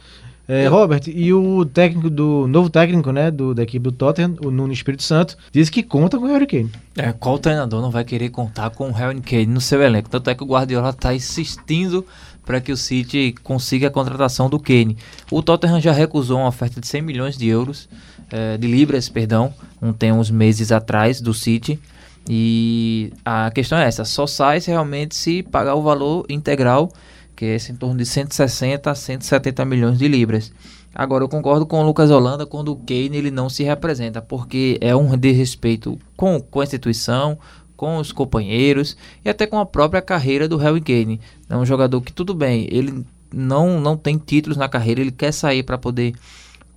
É, 0.47 0.67
Robert, 0.67 1.03
e 1.07 1.33
o 1.33 1.65
técnico 1.65 2.11
do. 2.11 2.47
novo 2.47 2.69
técnico, 2.69 3.11
né? 3.11 3.31
Do, 3.31 3.55
da 3.55 3.63
equipe 3.63 3.83
do 3.83 3.93
Tottenham, 3.93 4.37
o 4.45 4.51
Nuno 4.51 4.73
Espírito 4.73 5.03
Santo, 5.03 5.39
disse 5.51 5.71
que 5.71 5.83
conta 5.83 6.19
com 6.19 6.27
o 6.27 6.29
Harry 6.29 6.47
Kane. 6.47 6.71
É, 6.97 7.13
qual 7.13 7.39
treinador 7.39 7.81
não 7.81 7.91
vai 7.91 8.05
querer 8.05 8.29
contar 8.29 8.71
com 8.71 8.89
o 8.89 8.93
Harry 8.93 9.21
Kane 9.21 9.47
no 9.47 9.61
seu 9.61 9.83
elenco? 9.83 10.11
Tanto 10.11 10.29
é 10.29 10.35
que 10.35 10.43
o 10.43 10.47
Guardiola 10.47 10.91
está 10.91 11.15
insistindo 11.15 12.05
para 12.45 12.61
que 12.61 12.71
o 12.71 12.77
City 12.77 13.35
consiga 13.43 13.89
a 13.89 13.91
contratação 13.91 14.51
do 14.51 14.61
Kane. 14.61 14.97
O 15.31 15.43
Tottenham 15.43 15.81
já 15.81 15.93
recusou 15.93 16.39
uma 16.39 16.49
oferta 16.49 16.81
de 16.81 16.87
100 16.87 17.03
milhões 17.03 17.37
de 17.39 17.49
euros, 17.49 17.89
eh, 18.31 18.59
de 18.59 18.67
libras, 18.67 19.09
perdão, 19.09 19.53
um, 19.81 19.93
tem 19.93 20.13
uns 20.13 20.31
meses 20.31 20.71
atrás 20.71 21.21
do 21.21 21.33
City. 21.33 21.81
E 22.29 23.13
a 23.25 23.51
questão 23.51 23.79
é 23.79 23.87
essa, 23.87 24.05
só 24.05 24.27
sai 24.27 24.61
se 24.61 24.71
realmente 24.71 25.15
se 25.15 25.43
pagar 25.43 25.75
o 25.75 25.83
valor 25.83 26.25
integral, 26.29 26.91
que 27.37 27.45
é 27.45 27.57
em 27.71 27.75
torno 27.77 27.97
de 27.99 28.07
160 28.07 28.91
a 28.91 28.95
170 28.95 29.65
milhões 29.65 29.99
de 29.99 30.09
libras. 30.09 30.53
Agora, 30.95 31.25
eu 31.25 31.29
concordo 31.29 31.67
com 31.67 31.81
o 31.81 31.85
Lucas 31.87 32.11
Holanda 32.11 32.47
quando 32.47 32.69
o 32.73 32.77
Kane 32.77 33.17
ele 33.17 33.31
não 33.31 33.49
se 33.49 33.65
representa, 33.65 34.23
porque 34.23 34.79
é 34.81 34.95
um 34.95 35.17
desrespeito 35.17 35.99
com, 36.17 36.41
com 36.41 36.61
a 36.61 36.65
instituição, 36.65 37.37
com 37.77 37.97
os 37.99 38.13
companheiros 38.13 38.97
e 39.25 39.29
até 39.29 39.47
com 39.47 39.59
a 39.59 39.67
própria 39.67 40.01
carreira 40.01 40.47
do 40.49 40.57
Harry 40.57 40.81
Kane. 40.81 41.21
É 41.51 41.57
um 41.57 41.67
jogador 41.67 42.01
que, 42.01 42.13
tudo 42.13 42.33
bem, 42.35 42.69
ele 42.71 43.05
não, 43.33 43.81
não 43.81 43.97
tem 43.97 44.17
títulos 44.17 44.57
na 44.57 44.69
carreira, 44.69 45.01
ele 45.01 45.11
quer 45.11 45.33
sair 45.33 45.65
para 45.65 45.77
poder 45.77 46.15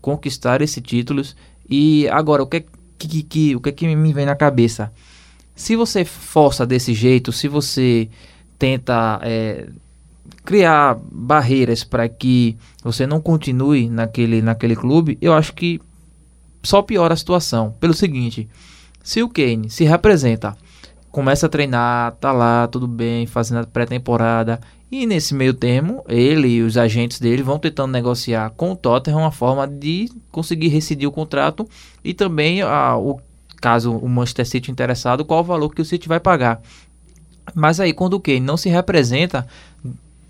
conquistar 0.01 0.61
esses 0.61 0.81
títulos. 0.81 1.35
E 1.69 2.07
agora, 2.09 2.41
o 2.41 2.47
que, 2.47 2.57
é 2.57 2.65
que, 2.97 3.21
que- 3.23 3.55
o 3.55 3.61
que, 3.61 3.69
é 3.69 3.71
que 3.71 3.95
me 3.95 4.13
vem 4.13 4.25
na 4.25 4.35
cabeça? 4.35 4.91
Se 5.55 5.75
você 5.75 6.03
força 6.05 6.65
desse 6.65 6.93
jeito, 6.93 7.31
se 7.31 7.47
você 7.47 8.09
tenta 8.57 9.19
é, 9.23 9.67
criar 10.47 10.97
barreiras 11.11 11.83
para 11.83 12.07
que 12.07 12.55
você 12.81 13.05
não 13.05 13.19
continue 13.19 13.89
naquele, 13.89 14.41
naquele 14.41 14.77
clube, 14.77 15.17
eu 15.21 15.33
acho 15.33 15.53
que 15.53 15.81
só 16.63 16.81
piora 16.81 17.13
a 17.13 17.17
situação. 17.17 17.75
Pelo 17.81 17.93
seguinte, 17.93 18.47
se 19.03 19.21
o 19.21 19.27
Kane 19.27 19.69
se 19.69 19.83
representa, 19.83 20.55
começa 21.11 21.47
a 21.47 21.49
treinar, 21.49 22.13
tá 22.13 22.31
lá, 22.31 22.65
tudo 22.65 22.87
bem, 22.87 23.27
fazendo 23.27 23.59
a 23.59 23.65
pré-temporada, 23.65 24.61
e 24.89 25.05
nesse 25.05 25.35
meio 25.35 25.53
termo, 25.53 26.01
ele 26.07 26.47
e 26.47 26.61
os 26.61 26.77
agentes 26.77 27.19
dele 27.19 27.43
vão 27.43 27.59
tentando 27.59 27.91
negociar 27.91 28.49
com 28.51 28.71
o 28.71 28.75
Tottenham 28.75 29.19
uma 29.19 29.31
forma 29.31 29.67
de 29.67 30.09
conseguir 30.31 30.69
rescindir 30.69 31.09
o 31.09 31.11
contrato 31.11 31.67
e 32.01 32.13
também, 32.13 32.61
ah, 32.61 32.95
o, 32.95 33.19
caso 33.57 33.91
o 33.91 34.07
Manchester 34.07 34.47
City 34.47 34.71
interessado, 34.71 35.25
qual 35.25 35.41
o 35.41 35.43
valor 35.43 35.75
que 35.75 35.81
o 35.81 35.85
City 35.85 36.07
vai 36.07 36.21
pagar. 36.21 36.61
Mas 37.53 37.81
aí, 37.81 37.91
quando 37.91 38.13
o 38.13 38.19
Kane 38.19 38.39
não 38.39 38.55
se 38.55 38.69
representa, 38.69 39.45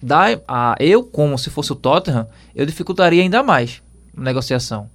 dá 0.01 0.39
a, 0.47 0.75
eu, 0.79 1.03
como 1.03 1.37
se 1.37 1.49
fosse 1.49 1.71
o 1.71 1.75
Tottenham, 1.75 2.27
eu 2.55 2.65
dificultaria 2.65 3.21
ainda 3.21 3.43
mais 3.43 3.81
a 4.15 4.21
negociação. 4.21 4.89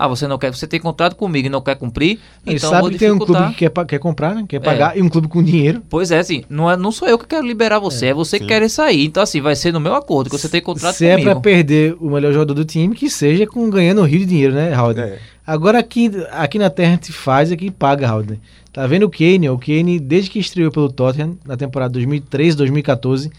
Ah, 0.00 0.06
você 0.06 0.28
não 0.28 0.38
quer, 0.38 0.54
você 0.54 0.64
tem 0.64 0.78
contrato 0.78 1.16
comigo 1.16 1.48
e 1.48 1.50
não 1.50 1.60
quer 1.60 1.74
cumprir, 1.74 2.20
Ele 2.46 2.54
então 2.56 2.70
sabe 2.70 2.82
vou 2.82 2.90
que 2.92 2.98
tem 2.98 3.10
um 3.10 3.18
clube 3.18 3.48
que 3.48 3.68
quer, 3.68 3.84
quer 3.84 3.98
comprar, 3.98 4.32
né? 4.32 4.44
Quer 4.48 4.60
pagar, 4.60 4.96
e 4.96 5.02
um 5.02 5.08
clube 5.08 5.26
com 5.26 5.42
dinheiro. 5.42 5.82
Pois 5.90 6.12
é, 6.12 6.20
assim, 6.20 6.44
não, 6.48 6.70
é, 6.70 6.76
não 6.76 6.92
sou 6.92 7.08
eu 7.08 7.18
que 7.18 7.26
quero 7.26 7.44
liberar 7.44 7.80
você, 7.80 8.06
é, 8.06 8.14
você 8.14 8.38
que 8.38 8.46
quer 8.46 8.68
sair. 8.70 9.04
Então, 9.04 9.20
assim, 9.20 9.40
vai 9.40 9.56
ser 9.56 9.72
no 9.72 9.80
meu 9.80 9.96
acordo, 9.96 10.30
que 10.30 10.38
você 10.38 10.48
tem 10.48 10.62
contrato 10.62 10.94
Se 10.94 11.04
é 11.04 11.16
comigo. 11.16 11.32
pra 11.32 11.40
perder 11.40 11.96
o 11.98 12.10
melhor 12.10 12.32
jogador 12.32 12.54
do 12.54 12.64
time, 12.64 12.94
que 12.94 13.10
seja 13.10 13.44
com 13.44 13.68
ganhando 13.68 14.00
um 14.00 14.04
rio 14.04 14.20
de 14.20 14.26
dinheiro, 14.26 14.54
né, 14.54 14.72
Haldner? 14.72 15.04
É. 15.04 15.18
Agora 15.44 15.80
aqui, 15.80 16.12
aqui 16.30 16.60
na 16.60 16.70
Terra 16.70 16.90
a 16.90 16.94
gente 16.94 17.12
faz, 17.12 17.50
aqui 17.50 17.68
paga, 17.68 18.08
Haldner. 18.08 18.38
Tá 18.72 18.86
vendo 18.86 19.06
o 19.06 19.10
Kane? 19.10 19.50
O 19.50 19.58
Kane, 19.58 19.98
desde 19.98 20.30
que 20.30 20.38
estreou 20.38 20.70
pelo 20.70 20.92
Tottenham, 20.92 21.36
na 21.44 21.56
temporada 21.56 21.94
2013, 21.94 22.56
2014, 22.56 23.32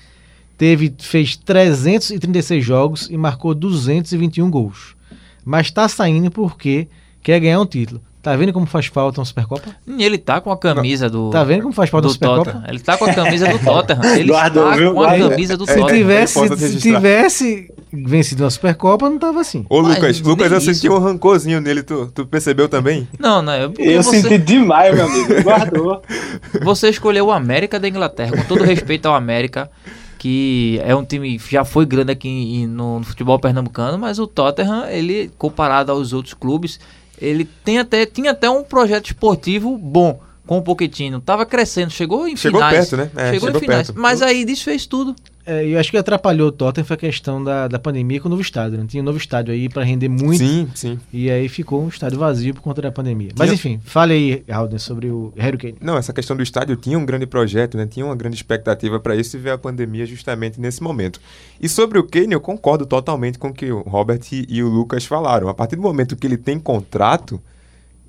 teve, 0.60 0.94
fez 1.00 1.36
336 1.38 2.64
jogos 2.64 3.08
e 3.10 3.18
marcou 3.18 3.56
221 3.56 4.52
gols. 4.52 4.96
Mas 5.44 5.72
tá 5.72 5.88
saindo 5.88 6.30
porque 6.30 6.88
quer 7.24 7.40
ganhar 7.40 7.60
um 7.60 7.66
título. 7.66 8.02
Tá 8.22 8.36
vendo 8.36 8.52
como 8.52 8.66
faz 8.66 8.88
falta 8.88 9.22
uma 9.22 9.26
Supercopa? 9.26 9.70
E 9.88 10.04
ele 10.04 10.18
tá 10.18 10.42
com 10.42 10.52
a 10.52 10.58
camisa 10.58 11.10
do. 11.10 11.30
Tá 11.30 11.42
vendo 11.46 11.62
como 11.62 11.74
faz 11.74 11.90
falta 11.90 12.08
uma 12.08 12.14
Supercopa? 12.14 12.52
Tottenham. 12.52 12.70
Ele 12.70 12.80
tá 12.80 12.98
com 12.98 13.06
a 13.06 13.14
camisa 13.14 13.48
do 13.48 13.58
Tottenham. 13.64 14.04
Ele 14.18 14.30
Guardou, 14.30 14.66
está 14.66 14.76
viu? 14.78 14.94
com 14.94 15.00
a 15.00 15.06
Guardou. 15.08 15.30
camisa 15.30 15.56
do 15.58 15.66
Se 15.66 15.74
Tottenham. 15.74 15.98
tivesse, 15.98 16.38
é 16.40 16.48
se 16.48 16.56
registrar. 16.56 16.96
tivesse 16.96 17.74
vencido 17.94 18.44
uma 18.44 18.50
Supercopa, 18.50 19.10
não 19.10 19.18
tava 19.18 19.40
assim. 19.40 19.66
Ô, 19.70 19.82
Mas 19.82 19.96
Lucas, 19.96 20.20
nem 20.20 20.30
Lucas, 20.30 20.52
eu 20.52 20.58
isso. 20.58 20.74
senti 20.74 20.90
um 20.90 21.00
rancorzinho 21.00 21.62
nele, 21.62 21.82
tu, 21.82 22.12
tu 22.14 22.26
percebeu 22.26 22.68
também? 22.68 23.08
Não, 23.18 23.42
não, 23.42 23.54
eu, 23.54 23.74
Eu 23.80 24.04
você, 24.04 24.22
senti 24.22 24.38
demais, 24.38 24.94
meu 24.94 25.06
amigo. 25.06 25.42
Guardou. 25.42 26.02
você 26.62 26.90
escolheu 26.90 27.28
o 27.28 27.32
América 27.32 27.80
da 27.80 27.88
Inglaterra, 27.88 28.36
com 28.36 28.44
todo 28.44 28.66
respeito 28.66 29.06
ao 29.08 29.16
América, 29.16 29.72
que 30.20 30.80
é 30.84 30.94
um 30.96 31.04
time 31.04 31.40
já 31.50 31.66
foi 31.66 31.86
grande 31.86 32.12
aqui 32.12 32.28
em- 32.30 32.68
no, 32.68 33.00
no 33.00 33.06
futebol 33.06 33.40
pernambucano, 33.40 33.98
mas 33.98 34.20
o 34.20 34.28
Tottenham, 34.28 34.88
ele 34.90 35.32
comparado 35.38 35.92
aos 35.92 36.14
outros 36.14 36.34
clubes, 36.36 36.80
ele 37.20 37.46
tem 37.46 37.80
até 37.80 38.06
tinha 38.06 38.32
até 38.32 38.48
um 38.50 38.62
projeto 38.64 39.08
esportivo 39.08 39.78
bom 39.78 40.20
com 40.46 40.58
o 40.58 40.62
Pochettino. 40.62 41.20
Tava 41.22 41.46
crescendo, 41.46 41.90
chegou 41.92 42.28
em 42.28 42.36
Chegou 42.36 42.60
finais. 42.62 42.90
perto, 42.90 42.98
né? 42.98 43.12
É, 43.16 43.32
chegou, 43.34 43.48
chegou 43.48 43.58
em 43.58 43.64
finais, 43.64 43.88
perto. 43.88 44.00
mas 44.02 44.22
aí 44.22 44.44
desfez 44.46 44.86
tudo. 44.86 45.16
É, 45.50 45.66
eu 45.66 45.80
acho 45.80 45.90
que 45.90 45.98
atrapalhou 45.98 46.50
o 46.50 46.52
Tottenham 46.52 46.86
foi 46.86 46.94
a 46.94 46.98
questão 46.98 47.44
da, 47.44 47.68
da 47.68 47.80
pandemia 47.80 48.22
com 48.22 48.28
o 48.28 48.30
novo 48.30 48.42
estádio. 48.42 48.78
Não 48.78 48.86
tinha 48.86 49.02
um 49.02 49.06
novo 49.06 49.18
estádio 49.18 49.52
aí 49.52 49.68
pra 49.68 49.84
render 49.84 50.08
muito. 50.08 50.38
Sim, 50.38 50.70
sim. 50.76 51.00
E 51.12 51.28
aí 51.32 51.50
ficou 51.50 51.84
um 51.84 51.88
estádio 51.88 52.20
vazio 52.20 52.54
por 52.54 52.62
conta 52.62 52.84
da 52.84 52.92
pandemia. 52.92 53.32
Mas 53.36 53.48
Tinha- 53.48 53.56
enfim, 53.56 53.80
fale 53.84 54.14
aí, 54.14 54.44
Alden, 54.48 54.78
sobre 54.78 55.08
o 55.10 55.34
Harry 55.36 55.58
Kane. 55.58 55.76
Não, 55.82 55.98
essa 55.98 56.14
questão 56.14 56.38
do 56.38 56.44
estádio 56.44 56.76
tinha 56.76 57.00
um 57.00 57.06
grande 57.06 57.26
projeto, 57.26 57.78
né? 57.78 57.88
Tinha 57.88 58.06
uma 58.06 58.16
grande 58.16 58.36
expectativa 58.36 59.00
para 59.00 59.16
isso 59.16 59.38
e 59.38 59.40
veio 59.40 59.56
a 59.56 59.58
pandemia 59.58 60.06
justamente 60.06 60.62
nesse 60.62 60.84
momento. 60.84 61.20
E 61.60 61.68
sobre 61.68 61.98
o 61.98 62.04
Kane, 62.04 62.34
eu 62.34 62.40
concordo 62.42 62.86
totalmente 62.86 63.40
com 63.40 63.48
o 63.48 63.54
que 63.54 63.72
o 63.72 63.80
Robert 63.82 64.22
e 64.32 64.62
o 64.62 64.70
Lucas 64.70 65.04
falaram. 65.06 65.50
A 65.50 65.54
partir 65.56 65.76
do 65.76 65.82
momento 65.82 66.16
que 66.16 66.28
ele 66.28 66.38
tem 66.38 66.60
contrato, 66.60 67.42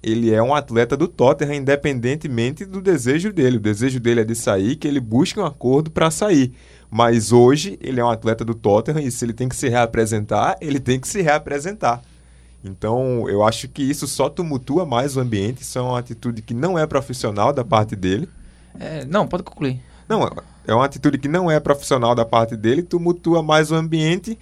ele 0.03 0.33
é 0.33 0.43
um 0.43 0.55
atleta 0.55 0.97
do 0.97 1.07
Tottenham, 1.07 1.55
independentemente 1.55 2.65
do 2.65 2.81
desejo 2.81 3.33
dele. 3.33 3.59
O 3.59 3.61
desejo 3.61 4.01
dele 4.01 4.21
é 4.21 4.25
de 4.25 4.35
sair, 4.35 4.77
que 4.77 4.89
ele 4.89 5.01
busque 5.01 5.39
um 5.39 5.45
acordo 5.45 5.91
para 5.91 6.11
sair. 6.11 6.53
Mas 6.91 7.33
hoje 7.33 7.79
ele 7.83 8.01
é 8.01 8.05
um 8.05 8.11
atleta 8.11 8.45
do 8.45 8.55
Tottenham 8.55 9.01
e 9.01 9.11
se 9.11 9.25
ele 9.25 9.33
tem 9.33 9.49
que 9.49 9.57
se 9.57 9.69
reapresentar, 9.69 10.57
ele 10.61 10.81
tem 10.81 10.99
que 10.99 11.07
se 11.07 11.21
reapresentar. 11.21 12.03
Então, 12.65 13.29
eu 13.29 13.43
acho 13.43 13.69
que 13.69 13.83
isso 13.83 14.07
só 14.07 14.29
tumultua 14.29 14.85
mais 14.85 15.17
o 15.17 15.21
ambiente. 15.21 15.63
Isso 15.63 15.79
é 15.79 15.83
uma 15.83 15.99
atitude 15.99 16.43
que 16.43 16.55
não 16.55 16.79
é 16.79 16.87
profissional 16.87 17.53
da 17.53 17.65
parte 17.65 17.95
dele. 17.95 18.29
É, 18.79 19.05
não, 19.05 19.27
pode 19.27 19.43
concluir. 19.43 19.81
Não, 20.09 20.29
é 20.67 20.75
uma 20.75 20.85
atitude 20.85 21.19
que 21.19 21.29
não 21.29 21.51
é 21.51 21.59
profissional 21.61 22.15
da 22.15 22.25
parte 22.25 22.57
dele, 22.57 22.83
tumultua 22.83 23.43
mais 23.43 23.71
o 23.71 23.75
ambiente. 23.75 24.39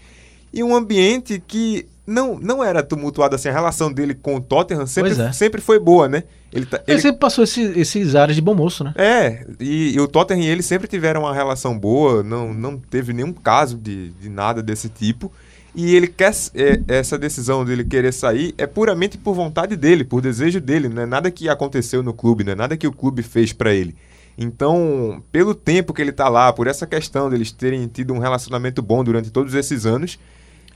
E 0.52 0.62
um 0.62 0.74
ambiente 0.74 1.42
que 1.46 1.87
não, 2.06 2.38
não 2.38 2.64
era 2.64 2.82
tumultuado 2.82 3.34
assim. 3.34 3.48
A 3.48 3.52
relação 3.52 3.92
dele 3.92 4.14
com 4.14 4.37
o 4.37 4.40
Tottenham 4.40 4.87
sempre, 4.87 5.12
é. 5.20 5.32
sempre 5.32 5.61
foi 5.61 5.78
boa, 5.78 6.08
né? 6.08 6.24
Ele, 6.52 6.64
tá- 6.64 6.78
Ele 6.87 6.94
ele- 6.94 7.02
sempre 7.02 7.18
passou 7.20 7.44
esse- 7.44 7.78
esses 7.78 8.14
áreas 8.14 8.34
de 8.34 8.40
bom 8.40 8.54
moço, 8.54 8.82
né? 8.82 8.94
é, 8.96 9.46
e, 9.61 9.92
e 9.94 10.00
o 10.00 10.08
Tottenham 10.08 10.42
e 10.42 10.46
ele 10.48 10.62
sempre 10.62 10.88
tiveram 10.88 11.20
uma 11.22 11.34
relação 11.34 11.78
boa, 11.78 12.22
não, 12.22 12.54
não 12.54 12.78
teve 12.78 13.12
nenhum 13.12 13.32
caso 13.34 13.76
de, 13.76 14.11
de 14.12 14.30
nada 14.30 14.62
desse 14.62 14.88
tipo. 14.88 15.30
E 15.74 15.94
ele 15.94 16.06
quer. 16.06 16.32
é, 16.54 16.80
essa 16.88 17.18
decisão 17.18 17.62
dele 17.64 17.84
querer 17.84 18.12
sair 18.12 18.54
é 18.56 18.66
puramente 18.66 19.18
por 19.18 19.34
vontade 19.34 19.76
dele, 19.76 20.02
por 20.02 20.22
desejo 20.22 20.61
dele, 20.62 20.88
não 20.88 21.02
é 21.02 21.06
nada 21.06 21.30
que 21.30 21.46
aconteceu 21.50 22.02
no 22.02 22.14
clube, 22.14 22.42
não 22.42 22.52
é 22.52 22.56
nada 22.56 22.76
que 22.76 22.87
o 22.87 22.92
clube 22.92 23.22
fez 23.22 23.52
pra 23.52 23.72
ele. 23.74 23.94
Então, 24.42 25.22
pelo 25.30 25.54
tempo 25.54 25.92
que 25.92 26.00
ele 26.00 26.12
tá 26.12 26.28
lá, 26.28 26.52
por 26.52 26.66
essa 26.66 26.87
questão 26.87 27.28
deles 27.28 27.52
terem 27.52 27.87
tido 27.88 28.14
um 28.14 28.18
relacionamento 28.18 28.80
bom 28.80 29.04
durante 29.04 29.30
todos 29.30 29.52
esses 29.52 29.84
anos, 29.84 30.18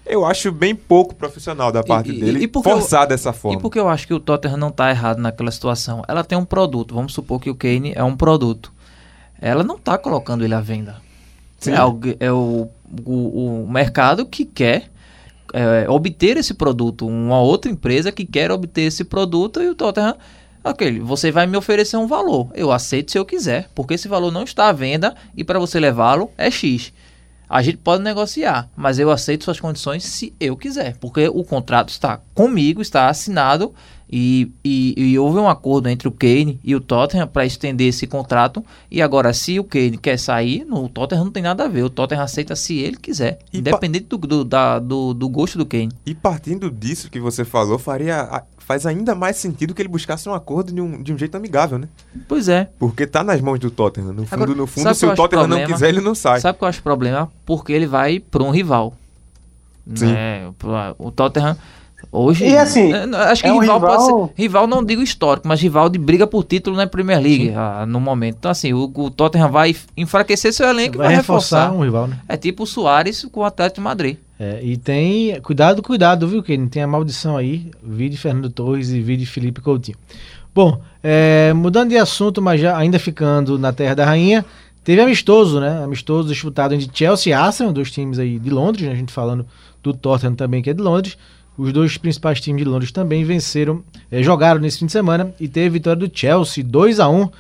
eu 0.07 0.25
acho 0.25 0.51
bem 0.53 0.75
pouco 0.75 1.15
profissional 1.15 1.71
da 1.73 1.83
parte 1.83 2.11
e- 2.11 2.21
dele 2.21 2.41
e 2.45 2.51
eu- 2.53 2.63
forçar 2.63 3.07
dessa 3.07 3.33
forma. 3.33 3.59
E 3.59 3.63
porque 3.63 3.79
eu 3.79 3.89
acho 3.89 4.07
que 4.07 4.15
o 4.15 4.21
Tottenham 4.21 4.57
não 4.57 4.71
tá 4.71 4.91
errado 4.91 5.19
naquela 5.19 5.51
situação. 5.51 6.03
Ela 6.09 6.23
tem 6.25 6.37
um 6.37 6.45
produto, 6.45 6.95
vamos 6.95 7.13
supor 7.15 7.41
que 7.41 7.51
o 7.51 7.55
Kane 7.55 7.93
é 7.95 8.03
um 8.03 8.17
produto. 8.17 8.73
Ela 9.41 9.63
não 9.65 9.79
tá 9.79 9.99
colocando 9.99 10.45
ele 10.45 10.55
à 10.55 10.61
venda. 10.61 10.97
Sim. 11.59 11.73
É, 11.73 11.77
algu- 11.77 12.17
é 12.19 12.33
o, 12.33 12.69
o, 13.05 13.63
o 13.65 13.71
mercado 13.71 14.27
que 14.27 14.45
quer 14.45 14.91
é, 15.55 15.87
obter 15.89 16.37
esse 16.37 16.55
produto. 16.55 17.07
Uma 17.07 17.41
outra 17.41 17.71
empresa 17.71 18.11
que 18.13 18.25
quer 18.25 18.51
obter 18.51 18.83
esse 18.83 19.05
produto 19.05 19.61
e 19.63 19.69
o 19.69 19.75
Tottenham 19.75 20.17
Ok, 20.65 21.01
você 21.01 21.33
vai 21.33 21.45
me 21.45 21.57
oferecer 21.57 21.97
um 21.97 22.07
valor. 22.07 22.49
Eu 22.55 22.71
aceito 22.71 23.11
se 23.11 23.19
eu 23.19 23.25
quiser, 23.25 23.69
porque 23.75 23.95
esse 23.95 24.07
valor 24.07 24.31
não 24.31 24.45
está 24.45 24.69
à 24.69 24.73
venda 24.73 25.13
e 25.37 25.43
para 25.43 25.59
você 25.59 25.81
levá-lo 25.81 26.31
é 26.39 26.49
X. 26.53 26.93
A 27.53 27.61
gente 27.63 27.77
pode 27.77 28.03
negociar, 28.03 28.71
mas 28.75 28.99
eu 28.99 29.11
aceito 29.11 29.45
suas 29.45 29.61
condições 29.61 30.05
se 30.05 30.33
eu 30.41 30.57
quiser, 30.57 30.97
porque 30.97 31.29
o 31.29 31.45
contrato 31.45 31.91
está 31.91 32.19
comigo, 32.35 32.81
está 32.81 33.09
assinado 33.11 33.75
e, 34.11 34.51
e, 34.65 34.95
e 34.97 35.19
houve 35.19 35.39
um 35.39 35.49
acordo 35.49 35.89
entre 35.89 36.09
o 36.09 36.11
Kane 36.13 36.59
e 36.65 36.75
o 36.75 36.81
Tottenham 36.81 37.27
para 37.27 37.45
estender 37.45 37.89
esse 37.89 38.07
contrato. 38.07 38.65
E 38.91 39.01
agora, 39.03 39.33
se 39.35 39.59
o 39.59 39.65
Kane 39.65 39.97
quer 39.99 40.19
sair, 40.19 40.65
no, 40.65 40.85
o 40.85 40.89
Tottenham 40.89 41.25
não 41.25 41.31
tem 41.31 41.43
nada 41.43 41.65
a 41.65 41.69
ver. 41.69 41.83
O 41.83 41.91
Tottenham 41.91 42.23
aceita 42.23 42.55
se 42.57 42.79
ele 42.79 42.97
quiser, 42.97 43.39
E 43.53 43.59
independente 43.59 44.07
do, 44.07 44.19
do, 44.19 44.45
da- 44.45 44.79
do, 44.79 45.13
do 45.15 45.29
gosto 45.29 45.57
do 45.59 45.65
Kane. 45.67 45.93
E 46.07 46.15
partindo 46.15 46.71
disso 46.71 47.11
que 47.11 47.21
você 47.21 47.45
falou, 47.45 47.79
faria, 47.79 48.45
faz 48.63 48.87
ainda 48.87 49.15
mais 49.15 49.37
sentido 49.37 49.75
que 49.75 49.83
ele 49.83 49.89
buscasse 49.89 50.29
um 50.29 50.35
acordo 50.35 50.73
de 50.73 50.81
um, 50.81 51.03
de 51.03 51.13
um 51.13 51.19
jeito 51.19 51.37
amigável, 51.37 51.79
né? 51.79 51.89
Pois 52.29 52.49
é. 52.49 52.69
Porque 52.79 53.07
tá 53.07 53.23
nas 53.23 53.41
mãos 53.41 53.59
do 53.59 53.71
Tottenham. 53.71 54.13
No 54.13 54.25
fundo, 54.27 54.35
Agora, 54.43 54.55
no 54.55 54.67
fundo, 54.67 54.95
se 54.95 55.05
o 55.07 55.15
Tottenham 55.15 55.43
não 55.43 55.57
problema? 55.57 55.73
quiser, 55.75 55.89
ele 55.89 56.01
não 56.01 56.15
sai. 56.15 56.41
Sabe 56.41 56.59
qual 56.59 56.67
eu 56.67 56.71
acho 56.71 56.81
o 56.81 56.83
problema? 56.83 57.31
Porque 57.45 57.73
ele 57.73 57.87
vai 57.87 58.19
para 58.21 58.43
um 58.43 58.51
rival. 58.51 58.95
Sim. 59.95 60.13
Né? 60.13 60.51
O 60.99 61.11
Tottenham 61.11 61.57
hoje. 62.11 62.45
E 62.45 62.57
assim, 62.57 62.93
é, 62.93 63.05
acho 63.31 63.43
que 63.43 63.49
é 63.49 63.53
um 63.53 63.59
rival, 63.59 63.81
pode 63.81 64.03
rival- 64.03 64.27
ser. 64.37 64.43
Rival 64.43 64.67
não 64.67 64.85
digo 64.85 65.03
histórico, 65.03 65.49
mas 65.49 65.61
rival 65.61 65.89
de 65.89 65.99
briga 65.99 66.27
por 66.27 66.45
título 66.45 66.77
na 66.77 66.87
Premier 66.87 67.21
League 67.21 67.53
ah, 67.57 67.85
no 67.87 68.01
momento. 68.01 68.37
Então, 68.39 68.51
assim, 68.51 68.73
o, 68.73 68.85
o 68.95 69.11
Tottenham 69.11 69.51
vai 69.51 69.75
enfraquecer 69.97 70.53
seu 70.53 70.69
elenco 70.69 70.97
e 70.97 70.99
Vai 70.99 71.07
vai 71.09 71.17
reforçar 71.17 71.65
reforçar. 71.65 71.79
um 71.79 71.85
rival, 71.85 72.07
né? 72.07 72.19
É 72.29 72.37
tipo 72.37 72.63
o 72.63 72.67
Soares 72.67 73.25
com 73.31 73.41
o 73.41 73.45
Atlético 73.45 73.77
de 73.81 73.85
Madrid. 73.85 74.17
É, 74.43 74.59
e 74.61 74.77
tem. 74.77 75.41
Cuidado, 75.41 75.81
cuidado, 75.81 76.27
viu, 76.27 76.43
Kane? 76.43 76.69
Tem 76.69 76.83
a 76.83 76.87
maldição 76.87 77.37
aí. 77.37 77.71
Vide 77.81 78.17
Fernando 78.17 78.51
Torres 78.51 78.91
e 78.91 79.01
vide 79.01 79.25
Felipe 79.25 79.61
Coutinho. 79.61 79.97
Bom, 80.53 80.81
é, 81.01 81.53
mudando 81.53 81.91
de 81.91 81.97
assunto, 81.97 82.43
mas 82.43 82.61
já 82.61 82.77
ainda 82.77 82.99
ficando 82.99 83.57
na 83.57 83.73
Terra 83.73 83.95
da 83.95 84.05
Rainha, 84.05 84.45
teve 84.83 85.01
amistoso, 85.01 85.61
né? 85.61 85.85
Amistoso 85.85 86.29
disputado 86.29 86.75
entre 86.75 86.91
Chelsea 86.93 87.31
e 87.31 87.33
Arsenal, 87.33 87.73
dois 87.73 87.93
times 87.93 88.19
aí 88.19 88.37
de 88.37 88.51
Londres, 88.51 88.85
né? 88.85 88.93
A 88.93 88.97
gente 88.97 89.13
falando 89.13 89.47
do 89.81 89.95
Tottenham 89.95 90.35
também, 90.35 90.61
que 90.61 90.71
é 90.71 90.75
de 90.75 90.83
Londres. 90.83 91.17
Os 91.57 91.73
dois 91.73 91.97
principais 91.97 92.41
times 92.41 92.65
de 92.65 92.69
Londres 92.69 92.91
também 92.91 93.23
venceram, 93.23 93.85
é, 94.11 94.25
jogaram 94.25 94.61
nesse 94.61 94.81
fim 94.81 94.87
de 94.87 94.93
semana 94.93 95.33
e 95.39 95.47
teve 95.47 95.71
vitória 95.71 96.05
do 96.05 96.11
Chelsea, 96.13 96.65
2 96.65 96.99
a 96.99 97.09
1 97.09 97.31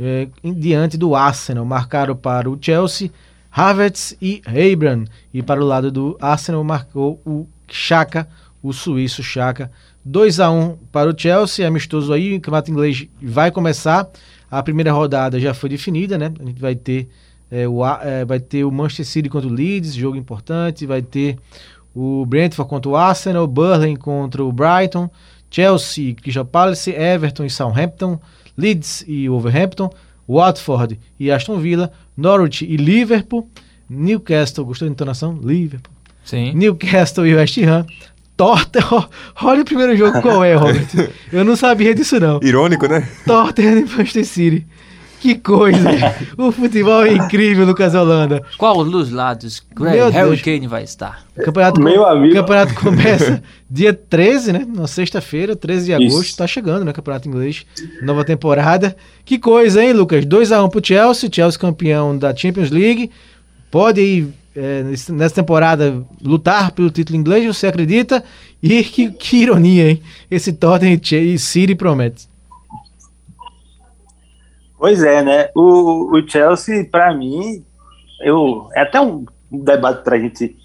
é, 0.00 0.26
diante 0.42 0.98
do 0.98 1.14
Arsenal. 1.14 1.64
Marcaram 1.64 2.16
para 2.16 2.50
o 2.50 2.58
Chelsea 2.60 3.12
Havertz 3.50 4.16
e 4.20 4.42
Abraham. 4.46 5.04
E 5.32 5.42
para 5.42 5.60
o 5.60 5.66
lado 5.66 5.90
do 5.90 6.16
Arsenal 6.20 6.62
marcou 6.64 7.20
o 7.24 7.46
Chaka, 7.68 8.28
o 8.62 8.72
suíço 8.72 9.22
Chaka. 9.22 9.70
2 10.04 10.40
a 10.40 10.50
1 10.50 10.76
para 10.90 11.10
o 11.10 11.18
Chelsea, 11.18 11.66
amistoso 11.66 12.12
aí, 12.12 12.34
o 12.34 12.40
campeonato 12.40 12.70
inglês 12.70 13.06
vai 13.20 13.50
começar. 13.50 14.08
A 14.50 14.62
primeira 14.62 14.92
rodada 14.92 15.38
já 15.38 15.52
foi 15.52 15.68
definida, 15.68 16.16
né? 16.16 16.32
A 16.40 16.44
gente 16.44 16.60
vai 16.60 16.74
ter, 16.74 17.08
é, 17.50 17.68
o, 17.68 17.84
é, 17.84 18.24
vai 18.24 18.40
ter 18.40 18.64
o 18.64 18.70
Manchester 18.70 19.06
City 19.06 19.28
contra 19.28 19.48
o 19.48 19.52
Leeds, 19.52 19.94
jogo 19.94 20.16
importante. 20.16 20.86
Vai 20.86 21.02
ter 21.02 21.36
o 21.94 22.24
Brentford 22.24 22.70
contra 22.70 22.90
o 22.90 22.96
Arsenal, 22.96 23.46
Burnley 23.46 23.96
contra 23.96 24.42
o 24.42 24.52
Brighton, 24.52 25.10
Chelsea, 25.50 26.14
Crystal 26.14 26.44
Palace, 26.44 26.90
Everton 26.90 27.44
e 27.44 27.50
Southampton, 27.50 28.18
Leeds 28.56 29.04
e 29.06 29.28
Wolverhampton, 29.28 29.90
Watford 30.28 30.98
e 31.18 31.30
Aston 31.30 31.58
Villa, 31.58 31.92
Norwich 32.18 32.64
e 32.64 32.76
Liverpool, 32.76 33.48
Newcastle, 33.88 34.64
gostou 34.64 34.88
da 34.88 34.92
entonação? 34.92 35.38
Liverpool. 35.40 35.94
Sim. 36.24 36.52
Newcastle 36.52 37.24
e 37.26 37.34
West 37.34 37.56
Ham, 37.58 37.86
Tottenham, 38.36 39.08
olha 39.40 39.62
o 39.62 39.64
primeiro 39.64 39.96
jogo 39.96 40.20
qual 40.20 40.42
é, 40.42 40.54
Robert. 40.54 40.88
Eu 41.32 41.44
não 41.44 41.54
sabia 41.54 41.94
disso 41.94 42.18
não. 42.18 42.40
Irônico, 42.42 42.88
né? 42.88 43.08
Tottenham 43.24 43.78
e 43.78 43.84
Manchester 43.84 44.24
City. 44.24 44.66
Que 45.20 45.34
coisa! 45.34 45.88
o 46.38 46.52
futebol 46.52 47.04
é 47.04 47.12
incrível, 47.12 47.66
Lucas 47.66 47.94
Holanda. 47.94 48.42
Qual 48.56 48.84
dos 48.84 49.10
lados 49.10 49.62
Greg 49.74 50.12
Harry. 50.12 50.38
Kane 50.38 50.66
vai 50.66 50.84
estar? 50.84 51.26
O 51.36 51.42
campeonato, 51.42 51.80
Meu 51.80 52.02
o 52.02 52.06
amigo. 52.06 52.34
campeonato 52.34 52.74
começa 52.74 53.42
dia 53.68 53.92
13, 53.92 54.52
né? 54.52 54.66
Na 54.68 54.86
sexta-feira, 54.86 55.56
13 55.56 55.86
de 55.86 56.04
Isso. 56.04 56.16
agosto. 56.16 56.36
Tá 56.36 56.46
chegando, 56.46 56.84
né? 56.84 56.92
Campeonato 56.92 57.28
inglês. 57.28 57.66
Nova 58.02 58.24
temporada. 58.24 58.96
Que 59.24 59.38
coisa, 59.38 59.82
hein, 59.82 59.92
Lucas? 59.92 60.24
2x1 60.24 60.70
pro 60.70 60.84
Chelsea. 60.84 61.30
Chelsea 61.32 61.60
campeão 61.60 62.16
da 62.16 62.34
Champions 62.34 62.70
League. 62.70 63.10
Pode 63.70 64.00
aí, 64.00 64.28
é, 64.56 64.84
nessa 65.10 65.34
temporada, 65.34 66.02
lutar 66.22 66.72
pelo 66.72 66.90
título 66.90 67.18
inglês, 67.18 67.44
você 67.44 67.66
acredita? 67.66 68.24
E 68.62 68.82
que, 68.84 69.10
que 69.10 69.36
ironia, 69.38 69.90
hein? 69.90 70.02
Esse 70.30 70.52
Tottenham 70.52 71.00
e 71.12 71.34
e 71.34 71.38
City 71.38 71.74
promete. 71.74 72.28
Pois 74.78 75.02
é, 75.02 75.22
né? 75.22 75.50
O, 75.54 76.16
o 76.16 76.28
Chelsea, 76.28 76.88
pra 76.88 77.12
mim, 77.12 77.64
eu, 78.20 78.68
é 78.74 78.82
até 78.82 79.00
um 79.00 79.26
debate 79.50 80.04
pra 80.04 80.18
gente 80.18 80.56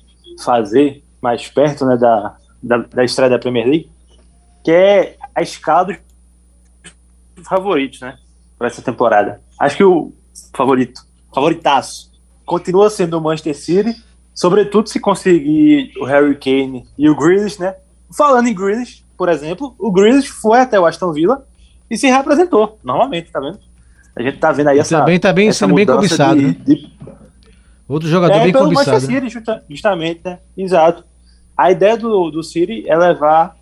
fazer 0.43 1.03
mais 1.21 1.47
perto 1.47 1.85
né, 1.85 1.97
da, 1.97 2.35
da, 2.61 2.77
da 2.77 3.03
estreia 3.03 3.29
da 3.29 3.39
Premier 3.39 3.65
League, 3.65 3.91
que 4.63 4.71
é 4.71 5.17
a 5.33 5.41
escala 5.41 5.97
dos 7.35 7.47
favoritos, 7.47 8.01
né? 8.01 8.17
Pra 8.57 8.67
essa 8.67 8.81
temporada. 8.81 9.41
Acho 9.59 9.77
que 9.77 9.83
o 9.83 10.13
favorito, 10.55 11.01
favoritaço, 11.33 12.11
continua 12.45 12.89
sendo 12.89 13.17
o 13.17 13.21
Manchester 13.21 13.55
City, 13.55 14.03
sobretudo 14.33 14.89
se 14.89 14.99
conseguir 14.99 15.91
o 15.97 16.05
Harry 16.05 16.35
Kane 16.35 16.87
e 16.97 17.09
o 17.09 17.15
Grealish, 17.15 17.59
né? 17.59 17.75
Falando 18.15 18.47
em 18.47 18.53
Grealish, 18.53 19.03
por 19.17 19.27
exemplo, 19.27 19.75
o 19.79 19.91
Grealish 19.91 20.27
foi 20.27 20.59
até 20.59 20.79
o 20.79 20.85
Aston 20.85 21.11
Villa 21.13 21.47
e 21.89 21.97
se 21.97 22.07
representou, 22.07 22.77
normalmente, 22.83 23.31
tá 23.31 23.39
vendo? 23.39 23.59
A 24.15 24.21
gente 24.21 24.37
tá 24.37 24.51
vendo 24.51 24.67
aí 24.67 24.79
essa. 24.79 24.99
também 24.99 25.19
tá 25.19 25.33
bem, 25.33 25.51
sendo 25.51 25.73
bem 25.73 25.85
cobiçado, 25.85 26.39
de- 26.39 26.45
né? 26.47 26.55
de 26.65 26.93
Outro 27.87 28.07
jogador 28.07 28.35
é 28.35 28.43
bem 28.43 28.51
pelo 28.51 28.65
cobiçado. 28.65 28.91
Manchester 28.91 29.09
né? 29.15 29.21
City, 29.21 29.33
justa- 29.33 29.63
justamente, 29.69 30.21
né? 30.23 30.39
Exato. 30.57 31.03
A 31.57 31.71
ideia 31.71 31.97
do, 31.97 32.31
do 32.31 32.41
City 32.43 32.83
é 32.87 32.95
levar 32.97 33.55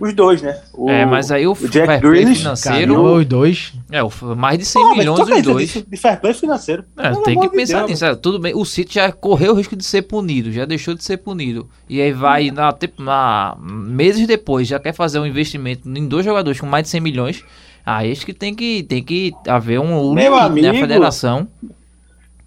os 0.00 0.12
dois, 0.14 0.42
né? 0.42 0.60
O, 0.74 0.90
é, 0.90 1.04
mas 1.06 1.30
aí 1.30 1.46
o, 1.46 1.52
o 1.52 1.68
Jack 1.68 1.86
fair 1.86 2.00
play 2.00 2.12
Grealish, 2.12 2.38
financeiro. 2.40 2.94
Caramba, 2.94 3.12
os 3.12 3.26
dois. 3.26 3.72
É, 3.90 4.02
o, 4.02 4.10
mais 4.36 4.58
de 4.58 4.64
100 4.64 4.82
Pô, 4.82 4.94
milhões 4.96 5.18
os 5.20 5.26
acredita 5.26 5.52
dois. 5.52 5.72
De, 5.72 5.82
de 5.82 5.96
fair 5.96 6.20
play 6.20 6.34
financeiro. 6.34 6.84
É, 6.96 7.10
tem 7.22 7.38
que 7.38 7.48
de 7.48 7.54
pensar 7.56 7.78
Deus, 7.78 7.90
nisso. 7.90 8.04
é, 8.04 8.14
tudo 8.14 8.38
bem, 8.38 8.54
o 8.54 8.64
City 8.64 8.94
já 8.94 9.12
correu 9.12 9.52
o 9.52 9.56
risco 9.56 9.76
de 9.76 9.84
ser 9.84 10.02
punido, 10.02 10.50
já 10.52 10.64
deixou 10.64 10.94
de 10.94 11.04
ser 11.04 11.18
punido. 11.18 11.68
E 11.88 12.00
aí 12.00 12.12
vai 12.12 12.50
na, 12.50 12.72
te- 12.72 12.92
na- 12.98 13.56
meses 13.60 14.26
depois, 14.26 14.66
já 14.68 14.78
quer 14.78 14.92
fazer 14.94 15.18
um 15.18 15.26
investimento 15.26 15.88
em 15.88 16.06
dois 16.08 16.24
jogadores 16.24 16.58
com 16.60 16.66
mais 16.66 16.84
de 16.84 16.90
100 16.90 17.00
milhões. 17.00 17.44
Aí 17.86 18.10
acho 18.10 18.26
que 18.26 18.34
tem 18.34 18.52
que 18.52 18.82
tem 18.82 19.00
que 19.02 19.32
haver 19.46 19.78
um 19.78 20.10
limite, 20.14 20.28
né? 20.30 20.36
A 20.36 20.44
amigo. 20.46 20.74
federação 20.78 21.46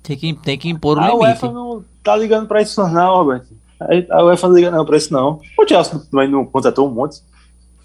tem 0.03 0.17
que 0.17 0.33
tem 0.33 0.57
que 0.57 0.67
impor 0.69 0.97
o 0.97 0.99
A 0.99 1.05
limite. 1.05 1.21
UEFA 1.23 1.51
não 1.51 1.83
tá 2.03 2.15
ligando 2.17 2.45
pra 2.45 2.61
isso 2.61 2.85
não, 2.85 3.15
Robert. 3.15 3.43
A- 3.79 4.17
A 4.17 4.23
UEFA 4.25 4.47
não 4.49 4.55
liga 4.55 4.69
não 4.71 4.85
pra 4.85 4.97
isso 4.97 5.13
não. 5.13 5.39
O 5.57 5.65
Chelsea 5.67 5.97
também 6.11 6.29
não 6.29 6.45
contratou 6.45 6.87
um 6.89 6.93
monte 6.93 7.21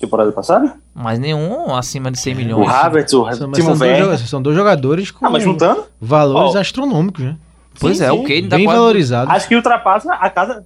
temporada 0.01 0.33
passada? 0.33 0.75
Mas 0.93 1.19
nenhum 1.21 1.73
acima 1.75 2.11
de 2.11 2.19
100 2.19 2.35
O 2.35 2.37
milhões. 2.37 2.69
Havertz, 2.69 3.13
o 3.15 3.31
São, 3.33 3.49
mas 3.49 3.59
Timo 3.59 3.77
são, 3.77 3.89
dois, 3.89 4.21
são 4.29 4.43
dois 4.43 4.57
jogadores 4.57 5.11
com 5.13 5.25
Ah, 5.25 5.31
mas 5.31 5.45
juntando, 5.45 5.85
valores 6.01 6.57
Ó. 6.57 6.59
astronômicos, 6.59 7.25
né? 7.25 7.37
Pois 7.79 7.99
Sim, 7.99 8.05
é, 8.05 8.11
sim. 8.11 8.19
o 8.19 8.23
Kane 8.25 8.43
dá 8.49 8.57
Bem 8.57 8.67
quase, 8.67 8.79
valorizado. 8.81 9.31
acho 9.31 9.49
que 9.49 9.55
ultrapassa 9.57 10.13
a 10.13 10.29
casa 10.29 10.65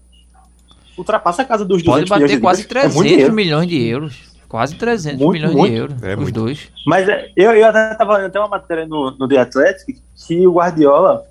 ultrapassa 0.96 1.42
a 1.42 1.44
casa 1.44 1.64
dos 1.64 1.83
200 1.83 2.09
pode 2.09 2.22
bater 2.22 2.40
quase 2.40 2.62
libras. 2.62 2.85
É 2.85 2.87
muito 2.88 2.98
300 2.98 3.12
dinheiro. 3.12 3.33
milhões 3.35 3.68
de 3.68 3.83
euros. 3.87 4.16
Quase 4.48 4.76
300 4.76 5.20
Muito, 5.20 5.32
milhões 5.32 5.54
muito. 5.54 5.72
de 5.72 5.78
euros, 5.78 6.02
É 6.02 6.14
os 6.14 6.20
muito. 6.22 6.34
dois. 6.34 6.68
Mas 6.87 7.08
é, 7.08 7.30
eu, 7.37 7.52
eu 7.52 7.66
até 7.66 7.92
estava 7.92 8.16
lendo 8.16 8.26
até 8.26 8.38
uma 8.40 8.48
matéria 8.48 8.87
no, 8.87 9.11
no 9.11 9.28
The 9.28 9.37
Athletic 9.38 9.98
que 10.26 10.46
o 10.46 10.54
Guardiola, 10.54 11.24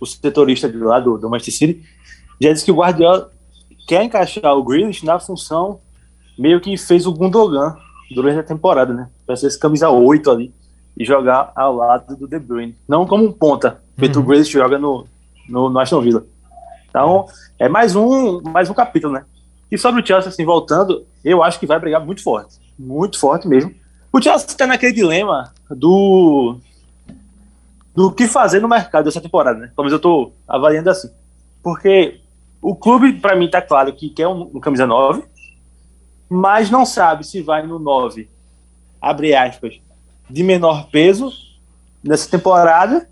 o 0.00 0.06
setorista 0.06 0.68
de 0.68 0.76
lá 0.78 1.00
do, 1.00 1.18
do 1.18 1.28
Manchester 1.28 1.54
City, 1.54 1.84
já 2.40 2.52
disse 2.52 2.64
que 2.64 2.70
o 2.70 2.76
Guardiola 2.76 3.30
quer 3.88 4.04
encaixar 4.04 4.56
o 4.56 4.62
Grealish 4.62 5.04
na 5.04 5.18
função 5.18 5.80
meio 6.38 6.60
que 6.60 6.76
fez 6.76 7.06
o 7.06 7.12
Gundogan 7.12 7.76
durante 8.14 8.38
a 8.38 8.42
temporada, 8.42 8.92
né? 8.94 9.08
Para 9.26 9.34
ser 9.36 9.48
esse 9.48 9.58
camisa 9.58 9.90
8 9.90 10.30
ali 10.30 10.54
e 10.96 11.04
jogar 11.04 11.50
ao 11.56 11.74
lado 11.74 12.16
do 12.16 12.28
De 12.28 12.38
Bruyne. 12.38 12.76
Não 12.86 13.06
como 13.06 13.24
um 13.24 13.32
ponta, 13.32 13.80
feito 13.98 14.20
o 14.20 14.22
Grealish 14.22 14.52
joga 14.52 14.78
no, 14.78 15.04
no, 15.48 15.68
no 15.68 15.78
Aston 15.80 16.00
Villa. 16.00 16.24
Então, 16.88 17.26
é 17.58 17.68
mais 17.68 17.96
um, 17.96 18.40
mais 18.42 18.70
um 18.70 18.74
capítulo, 18.74 19.14
né? 19.14 19.24
E 19.70 19.76
sobre 19.76 20.00
o 20.00 20.06
Chelsea, 20.06 20.28
assim, 20.28 20.44
voltando, 20.44 21.06
eu 21.24 21.42
acho 21.42 21.58
que 21.58 21.66
vai 21.66 21.78
brigar 21.78 22.04
muito 22.04 22.22
forte. 22.22 22.58
Muito 22.78 23.18
forte 23.18 23.48
mesmo. 23.48 23.74
O 24.12 24.22
Chelsea 24.22 24.46
está 24.46 24.66
naquele 24.66 24.92
dilema 24.92 25.52
do 25.70 26.58
do 27.94 28.12
que 28.12 28.28
fazer 28.28 28.60
no 28.60 28.68
mercado 28.68 29.04
dessa 29.06 29.22
temporada, 29.22 29.58
né? 29.58 29.72
Pelo 29.74 29.86
menos 29.86 29.92
eu 29.92 29.98
tô 29.98 30.32
avaliando 30.46 30.90
assim. 30.90 31.10
Porque 31.62 32.20
o 32.60 32.76
clube, 32.76 33.14
para 33.14 33.34
mim, 33.34 33.48
tá 33.48 33.62
claro 33.62 33.92
que 33.92 34.10
quer 34.10 34.28
um, 34.28 34.50
um 34.54 34.60
camisa 34.60 34.86
9, 34.86 35.24
mas 36.28 36.70
não 36.70 36.84
sabe 36.84 37.24
se 37.24 37.40
vai 37.40 37.66
no 37.66 37.78
9, 37.78 38.28
abre 39.00 39.34
aspas, 39.34 39.80
de 40.28 40.42
menor 40.42 40.90
peso 40.90 41.32
nessa 42.04 42.30
temporada, 42.30 43.08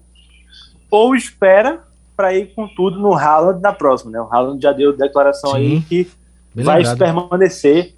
ou 0.90 1.16
espera 1.16 1.82
para 2.14 2.34
ir 2.34 2.54
com 2.54 2.68
tudo 2.68 2.98
no 2.98 3.14
Haaland 3.14 3.60
na 3.60 3.72
próxima, 3.72 4.10
né? 4.10 4.20
O 4.20 4.28
Haaland 4.30 4.62
já 4.62 4.72
deu 4.72 4.96
declaração 4.96 5.52
Sim. 5.52 5.56
aí 5.56 5.80
que 5.82 6.10
Bem 6.54 6.64
vai 6.64 6.82
permanecer 6.96 7.94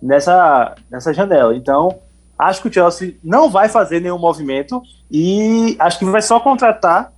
nessa, 0.00 0.74
nessa 0.90 1.12
janela. 1.12 1.56
Então, 1.56 1.98
Acho 2.38 2.60
que 2.60 2.68
o 2.68 2.72
Chelsea 2.72 3.14
não 3.24 3.48
vai 3.48 3.66
fazer 3.66 3.98
nenhum 3.98 4.18
movimento 4.18 4.82
e 5.10 5.74
acho 5.78 5.98
que 5.98 6.04
vai 6.04 6.20
só 6.20 6.38
contratar 6.38 7.10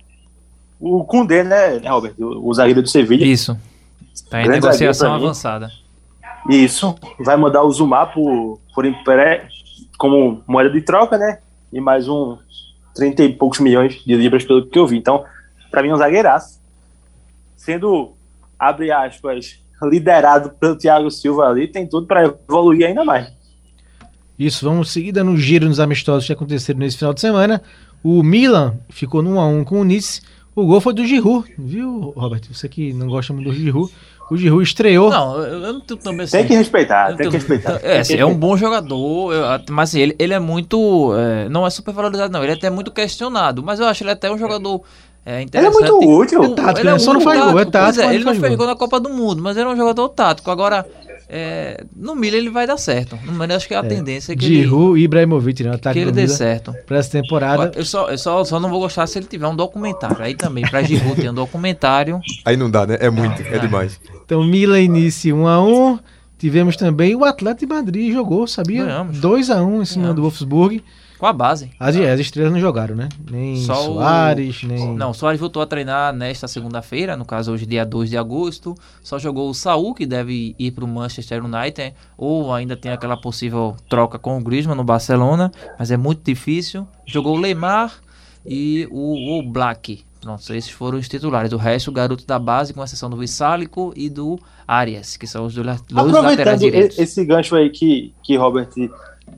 o 0.79 1.03
Koundé, 1.03 1.43
né, 1.43 1.75
Robert? 1.89 2.13
O, 2.17 2.47
o 2.49 2.53
zagueiro 2.53 2.81
do 2.81 2.87
Sevilha. 2.87 3.25
Isso. 3.25 3.53
Tá 4.29 4.39
em 4.39 4.45
Grande 4.45 4.61
negociação 4.61 5.13
avançada. 5.13 5.69
Isso. 6.49 6.95
Vai 7.19 7.35
mandar 7.35 7.63
o 7.63 7.69
Zuma 7.71 8.05
por, 8.05 8.61
por 8.73 8.85
empre- 8.85 9.41
como 9.97 10.41
moeda 10.47 10.69
de 10.69 10.81
troca, 10.81 11.17
né? 11.17 11.39
E 11.73 11.81
mais 11.81 12.07
um 12.07 12.37
30 12.95 13.23
e 13.23 13.33
poucos 13.33 13.59
milhões 13.59 13.95
de 14.05 14.15
libras, 14.15 14.45
pelo 14.45 14.65
que 14.67 14.79
eu 14.79 14.87
vi. 14.87 14.97
Então, 14.97 15.25
pra 15.69 15.83
mim, 15.83 15.89
é 15.89 15.93
um 15.93 15.97
zagueiraço. 15.97 16.61
Sendo, 17.57 18.13
abre 18.57 18.89
aspas, 18.89 19.61
liderado 19.83 20.51
pelo 20.59 20.75
Thiago 20.75 21.09
Silva 21.11 21.47
ali, 21.47 21.67
tem 21.67 21.87
tudo 21.87 22.05
pra 22.07 22.23
evoluir 22.25 22.87
ainda 22.87 23.03
mais. 23.05 23.27
Isso, 24.37 24.63
vamos 24.65 24.91
seguir 24.91 25.11
dando 25.11 25.31
um 25.31 25.37
giro 25.37 25.67
nos 25.67 25.79
amistosos 25.79 26.25
que 26.25 26.33
aconteceram 26.33 26.79
nesse 26.79 26.97
final 26.97 27.13
de 27.13 27.19
semana. 27.21 27.61
O 28.03 28.23
Milan 28.23 28.75
ficou 28.89 29.21
no 29.21 29.31
1x1 29.35 29.63
com 29.65 29.81
o 29.81 29.83
Nice. 29.83 30.21
O 30.55 30.65
gol 30.65 30.79
foi 30.81 30.93
do 30.93 31.05
Giroud, 31.05 31.49
viu, 31.57 32.13
Robert? 32.15 32.41
Você 32.51 32.67
que 32.69 32.93
não 32.93 33.07
gosta 33.07 33.33
muito 33.33 33.49
do 33.49 33.53
Giroud. 33.55 33.91
O 34.31 34.37
Giroud 34.37 34.63
estreou. 34.63 35.09
Não, 35.09 35.37
eu, 35.39 35.63
eu 35.63 35.73
não 35.73 35.81
tenho 35.81 35.99
também 35.99 36.21
assim. 36.23 36.37
Tem 36.37 36.47
que 36.47 36.55
respeitar, 36.55 37.15
tem 37.15 37.29
que 37.29 37.35
respeitar. 37.37 37.79
É, 37.83 37.99
assim, 37.99 38.15
é 38.15 38.25
um 38.25 38.35
bom 38.35 38.55
jogador, 38.55 39.33
eu- 39.33 39.43
mas 39.71 39.89
assim, 39.89 39.99
ele, 40.01 40.15
ele 40.19 40.33
é 40.33 40.39
muito. 40.39 41.13
é, 41.17 41.49
não 41.49 41.65
é 41.65 41.69
super 41.69 41.93
valorizado, 41.93 42.31
não. 42.31 42.43
Ele 42.43 42.51
é 42.53 42.55
até 42.55 42.69
muito 42.69 42.91
questionado, 42.91 43.61
mas 43.63 43.79
eu 43.79 43.87
acho 43.87 44.03
ele 44.03 44.11
até 44.11 44.31
um 44.31 44.37
jogador 44.37 44.81
é, 45.29 45.41
Ele 45.43 45.67
é 45.67 45.69
muito 45.69 45.99
útil. 45.99 46.43
É 46.43 46.49
tático, 46.55 46.79
Ele 46.79 46.91
né? 46.91 46.99
Só 46.99 47.13
não 47.13 47.21
faz 47.21 47.39
gol, 47.39 47.59
é 47.59 47.65
tático, 47.65 48.03
é, 48.03 48.15
ele 48.15 48.23
não 48.23 48.33
fez 48.33 48.55
gol. 48.55 48.65
na 48.65 48.75
Copa 48.75 48.99
do 48.99 49.09
Mundo, 49.09 49.43
mas 49.43 49.55
ele 49.55 49.69
é 49.69 49.71
um 49.71 49.77
jogador 49.77 50.09
tático. 50.09 50.49
Agora, 50.49 50.83
é, 51.29 51.83
no 51.95 52.15
Milan 52.15 52.37
ele 52.37 52.49
vai 52.49 52.65
dar 52.65 52.77
certo. 52.77 53.15
No 53.23 53.33
Milan 53.33 53.49
eu 53.49 53.57
acho 53.57 53.67
que 53.67 53.75
a 53.75 53.83
tendência 53.83 54.33
é 54.33 54.35
que 54.35 54.45
ele, 54.45 54.99
e 54.99 55.03
Ibrahimovic, 55.03 55.63
né? 55.63 55.69
o 55.69 55.73
ataque 55.75 55.93
que 55.93 55.99
ele 55.99 56.11
dê 56.11 56.27
certo. 56.27 56.73
pra 56.87 56.97
essa 56.97 57.11
temporada. 57.11 57.71
Eu, 57.75 57.85
só, 57.85 58.09
eu 58.09 58.17
só, 58.17 58.43
só 58.43 58.59
não 58.59 58.71
vou 58.71 58.79
gostar 58.79 59.05
se 59.05 59.19
ele 59.19 59.27
tiver 59.27 59.47
um 59.47 59.55
documentário. 59.55 60.23
Aí 60.23 60.33
também, 60.33 60.63
pra 60.67 60.81
Giroud 60.81 61.21
ter 61.21 61.29
um 61.29 61.33
documentário. 61.33 62.19
Aí 62.43 62.57
não 62.57 62.71
dá, 62.71 62.87
né? 62.87 62.97
É 62.99 63.11
muito, 63.11 63.43
é 63.43 63.59
demais. 63.59 64.01
Então, 64.25 64.43
Milan 64.43 64.81
inicia 64.81 65.35
1x1. 65.35 65.99
Tivemos 66.39 66.75
também 66.75 67.15
o 67.15 67.23
Atlético 67.23 67.67
de 67.67 67.75
Madrid 67.75 68.13
jogou, 68.13 68.47
sabia? 68.47 68.85
Ganhamos. 68.85 69.19
2x1 69.19 69.81
em 69.81 69.85
cima 69.85 70.01
Ganhamos. 70.03 70.15
do 70.15 70.21
Wolfsburg. 70.23 70.83
Com 71.19 71.25
a 71.25 71.33
base. 71.33 71.69
As, 71.77 71.97
é, 71.97 72.09
as 72.11 72.19
estrelas 72.21 72.53
não 72.53 72.59
jogaram, 72.61 72.95
né? 72.95 73.09
Nem 73.29 73.57
Só 73.57 73.73
o- 73.73 73.93
Soares, 73.95 74.63
nem. 74.63 74.95
Não, 74.95 75.11
o 75.11 75.13
Soares 75.13 75.37
voltou 75.39 75.61
a 75.61 75.65
treinar 75.65 76.13
nesta 76.13 76.47
segunda-feira, 76.47 77.17
no 77.17 77.25
caso 77.25 77.51
hoje 77.51 77.65
dia 77.65 77.85
2 77.85 78.09
de 78.09 78.17
agosto. 78.17 78.73
Só 79.03 79.19
jogou 79.19 79.49
o 79.49 79.53
Saul, 79.53 79.93
que 79.93 80.05
deve 80.05 80.55
ir 80.57 80.71
para 80.71 80.85
o 80.85 80.87
Manchester 80.87 81.43
United, 81.43 81.93
ou 82.17 82.53
ainda 82.53 82.77
tem 82.77 82.91
aquela 82.93 83.19
possível 83.19 83.75
troca 83.89 84.17
com 84.17 84.37
o 84.37 84.41
Griezmann 84.41 84.77
no 84.77 84.83
Barcelona, 84.85 85.51
mas 85.77 85.91
é 85.91 85.97
muito 85.97 86.21
difícil. 86.23 86.87
Jogou 87.05 87.35
o 87.35 87.39
Lemar 87.39 87.95
e 88.45 88.87
o, 88.89 89.39
o 89.39 89.43
Black. 89.43 90.05
Pronto, 90.21 90.41
esses 90.53 90.69
foram 90.69 90.97
os 90.97 91.07
titulares. 91.07 91.51
O 91.53 91.57
resto, 91.57 91.89
o 91.89 91.93
garoto 91.93 92.25
da 92.25 92.37
base, 92.39 92.73
com 92.73 92.83
exceção 92.83 93.09
do 93.09 93.17
Vissálico 93.17 93.93
e 93.95 94.09
do 94.09 94.37
Arias, 94.67 95.15
que 95.17 95.25
são 95.27 95.45
os 95.45 95.53
dois, 95.53 95.81
dois 95.81 96.11
laterais 96.11 96.59
direitos. 96.59 96.97
esse 96.99 97.25
gancho 97.25 97.55
aí 97.55 97.69
que, 97.69 98.13
que 98.23 98.35
Robert 98.37 98.69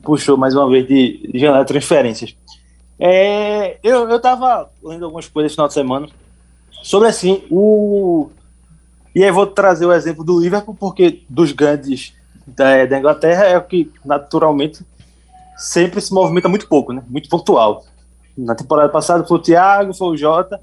puxou 0.02 0.36
mais 0.36 0.54
uma 0.54 0.68
vez 0.68 0.86
de 0.86 1.30
de 1.32 1.38
janela 1.38 1.64
de 1.64 1.68
transferências. 1.68 2.36
É, 2.98 3.78
eu, 3.82 4.08
eu 4.08 4.20
tava 4.20 4.70
lendo 4.82 5.04
algumas 5.04 5.28
coisas 5.28 5.52
no 5.52 5.54
final 5.54 5.68
de 5.68 5.74
semana 5.74 6.08
sobre 6.82 7.08
assim, 7.08 7.42
o. 7.50 8.30
E 9.14 9.22
aí 9.22 9.30
vou 9.30 9.46
trazer 9.46 9.86
o 9.86 9.92
exemplo 9.92 10.24
do 10.24 10.40
Liverpool, 10.40 10.74
porque 10.74 11.22
dos 11.28 11.52
grandes 11.52 12.14
da, 12.46 12.84
da 12.86 12.98
Inglaterra 12.98 13.44
é 13.44 13.56
o 13.56 13.62
que 13.62 13.90
naturalmente 14.04 14.84
sempre 15.56 16.00
se 16.00 16.12
movimenta 16.12 16.48
muito 16.48 16.66
pouco, 16.66 16.92
né? 16.92 17.02
Muito 17.08 17.28
pontual. 17.28 17.84
Na 18.36 18.54
temporada 18.54 18.88
passada 18.88 19.24
foi 19.24 19.36
o 19.36 19.42
Thiago, 19.42 19.94
foi 19.94 20.08
o 20.08 20.16
Jota. 20.16 20.60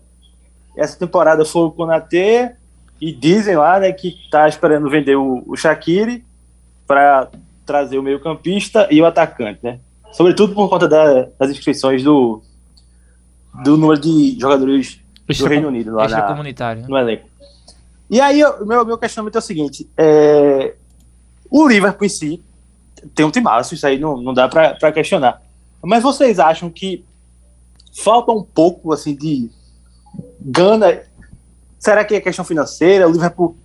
Essa 0.76 0.98
temporada 0.98 1.46
foi 1.46 1.64
o 1.64 1.72
Konaté. 1.72 2.56
E 3.02 3.14
dizem 3.14 3.56
lá, 3.56 3.80
né, 3.80 3.94
que 3.94 4.18
tá 4.30 4.46
esperando 4.50 4.90
vender 4.90 5.16
o, 5.16 5.42
o 5.48 5.56
Shaqiri 5.56 6.26
para 6.86 7.30
trazer 7.70 8.00
o 8.00 8.04
meio-campista 8.04 8.88
e 8.90 9.00
o 9.00 9.06
atacante, 9.06 9.60
né? 9.62 9.80
Sobretudo 10.12 10.56
por 10.56 10.68
conta 10.68 10.88
da- 10.88 11.28
das 11.38 11.52
inscrições 11.52 12.04
do, 12.04 12.42
do 13.64 13.78
número 13.78 14.02
de 14.02 14.36
jogadores 14.40 15.00
do 15.28 15.32
Extra- 15.32 15.50
Reino 15.50 15.68
Unido 15.68 15.92
lá 15.92 16.08
na, 16.08 16.18
Extracomunitário. 16.18 16.82
né? 16.82 16.88
no 16.90 16.98
elenco. 16.98 17.30
E 18.10 18.20
aí, 18.20 18.44
o 18.44 18.66
meu, 18.66 18.84
meu 18.84 18.98
questionamento 18.98 19.36
é 19.36 19.38
o 19.38 19.42
seguinte: 19.42 19.88
é, 19.96 20.74
o 21.48 21.68
Liverpool 21.68 22.06
em 22.08 22.10
si 22.10 22.44
tem 23.14 23.24
um 23.24 23.30
timaço, 23.30 23.76
isso 23.76 23.86
aí 23.86 24.00
não, 24.00 24.20
não 24.20 24.34
dá 24.34 24.50
para 24.50 24.92
questionar. 24.92 25.42
Mas 25.84 26.02
vocês 26.02 26.40
acham 26.40 26.72
que 26.72 27.06
falta 28.04 28.32
um 28.32 28.42
pouco 28.44 28.92
assim 28.92 29.14
de 29.16 29.52
gana? 30.42 31.02
Será 31.78 32.04
que 32.04 32.16
é 32.16 32.20
questão 32.20 32.44
financeira? 32.44 33.08
O 33.08 33.12
Liverpool 33.12 33.56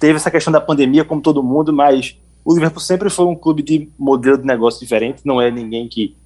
teve 0.00 0.16
essa 0.16 0.30
questão 0.30 0.52
da 0.52 0.60
pandemia, 0.60 1.04
como 1.04 1.20
todo 1.22 1.40
mundo, 1.42 1.72
mas 1.72 2.18
o 2.44 2.54
Liverpool 2.54 2.80
sempre 2.80 3.08
foi 3.10 3.24
um 3.26 3.34
clube 3.34 3.62
de 3.62 3.88
modelo 3.98 4.38
de 4.38 4.44
negócio 4.46 4.80
diferente, 4.80 5.22
não 5.24 5.40
é 5.40 5.50
ninguém 5.50 5.88
que 5.88 6.16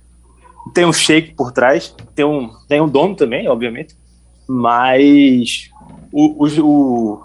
tem 0.74 0.84
um 0.84 0.92
shake 0.92 1.34
por 1.34 1.52
trás, 1.52 1.94
tem 2.14 2.24
um, 2.24 2.50
tem 2.68 2.80
um 2.80 2.88
dono 2.88 3.14
também, 3.14 3.48
obviamente, 3.48 3.96
mas 4.48 5.70
o- 6.12 6.42
os, 6.44 6.58
o- 6.58 7.20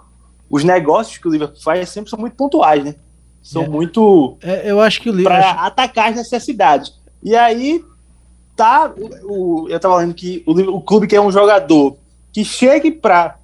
os 0.50 0.64
negócios 0.64 1.18
que 1.18 1.28
o 1.28 1.32
Liverpool 1.32 1.60
faz 1.62 1.90
sempre 1.90 2.10
são 2.10 2.20
muito 2.20 2.36
pontuais, 2.36 2.84
né? 2.84 2.96
São 3.42 3.64
É. 3.64 3.68
muito 3.68 4.38
É, 4.42 4.70
eu 4.72 4.80
acho 4.80 5.02
que 5.02 5.10
o 5.10 5.24
para 5.24 5.38
Liverpool. 5.38 5.66
atacar 5.66 6.10
as 6.12 6.16
necessidades. 6.16 6.94
E 7.22 7.36
aí 7.36 7.84
tá 8.56 8.94
o, 9.26 9.64
o- 9.66 9.70
eu 9.70 9.80
tava 9.80 9.98
lendo 9.98 10.14
que 10.14 10.44
o, 10.46 10.52
o 10.78 10.82
clube 10.82 11.08
quer 11.08 11.20
um 11.20 11.32
jogador 11.32 11.98
que 12.32 12.46
chegue 12.46 12.92
para 12.92 13.38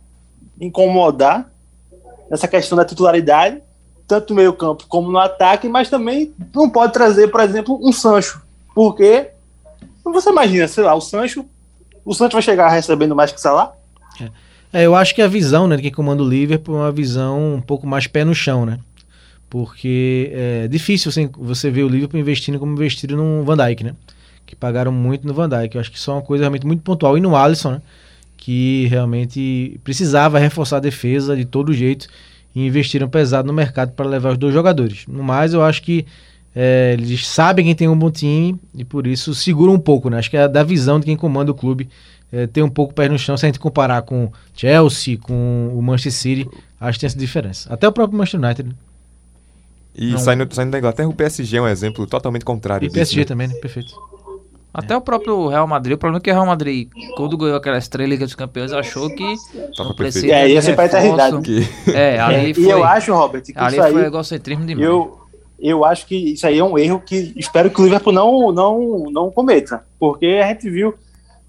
incomodar 0.62 1.52
nessa 2.30 2.48
questão 2.48 2.78
da 2.78 2.86
titularidade, 2.86 3.62
tanto 4.10 4.34
no 4.34 4.38
meio-campo 4.38 4.86
como 4.90 5.12
no 5.12 5.20
ataque, 5.20 5.70
mas 5.70 5.88
também 5.88 6.34
não 6.54 6.68
pode 6.68 6.92
trazer, 6.92 7.28
por 7.28 7.42
exemplo, 7.42 7.80
um 7.82 7.94
Sancho, 7.94 8.42
porque 8.74 9.30
você 10.04 10.32
imagina, 10.32 10.68
sei 10.68 10.84
lá, 10.84 10.96
o 10.96 11.02
Sancho, 11.02 11.46
o 12.04 12.16
Sancho 12.16 12.34
vai 12.34 12.42
chegar 12.42 12.70
recebendo 12.70 13.16
mais 13.16 13.32
que 13.32 13.40
Salah? 13.40 13.72
É, 14.74 14.84
eu 14.84 14.96
acho 14.96 15.14
que 15.14 15.22
a 15.22 15.28
visão 15.28 15.68
né, 15.68 15.76
de 15.76 15.84
quem 15.84 15.92
comanda 15.92 16.24
o 16.24 16.28
Liverpool 16.28 16.76
é 16.76 16.80
uma 16.80 16.92
visão 16.92 17.54
um 17.54 17.62
pouco 17.62 17.86
mais 17.86 18.08
pé 18.08 18.26
no 18.26 18.34
chão, 18.34 18.66
né? 18.66 18.80
Porque 19.48 20.32
é 20.34 20.68
difícil 20.68 21.12
você, 21.12 21.30
você 21.38 21.70
ver 21.70 21.84
o 21.84 21.88
Liverpool 21.88 22.20
investindo 22.20 22.58
como 22.58 22.74
investiram 22.74 23.18
no 23.18 23.44
Van 23.44 23.58
Dijk, 23.58 23.84
né? 23.84 23.96
Que 24.46 24.56
pagaram 24.56 24.92
muito 24.92 25.26
no 25.26 25.34
Van 25.34 25.50
Dijk. 25.50 25.76
Eu 25.76 25.82
acho 25.82 25.92
que 25.92 25.98
isso 25.98 26.10
é 26.10 26.14
uma 26.16 26.22
coisa 26.22 26.44
realmente 26.44 26.66
muito 26.66 26.82
pontual. 26.82 27.18
E 27.18 27.22
no 27.22 27.36
Alisson, 27.36 27.74
né? 27.74 27.82
Que 28.38 28.86
realmente 28.88 29.80
precisava 29.84 30.38
reforçar 30.38 30.78
a 30.78 30.82
defesa 30.82 31.36
de 31.36 31.46
todo 31.46 31.74
jeito 31.74 32.08
e 32.56 32.66
investiram 32.66 33.08
pesado 33.08 33.48
no 33.48 33.54
mercado 33.54 33.92
para 33.92 34.08
levar 34.08 34.32
os 34.32 34.38
dois 34.38 34.54
jogadores. 34.54 35.06
No 35.08 35.24
mais, 35.24 35.54
eu 35.54 35.62
acho 35.64 35.82
que 35.82 36.06
é, 36.56 36.96
eles 36.98 37.28
sabem 37.28 37.66
quem 37.66 37.76
tem 37.76 37.88
um 37.88 37.98
bom 37.98 38.10
time 38.10 38.60
e 38.76 38.84
por 38.84 39.06
isso 39.06 39.34
seguram 39.34 39.74
um 39.74 39.80
pouco, 39.80 40.10
né? 40.10 40.18
Acho 40.18 40.30
que 40.30 40.38
é 40.38 40.48
da 40.48 40.64
visão 40.64 41.00
de 41.00 41.06
quem 41.06 41.16
comanda 41.16 41.52
o 41.52 41.56
clube 41.56 41.88
é, 42.32 42.48
ter 42.48 42.62
um 42.62 42.70
pouco 42.70 42.94
pé 42.94 43.08
no 43.08 43.18
chão 43.18 43.38
se 43.38 43.46
a 43.46 43.50
gente 43.50 43.60
comparar 43.60 44.02
com 44.02 44.32
Chelsea, 44.54 45.18
com 45.18 45.72
o 45.76 45.82
Manchester 45.82 46.12
City, 46.12 46.50
acho 46.80 46.98
que 46.98 47.02
tem 47.02 47.08
essa 47.08 47.18
diferença. 47.18 47.72
Até 47.74 47.88
o 47.88 47.92
próprio 47.92 48.18
Manchester 48.18 48.42
United 48.42 48.70
né? 48.70 48.76
E 49.96 50.12
Não. 50.12 50.18
saindo, 50.18 50.48
saindo 50.54 50.72
da 50.72 50.78
Inglaterra, 50.78 51.10
o 51.10 51.14
PSG 51.14 51.58
é 51.58 51.62
um 51.62 51.68
exemplo 51.68 52.06
totalmente 52.08 52.46
contrário 52.46 52.86
e 52.86 52.88
disso. 52.88 52.96
PSG 52.96 53.20
né? 53.20 53.26
também, 53.26 53.48
né? 53.48 53.56
Perfeito. 53.56 53.94
Até 54.74 54.96
o 54.96 55.02
próprio 55.02 55.48
Real 55.48 55.66
Madrid, 55.68 55.96
o 55.96 55.98
problema 55.98 56.20
é 56.20 56.22
que 56.22 56.30
o 56.30 56.34
Real 56.34 56.46
Madrid, 56.46 56.90
quando 57.16 57.36
ganhou 57.38 57.58
aquelas 57.58 57.88
três 57.88 58.08
Ligas 58.10 58.28
dos 58.30 58.36
Campeões, 58.36 58.72
achou 58.72 59.10
que 59.10 59.36
Tava 59.76 59.94
precisa 59.96 60.28
É, 60.28 60.48
ia 60.50 60.62
ser 60.62 60.78
eternidade. 60.80 61.42
Que- 61.42 61.68
É, 61.92 62.20
ali 62.22 62.52
e 62.52 62.54
foi, 62.54 62.72
eu 62.72 62.84
acho, 62.84 63.14
Robert, 63.14 63.42
que 63.42 63.54
ali 63.56 63.74
isso 63.78 63.82
aí 63.84 63.92
foi 63.92 64.06
egocentrismo 64.06 64.66
demais. 64.66 64.88
eu, 64.88 65.18
eu 65.60 65.84
acho 65.84 66.06
que 66.06 66.34
isso 66.34 66.46
aí 66.46 66.60
é 66.60 66.64
um 66.64 66.78
erro 66.78 67.02
que 67.04 67.34
espero 67.36 67.70
que 67.72 67.82
o 67.82 67.84
Liverpool 67.84 68.14
não, 68.14 68.52
não, 68.52 69.06
não 69.12 69.32
cometa. 69.32 69.84
Porque 70.00 70.40
a 70.44 70.48
gente 70.50 70.70
viu 70.70 70.94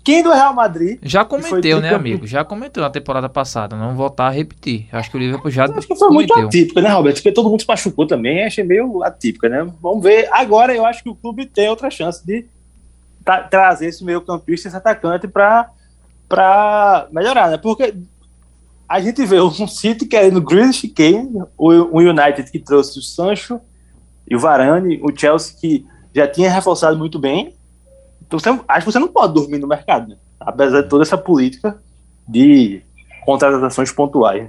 quem 0.02 0.22
do 0.22 0.33
Real 0.33 0.54
Madrid. 0.54 0.98
Já 1.02 1.22
cometeu, 1.22 1.78
né, 1.78 1.94
amigo? 1.94 2.26
Já 2.26 2.42
cometeu 2.42 2.83
na 2.83 2.88
temporada 2.88 3.28
passada. 3.28 3.76
Não 3.76 3.94
voltar 3.94 4.28
a 4.28 4.30
repetir. 4.30 4.87
Acho 4.90 5.11
que 5.11 5.16
o 5.18 5.20
Liverpool 5.20 5.50
já 5.50 5.66
Acho 5.66 5.87
que 5.87 5.94
foi 5.94 6.09
muito 6.09 6.33
cometeu. 6.33 6.48
atípica, 6.48 6.80
né, 6.80 6.88
Robert? 6.88 7.12
Porque 7.14 7.30
todo 7.33 7.50
mundo 7.50 7.61
se 7.61 7.68
machucou 7.68 8.06
também, 8.06 8.42
achei 8.44 8.64
meio 8.64 9.02
atípica, 9.04 9.46
né? 9.48 9.70
Vamos 9.83 10.02
ver. 10.02 10.26
Agora 10.33 10.74
eu 10.74 10.87
acho 10.87 11.02
que 11.02 11.11
o 11.11 11.14
clube 11.14 11.44
tem 11.44 11.68
outra 11.68 11.90
chance 11.90 12.26
de 12.26 12.46
tra- 13.24 13.42
trazer 13.44 13.87
esse 13.87 14.04
meio 14.04 14.20
campista, 14.20 14.68
esse 14.68 14.76
atacante 14.76 15.28
para 15.28 17.09
melhorar, 17.11 17.50
né? 17.50 17.59
Porque 17.59 17.94
a 18.88 19.01
gente 19.01 19.24
vê 19.24 19.40
um 19.40 19.68
City 19.68 20.07
querendo 20.07 20.40
Grealish 20.40 20.88
Kane, 20.88 21.42
o, 21.57 21.68
o 21.68 21.99
United 21.99 22.51
que 22.51 22.59
trouxe 22.59 22.99
o 22.99 23.03
Sancho 23.03 23.61
e 24.28 24.34
o 24.34 24.38
Varane, 24.38 25.01
o 25.03 25.16
Chelsea 25.16 25.57
que 25.61 25.86
já 26.14 26.26
tinha 26.26 26.51
reforçado 26.51 26.99
muito 26.99 27.18
bem. 27.18 27.55
Então 28.26 28.38
você, 28.38 28.49
acho 28.49 28.86
que 28.86 28.92
você 28.92 28.99
não 28.99 29.09
pode 29.09 29.34
dormir 29.34 29.59
no 29.59 29.66
mercado, 29.66 30.09
né? 30.09 30.16
apesar 30.40 30.82
de 30.82 30.88
toda 30.88 31.03
essa 31.03 31.18
política 31.18 31.80
de 32.26 32.82
contratações 33.24 33.92
pontuais. 33.92 34.49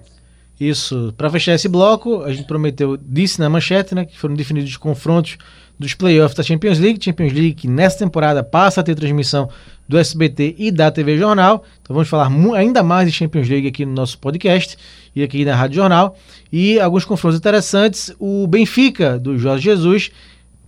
Isso, 0.60 1.14
para 1.18 1.30
fechar 1.30 1.54
esse 1.54 1.68
bloco, 1.68 2.22
a 2.22 2.32
gente 2.32 2.46
prometeu, 2.46 2.96
disse 2.96 3.40
na 3.40 3.50
manchete, 3.50 3.96
né, 3.96 4.06
que 4.06 4.18
foram 4.18 4.36
definidos 4.36 4.70
os 4.70 4.78
confrontos 4.78 5.38
dos 5.78 5.94
playoffs 5.94 6.36
da 6.36 6.44
Champions 6.44 6.80
League. 6.80 7.04
Champions 7.04 7.34
League 7.34 7.54
que 7.54 7.68
nessa 7.68 8.00
temporada 8.00 8.44
passa 8.44 8.82
a 8.82 8.84
ter 8.84 8.96
transmissão 8.96 9.50
do 9.88 9.98
SBT 9.98 10.56
e 10.58 10.72
da 10.72 10.90
TV 10.90 11.18
Jornal. 11.18 11.64
Então 11.82 11.94
vamos 11.94 12.10
falar 12.10 12.32
ainda 12.56 12.82
mais 12.82 13.10
de 13.10 13.16
Champions 13.16 13.50
League 13.50 13.68
aqui 13.68 13.86
no 13.86 13.94
nosso 13.94 14.18
podcast 14.18 14.78
e 15.16 15.22
aqui 15.22 15.44
na 15.44 15.56
Rádio 15.56 15.76
Jornal. 15.76 16.18
E 16.52 16.80
alguns 16.80 17.06
confrontos 17.06 17.38
interessantes. 17.38 18.14
O 18.20 18.48
Benfica, 18.48 19.20
do 19.20 19.38
Jorge 19.38 19.66
Jesus, 19.66 20.12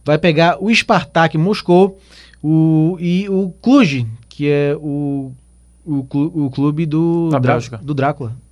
vai 0.04 0.18
pegar 0.18 0.58
o 0.62 0.74
Spartak 0.74 1.38
Moscou 1.38 2.00
o, 2.42 2.98
e 3.00 3.30
o 3.30 3.54
Cluj, 3.62 4.06
que 4.28 4.50
é 4.50 4.76
o, 4.78 5.32
o, 5.86 6.06
o 6.10 6.50
clube 6.52 6.86
do, 6.86 7.30
Da 7.30 7.40
do 7.82 7.94
Drácula. 7.94 8.43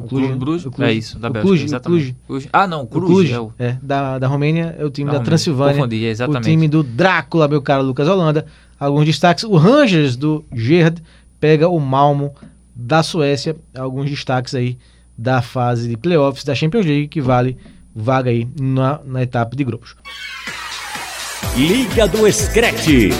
O 0.00 0.08
Cluj, 0.08 0.24
Clube 0.26 0.38
Bruges? 0.38 0.66
o 0.66 0.70
Cluj. 0.70 0.88
É 0.88 0.92
isso, 0.92 1.18
da 1.18 1.28
O 1.28 1.32
Bélgica, 1.32 1.48
Cluj, 1.48 1.62
o 1.62 1.64
exatamente. 1.66 2.16
Cluj. 2.26 2.48
Ah, 2.52 2.66
não, 2.66 2.82
O 2.82 2.86
Cruz. 2.86 3.06
Cluj, 3.10 3.32
é 3.32 3.40
o... 3.40 3.52
é, 3.58 3.76
da, 3.82 4.18
da 4.18 4.26
Romênia, 4.26 4.74
é 4.78 4.84
o 4.84 4.90
time 4.90 5.10
Da 5.10 5.18
da. 5.18 5.24
Transilvânia. 5.24 5.74
Confundi, 5.76 6.04
exatamente. 6.04 6.42
O 6.46 6.50
time 6.50 6.68
do 6.68 6.82
Drácula, 6.82 7.48
meu 7.48 7.62
caro 7.62 7.82
Lucas 7.82 8.08
Holanda. 8.08 8.46
Alguns 8.78 9.04
destaques. 9.04 9.44
O 9.44 9.56
Rangers 9.56 10.16
do 10.16 10.44
Gerd 10.52 11.02
pega 11.38 11.68
o 11.68 11.78
Malmo 11.78 12.34
da 12.74 13.02
Suécia. 13.02 13.54
Alguns 13.76 14.08
destaques 14.10 14.54
aí 14.54 14.78
da 15.16 15.42
fase 15.42 15.88
de 15.88 15.96
playoffs 15.96 16.44
da 16.44 16.54
Champions 16.54 16.86
League, 16.86 17.08
que 17.08 17.20
vale 17.20 17.56
vaga 17.94 18.30
aí 18.30 18.48
na, 18.58 19.00
na 19.04 19.22
etapa 19.22 19.54
de 19.54 19.64
grupos. 19.64 19.94
Liga 21.56 22.06
do 22.08 22.30
Screte. 22.32 23.10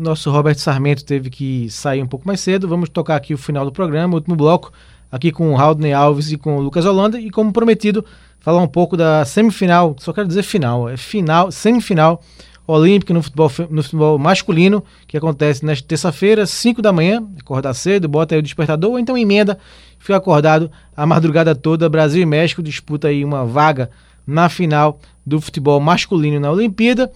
Nosso 0.00 0.30
Robert 0.30 0.58
Sarmento 0.58 1.04
teve 1.04 1.28
que 1.28 1.68
sair 1.68 2.02
um 2.02 2.06
pouco 2.06 2.26
mais 2.26 2.40
cedo. 2.40 2.66
Vamos 2.66 2.88
tocar 2.88 3.16
aqui 3.16 3.34
o 3.34 3.38
final 3.38 3.66
do 3.66 3.70
programa, 3.70 4.14
o 4.14 4.16
último 4.16 4.34
bloco, 4.34 4.72
aqui 5.12 5.30
com 5.30 5.52
o 5.52 5.58
Haldney 5.58 5.92
Alves 5.92 6.32
e 6.32 6.38
com 6.38 6.56
o 6.56 6.60
Lucas 6.60 6.86
Holanda. 6.86 7.20
E 7.20 7.30
como 7.30 7.52
prometido, 7.52 8.02
falar 8.40 8.62
um 8.62 8.66
pouco 8.66 8.96
da 8.96 9.26
semifinal, 9.26 9.94
só 9.98 10.12
quero 10.12 10.26
dizer 10.26 10.42
final, 10.42 10.88
é 10.88 10.96
final, 10.96 11.52
semifinal 11.52 12.22
olímpica 12.66 13.12
no 13.12 13.22
futebol, 13.22 13.50
no 13.68 13.82
futebol 13.82 14.18
masculino, 14.18 14.82
que 15.06 15.16
acontece 15.16 15.66
nesta 15.66 15.86
terça-feira, 15.86 16.46
5 16.46 16.80
da 16.80 16.92
manhã. 16.92 17.22
Acordar 17.38 17.74
cedo, 17.74 18.08
bota 18.08 18.34
aí 18.34 18.38
o 18.38 18.42
despertador, 18.42 18.92
ou 18.92 18.98
então 18.98 19.18
emenda, 19.18 19.58
fica 19.98 20.16
acordado 20.16 20.70
a 20.96 21.04
madrugada 21.04 21.54
toda. 21.54 21.88
Brasil 21.90 22.22
e 22.22 22.26
México 22.26 22.62
disputa 22.62 23.08
aí 23.08 23.22
uma 23.24 23.44
vaga 23.44 23.90
na 24.26 24.48
final 24.48 24.98
do 25.26 25.40
futebol 25.40 25.80
masculino 25.80 26.40
na 26.40 26.50
Olimpíada 26.50 27.10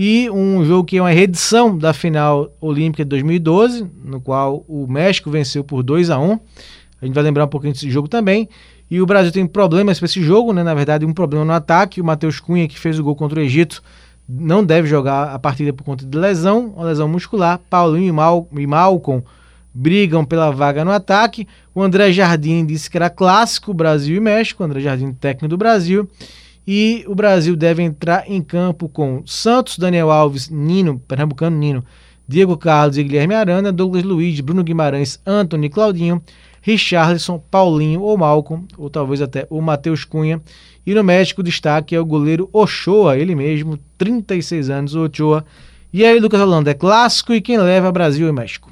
e 0.00 0.30
um 0.30 0.64
jogo 0.64 0.84
que 0.84 0.96
é 0.96 1.02
uma 1.02 1.10
reedição 1.10 1.76
da 1.76 1.92
final 1.92 2.52
olímpica 2.60 3.04
de 3.04 3.08
2012, 3.08 3.84
no 4.04 4.20
qual 4.20 4.64
o 4.68 4.86
México 4.86 5.28
venceu 5.28 5.64
por 5.64 5.82
2 5.82 6.08
a 6.08 6.20
1. 6.20 6.38
A 7.02 7.04
gente 7.04 7.14
vai 7.16 7.24
lembrar 7.24 7.46
um 7.46 7.48
pouquinho 7.48 7.72
desse 7.72 7.90
jogo 7.90 8.06
também. 8.06 8.48
E 8.88 9.00
o 9.00 9.06
Brasil 9.06 9.32
tem 9.32 9.44
problemas 9.44 9.98
para 9.98 10.06
esse 10.06 10.22
jogo, 10.22 10.52
né? 10.52 10.62
Na 10.62 10.72
verdade, 10.72 11.04
um 11.04 11.12
problema 11.12 11.44
no 11.44 11.52
ataque. 11.52 12.00
O 12.00 12.04
Matheus 12.04 12.38
Cunha, 12.38 12.68
que 12.68 12.78
fez 12.78 12.96
o 12.96 13.02
gol 13.02 13.16
contra 13.16 13.40
o 13.40 13.42
Egito, 13.42 13.82
não 14.28 14.64
deve 14.64 14.86
jogar 14.86 15.34
a 15.34 15.38
partida 15.38 15.72
por 15.72 15.82
conta 15.82 16.06
de 16.06 16.16
lesão, 16.16 16.74
uma 16.76 16.86
lesão 16.86 17.08
muscular. 17.08 17.58
Paulinho 17.68 18.10
e, 18.10 18.12
Mal 18.12 18.48
e 18.56 18.66
Malcom 18.68 19.20
brigam 19.74 20.24
pela 20.24 20.52
vaga 20.52 20.84
no 20.84 20.92
ataque. 20.92 21.44
O 21.74 21.82
André 21.82 22.12
Jardim 22.12 22.64
disse 22.64 22.88
que 22.88 22.96
era 22.96 23.10
clássico 23.10 23.74
Brasil 23.74 24.16
e 24.16 24.20
México. 24.20 24.62
O 24.62 24.66
André 24.66 24.78
Jardim, 24.78 25.12
técnico 25.12 25.48
do 25.48 25.58
Brasil. 25.58 26.08
E 26.70 27.02
o 27.08 27.14
Brasil 27.14 27.56
deve 27.56 27.82
entrar 27.82 28.30
em 28.30 28.42
campo 28.42 28.90
com 28.90 29.22
Santos, 29.24 29.78
Daniel 29.78 30.10
Alves, 30.10 30.50
Nino, 30.50 31.00
Pernambucano 31.08 31.56
Nino, 31.56 31.82
Diego 32.28 32.58
Carlos 32.58 32.98
e 32.98 33.02
Guilherme 33.02 33.34
Arana, 33.34 33.72
Douglas 33.72 34.02
Luiz, 34.02 34.38
Bruno 34.40 34.62
Guimarães, 34.62 35.18
Anthony 35.26 35.70
Claudinho, 35.70 36.22
Richarlison, 36.60 37.42
Paulinho 37.50 38.02
ou 38.02 38.18
Malcom, 38.18 38.64
ou 38.76 38.90
talvez 38.90 39.22
até 39.22 39.46
o 39.48 39.62
Matheus 39.62 40.04
Cunha. 40.04 40.42
E 40.86 40.92
no 40.92 41.02
México, 41.02 41.40
o 41.40 41.44
destaque 41.44 41.96
é 41.96 42.00
o 42.00 42.04
goleiro 42.04 42.50
Ochoa, 42.52 43.16
ele 43.16 43.34
mesmo, 43.34 43.78
36 43.96 44.68
anos, 44.68 44.94
o 44.94 45.04
Ochoa. 45.04 45.46
E 45.90 46.04
aí, 46.04 46.20
Lucas 46.20 46.38
Holanda, 46.38 46.70
é 46.70 46.74
clássico 46.74 47.32
e 47.32 47.40
quem 47.40 47.56
leva 47.56 47.90
Brasil 47.90 48.28
e 48.28 48.32
México? 48.32 48.70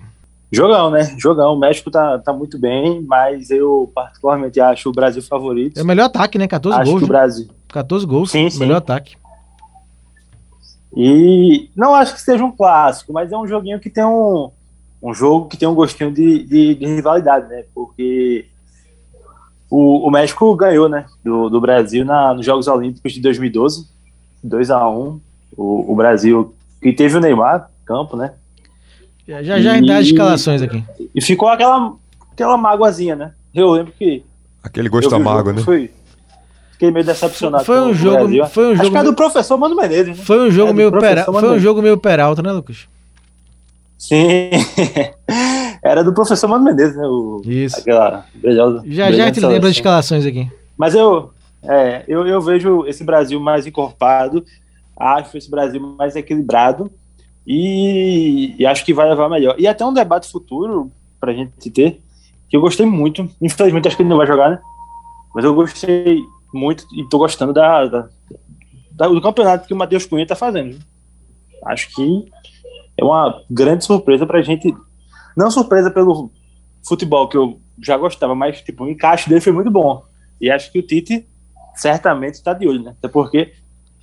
Jogão, 0.52 0.90
né? 0.90 1.16
Jogão. 1.16 1.54
O 1.54 1.58
México 1.58 1.90
tá, 1.90 2.18
tá 2.18 2.30
muito 2.30 2.58
bem, 2.58 3.00
mas 3.00 3.50
eu 3.50 3.90
particularmente 3.94 4.60
acho 4.60 4.90
o 4.90 4.92
Brasil 4.92 5.22
favorito. 5.22 5.80
É 5.80 5.82
o 5.82 5.86
melhor 5.86 6.04
ataque, 6.04 6.36
né? 6.36 6.46
14 6.46 6.78
acho 6.78 6.90
gols. 6.90 7.02
que 7.02 7.08
o 7.08 7.12
né? 7.12 7.18
Brasil. 7.18 7.55
14 7.68 8.06
gols, 8.06 8.30
Sim, 8.30 8.48
sim. 8.50 8.58
melhor 8.60 8.76
ataque. 8.76 9.16
E 10.96 11.68
não 11.76 11.94
acho 11.94 12.14
que 12.14 12.20
seja 12.20 12.44
um 12.44 12.50
clássico, 12.52 13.12
mas 13.12 13.30
é 13.30 13.36
um 13.36 13.46
joguinho 13.46 13.78
que 13.78 13.90
tem 13.90 14.04
um, 14.04 14.50
um 15.02 15.12
jogo 15.12 15.46
que 15.48 15.56
tem 15.56 15.68
um 15.68 15.74
gostinho 15.74 16.10
de, 16.10 16.42
de, 16.44 16.74
de 16.74 16.86
rivalidade, 16.86 17.48
né? 17.48 17.64
Porque 17.74 18.46
o, 19.68 20.06
o 20.06 20.10
México 20.10 20.54
ganhou, 20.56 20.88
né? 20.88 21.04
Do, 21.22 21.50
do 21.50 21.60
Brasil 21.60 22.04
na, 22.04 22.32
nos 22.32 22.46
Jogos 22.46 22.66
Olímpicos 22.66 23.12
de 23.12 23.20
2012, 23.20 23.86
2 24.42 24.70
a 24.70 24.88
1 24.88 25.20
o, 25.56 25.92
o 25.92 25.96
Brasil, 25.96 26.54
que 26.80 26.92
teve 26.92 27.16
o 27.16 27.20
Neymar 27.20 27.70
campo, 27.84 28.16
né? 28.16 28.32
Já 29.28 29.42
já, 29.42 29.80
dá 29.80 29.98
as 29.98 30.06
E- 30.06 30.10
escalações 30.12 30.62
aqui. 30.62 30.82
E 31.14 31.20
ficou 31.20 31.48
aquela, 31.48 31.92
aquela 32.32 32.56
mágoazinha, 32.56 33.16
né? 33.16 33.32
Eu 33.54 33.70
lembro 33.72 33.92
que. 33.92 34.24
Aquele 34.62 34.88
gosto 34.88 35.14
amargo, 35.14 35.52
né? 35.52 35.62
Fui, 35.62 35.90
fiquei 36.76 36.90
meio 36.90 37.04
decepcionado. 37.04 37.64
Foi 37.64 37.80
um 37.80 37.94
jogo- 37.94 38.16
Brasil. 38.24 38.46
foi 38.46 38.64
um 38.66 38.70
Acho 38.72 38.76
jogo 38.76 38.90
que 38.90 38.96
é 38.96 39.00
meio- 39.00 39.12
do 39.12 39.16
professor 39.16 39.56
Mano 39.58 39.74
Menezes, 39.76 40.18
né? 40.18 40.24
Foi 40.24 40.40
um 40.48 40.50
jogo 40.50 40.70
É, 40.70 40.72
meio 40.74 40.90
professor 40.90 41.14
pera... 41.16 41.32
Mano 41.32 41.46
foi 41.46 41.56
um 41.56 41.60
jogo 41.60 41.82
meio 41.82 41.96
peralta, 41.98 42.42
né, 42.42 42.52
Lucas? 42.52 42.86
Sim. 43.98 44.50
Era 45.82 46.02
do 46.04 46.12
professor 46.12 46.48
Mano 46.48 46.64
Menezes, 46.64 46.96
né? 46.96 47.06
O, 47.06 47.40
Isso. 47.44 47.80
Aquela 47.80 48.24
brilhosa. 48.34 48.82
Já 48.86 49.04
já 49.04 49.06
brilhante 49.08 49.40
lembra 49.40 49.40
das 49.40 49.40
seleção. 49.40 49.70
escalações 49.70 50.26
aqui. 50.26 50.50
Mas 50.76 50.94
eu, 50.94 51.30
é, 51.62 52.04
eu, 52.06 52.26
eu 52.26 52.40
vejo 52.40 52.84
esse 52.86 53.02
Brasil 53.04 53.40
mais 53.40 53.66
encorpado, 53.66 54.44
acho 54.96 55.36
esse 55.38 55.50
Brasil 55.50 55.80
mais 55.98 56.14
equilibrado 56.16 56.90
e, 57.46 58.54
e 58.58 58.66
acho 58.66 58.84
que 58.84 58.92
vai 58.92 59.08
levar 59.08 59.28
melhor. 59.28 59.54
E 59.58 59.66
até 59.66 59.84
um 59.84 59.92
debate 59.94 60.30
futuro 60.30 60.90
pra 61.20 61.32
gente 61.32 61.70
ter, 61.70 62.00
que 62.48 62.56
eu 62.56 62.60
gostei 62.60 62.84
muito. 62.86 63.28
Infelizmente, 63.40 63.88
acho 63.88 63.96
que 63.96 64.02
ele 64.02 64.10
não 64.10 64.16
vai 64.18 64.26
jogar, 64.26 64.50
né? 64.50 64.58
Mas 65.34 65.44
eu 65.44 65.54
gostei 65.54 66.20
muito 66.56 66.84
e 66.94 67.08
tô 67.08 67.18
gostando 67.18 67.52
da, 67.52 67.86
da- 67.86 68.08
da- 68.92 69.08
do 69.08 69.20
campeonato 69.20 69.66
que 69.66 69.74
o 69.74 69.76
Matheus 69.76 70.06
Cunha 70.06 70.26
tá 70.26 70.34
fazendo. 70.34 70.78
Acho 71.64 71.94
que 71.94 72.26
é 72.96 73.04
uma 73.04 73.42
grande 73.50 73.84
surpresa 73.84 74.26
pra 74.26 74.42
gente. 74.42 74.74
Não 75.36 75.50
surpresa 75.50 75.90
pelo 75.90 76.30
futebol 76.86 77.28
que 77.28 77.36
eu 77.36 77.60
já 77.82 77.96
gostava, 77.96 78.34
mas 78.34 78.60
tipo, 78.62 78.84
o 78.84 78.88
encaixe 78.88 79.28
dele 79.28 79.40
foi 79.40 79.52
muito 79.52 79.70
bom. 79.70 80.02
E 80.40 80.50
acho 80.50 80.70
que 80.72 80.78
o 80.78 80.82
Tite 80.82 81.26
certamente 81.74 82.34
está 82.34 82.52
de 82.54 82.66
olho, 82.66 82.82
né? 82.82 82.94
Até 82.98 83.08
porque 83.08 83.52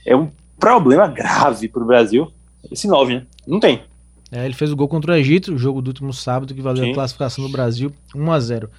é 0.06 0.16
um 0.16 0.30
problema 0.60 1.08
grave 1.08 1.68
para 1.68 1.82
o 1.84 1.86
Brasil 1.88 2.32
esse 2.72 2.88
9, 2.88 3.16
né? 3.16 3.26
Não 3.48 3.60
tem. 3.60 3.82
É, 4.32 4.46
ele 4.46 4.54
fez 4.54 4.72
o 4.72 4.76
gol 4.76 4.88
contra 4.88 5.12
o 5.14 5.16
Egito, 5.16 5.54
o 5.54 5.58
jogo 5.58 5.82
do 5.82 5.88
último 5.90 6.12
sábado, 6.14 6.54
que 6.54 6.62
valeu 6.62 6.84
a 6.84 6.88
Sim. 6.88 6.94
classificação 6.94 7.46
do 7.46 7.52
Brasil 7.52 7.92
1 8.16 8.32
a 8.32 8.40
0 8.40 8.70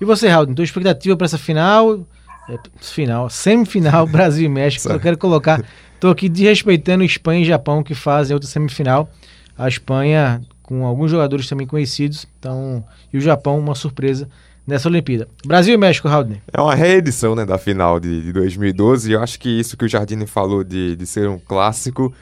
E 0.00 0.04
você, 0.04 0.28
Raul, 0.28 0.52
tua 0.54 0.64
expectativa 0.64 1.16
para 1.16 1.24
essa 1.26 1.38
final? 1.38 2.04
É, 2.48 2.58
final, 2.80 3.28
semifinal, 3.28 4.06
Brasil 4.08 4.46
e 4.46 4.48
México. 4.48 4.92
Eu 4.92 5.00
quero 5.00 5.18
colocar. 5.18 5.64
Tô 5.98 6.08
aqui 6.08 6.28
desrespeitando 6.28 7.02
Espanha 7.04 7.42
e 7.42 7.44
Japão, 7.44 7.82
que 7.82 7.94
fazem 7.94 8.34
outra 8.34 8.48
semifinal. 8.48 9.10
A 9.56 9.68
Espanha, 9.68 10.40
com 10.62 10.84
alguns 10.84 11.10
jogadores 11.10 11.48
também 11.48 11.66
conhecidos. 11.66 12.26
Então, 12.38 12.84
e 13.12 13.18
o 13.18 13.20
Japão, 13.20 13.58
uma 13.58 13.74
surpresa 13.74 14.28
nessa 14.66 14.88
Olimpíada. 14.88 15.28
Brasil 15.46 15.74
e 15.74 15.76
México, 15.76 16.08
Raul. 16.08 16.36
É 16.52 16.60
uma 16.60 16.74
reedição 16.74 17.34
né, 17.34 17.44
da 17.46 17.56
final 17.56 18.00
de, 18.00 18.22
de 18.22 18.32
2012 18.32 19.10
e 19.10 19.14
eu 19.14 19.22
acho 19.22 19.38
que 19.38 19.48
isso 19.48 19.76
que 19.76 19.84
o 19.84 19.88
Jardine 19.88 20.26
falou 20.26 20.64
de, 20.64 20.96
de 20.96 21.06
ser 21.06 21.28
um 21.28 21.38
clássico 21.38 22.12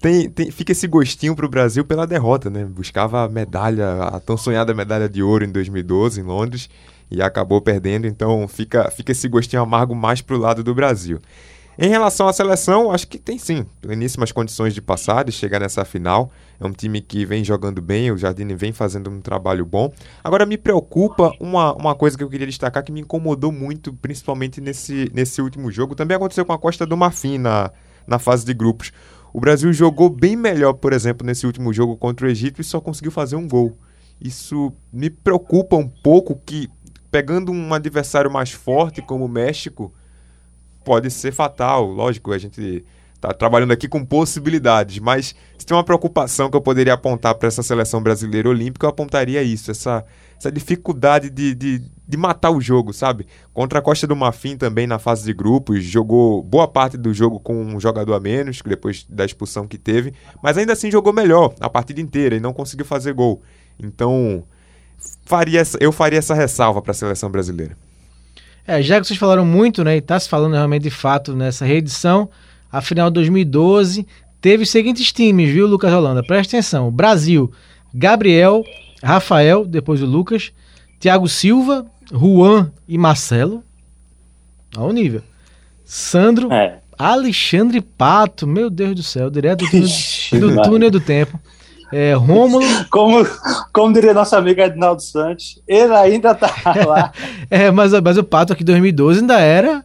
tem, 0.00 0.28
tem- 0.30 0.50
fica 0.50 0.72
esse 0.72 0.86
gostinho 0.86 1.36
pro 1.36 1.48
Brasil 1.48 1.84
pela 1.84 2.06
derrota, 2.06 2.48
né? 2.50 2.64
Buscava 2.64 3.22
a 3.24 3.28
medalha, 3.28 4.02
a 4.04 4.18
tão 4.18 4.36
sonhada 4.36 4.74
medalha 4.74 5.08
de 5.08 5.22
ouro 5.22 5.44
em 5.44 5.52
2012 5.52 6.20
em 6.20 6.24
Londres 6.24 6.68
e 7.10 7.20
acabou 7.22 7.60
perdendo, 7.60 8.06
então 8.06 8.46
fica, 8.46 8.90
fica 8.90 9.12
esse 9.12 9.28
gostinho 9.28 9.62
amargo 9.62 9.94
mais 9.94 10.20
pro 10.20 10.38
lado 10.38 10.62
do 10.62 10.74
Brasil. 10.74 11.20
Em 11.82 11.88
relação 11.88 12.28
à 12.28 12.32
seleção, 12.32 12.90
acho 12.90 13.08
que 13.08 13.18
tem 13.18 13.38
sim 13.38 13.64
pleníssimas 13.80 14.30
condições 14.30 14.74
de 14.74 14.82
passar, 14.82 15.24
de 15.24 15.32
chegar 15.32 15.60
nessa 15.60 15.82
final. 15.82 16.30
É 16.60 16.66
um 16.66 16.72
time 16.72 17.00
que 17.00 17.24
vem 17.24 17.42
jogando 17.42 17.80
bem, 17.80 18.10
o 18.10 18.18
Jardine 18.18 18.54
vem 18.54 18.70
fazendo 18.70 19.08
um 19.08 19.18
trabalho 19.18 19.64
bom. 19.64 19.90
Agora 20.22 20.44
me 20.44 20.58
preocupa 20.58 21.32
uma, 21.40 21.72
uma 21.74 21.94
coisa 21.94 22.18
que 22.18 22.22
eu 22.22 22.28
queria 22.28 22.46
destacar 22.46 22.84
que 22.84 22.92
me 22.92 23.00
incomodou 23.00 23.50
muito, 23.50 23.94
principalmente 23.94 24.60
nesse, 24.60 25.10
nesse 25.14 25.40
último 25.40 25.70
jogo. 25.72 25.94
Também 25.94 26.16
aconteceu 26.16 26.44
com 26.44 26.52
a 26.52 26.58
Costa 26.58 26.84
do 26.84 26.98
Marfim 26.98 27.38
na, 27.38 27.70
na 28.06 28.18
fase 28.18 28.44
de 28.44 28.52
grupos. 28.52 28.92
O 29.32 29.40
Brasil 29.40 29.72
jogou 29.72 30.10
bem 30.10 30.36
melhor, 30.36 30.74
por 30.74 30.92
exemplo, 30.92 31.26
nesse 31.26 31.46
último 31.46 31.72
jogo 31.72 31.96
contra 31.96 32.26
o 32.26 32.30
Egito 32.30 32.60
e 32.60 32.64
só 32.64 32.78
conseguiu 32.78 33.10
fazer 33.10 33.36
um 33.36 33.48
gol. 33.48 33.78
Isso 34.20 34.70
me 34.92 35.08
preocupa 35.08 35.76
um 35.76 35.88
pouco 35.88 36.38
que, 36.44 36.68
pegando 37.10 37.52
um 37.52 37.74
adversário 37.74 38.30
mais 38.30 38.52
forte 38.52 39.02
como 39.02 39.24
o 39.24 39.28
México, 39.28 39.92
pode 40.84 41.10
ser 41.10 41.32
fatal. 41.32 41.86
Lógico, 41.86 42.32
a 42.32 42.38
gente 42.38 42.84
está 43.20 43.34
trabalhando 43.34 43.72
aqui 43.72 43.86
com 43.86 44.04
possibilidades, 44.04 44.98
mas 44.98 45.34
se 45.58 45.66
tem 45.66 45.76
uma 45.76 45.84
preocupação 45.84 46.50
que 46.50 46.56
eu 46.56 46.60
poderia 46.60 46.94
apontar 46.94 47.34
para 47.34 47.48
essa 47.48 47.62
seleção 47.62 48.02
brasileira 48.02 48.48
olímpica, 48.48 48.86
eu 48.86 48.90
apontaria 48.90 49.42
isso, 49.42 49.70
essa, 49.70 50.04
essa 50.38 50.50
dificuldade 50.50 51.28
de, 51.28 51.54
de, 51.54 51.82
de 52.08 52.16
matar 52.16 52.50
o 52.50 52.62
jogo, 52.62 52.94
sabe? 52.94 53.26
Contra 53.52 53.78
a 53.78 53.82
Costa 53.82 54.06
do 54.06 54.16
Marfim 54.16 54.56
também 54.56 54.86
na 54.86 54.98
fase 54.98 55.22
de 55.24 55.34
grupos, 55.34 55.84
jogou 55.84 56.42
boa 56.42 56.66
parte 56.66 56.96
do 56.96 57.12
jogo 57.12 57.38
com 57.38 57.62
um 57.62 57.78
jogador 57.78 58.14
a 58.14 58.20
menos, 58.20 58.62
depois 58.64 59.04
da 59.06 59.26
expulsão 59.26 59.68
que 59.68 59.76
teve, 59.76 60.14
mas 60.42 60.56
ainda 60.56 60.72
assim 60.72 60.90
jogou 60.90 61.12
melhor 61.12 61.54
a 61.60 61.68
partida 61.68 62.00
inteira 62.00 62.36
e 62.36 62.40
não 62.40 62.54
conseguiu 62.54 62.86
fazer 62.86 63.12
gol. 63.12 63.42
Então, 63.78 64.44
faria 65.30 65.60
essa, 65.60 65.78
eu 65.80 65.92
faria 65.92 66.18
essa 66.18 66.34
ressalva 66.34 66.82
para 66.82 66.90
a 66.90 66.94
seleção 66.94 67.30
brasileira. 67.30 67.76
É, 68.66 68.82
já 68.82 69.00
que 69.00 69.06
vocês 69.06 69.18
falaram 69.18 69.44
muito, 69.44 69.84
né, 69.84 69.96
e 69.96 70.00
tá 70.00 70.18
se 70.18 70.28
falando 70.28 70.54
realmente 70.54 70.82
de 70.82 70.90
fato 70.90 71.34
nessa 71.34 71.64
reedição, 71.64 72.28
a 72.70 72.80
final 72.80 73.08
de 73.08 73.14
2012 73.14 74.06
teve 74.40 74.64
os 74.64 74.70
seguintes 74.70 75.12
times, 75.12 75.50
viu, 75.50 75.68
Lucas 75.68 75.92
Holanda? 75.92 76.22
Presta 76.22 76.56
atenção: 76.56 76.90
Brasil, 76.90 77.50
Gabriel, 77.94 78.64
Rafael, 79.02 79.64
depois 79.64 80.02
o 80.02 80.06
Lucas, 80.06 80.52
Thiago 80.98 81.28
Silva, 81.28 81.86
Juan 82.12 82.72
e 82.88 82.98
Marcelo. 82.98 83.62
Ao 84.76 84.92
nível. 84.92 85.22
Sandro, 85.84 86.52
É. 86.52 86.78
Alexandre 86.98 87.80
Pato, 87.80 88.46
meu 88.46 88.68
Deus 88.68 88.94
do 88.94 89.02
céu, 89.02 89.30
direto 89.30 89.64
do 89.64 89.70
túnel, 90.30 90.56
do, 90.56 90.62
túnel 90.62 90.90
do 90.90 91.00
tempo. 91.00 91.40
É, 91.92 92.14
Rômulo, 92.14 92.64
Como, 92.88 93.26
como 93.72 93.92
diria 93.92 94.14
nosso 94.14 94.36
amigo 94.36 94.60
Edinaldo 94.60 95.02
Santos, 95.02 95.60
ele 95.66 95.94
ainda 95.94 96.34
tá 96.34 96.52
lá. 96.86 97.12
é, 97.50 97.70
mas, 97.70 97.92
mas 97.92 98.16
o 98.16 98.24
Pato 98.24 98.52
aqui 98.52 98.62
em 98.62 98.66
2012 98.66 99.20
ainda 99.20 99.40
era. 99.40 99.84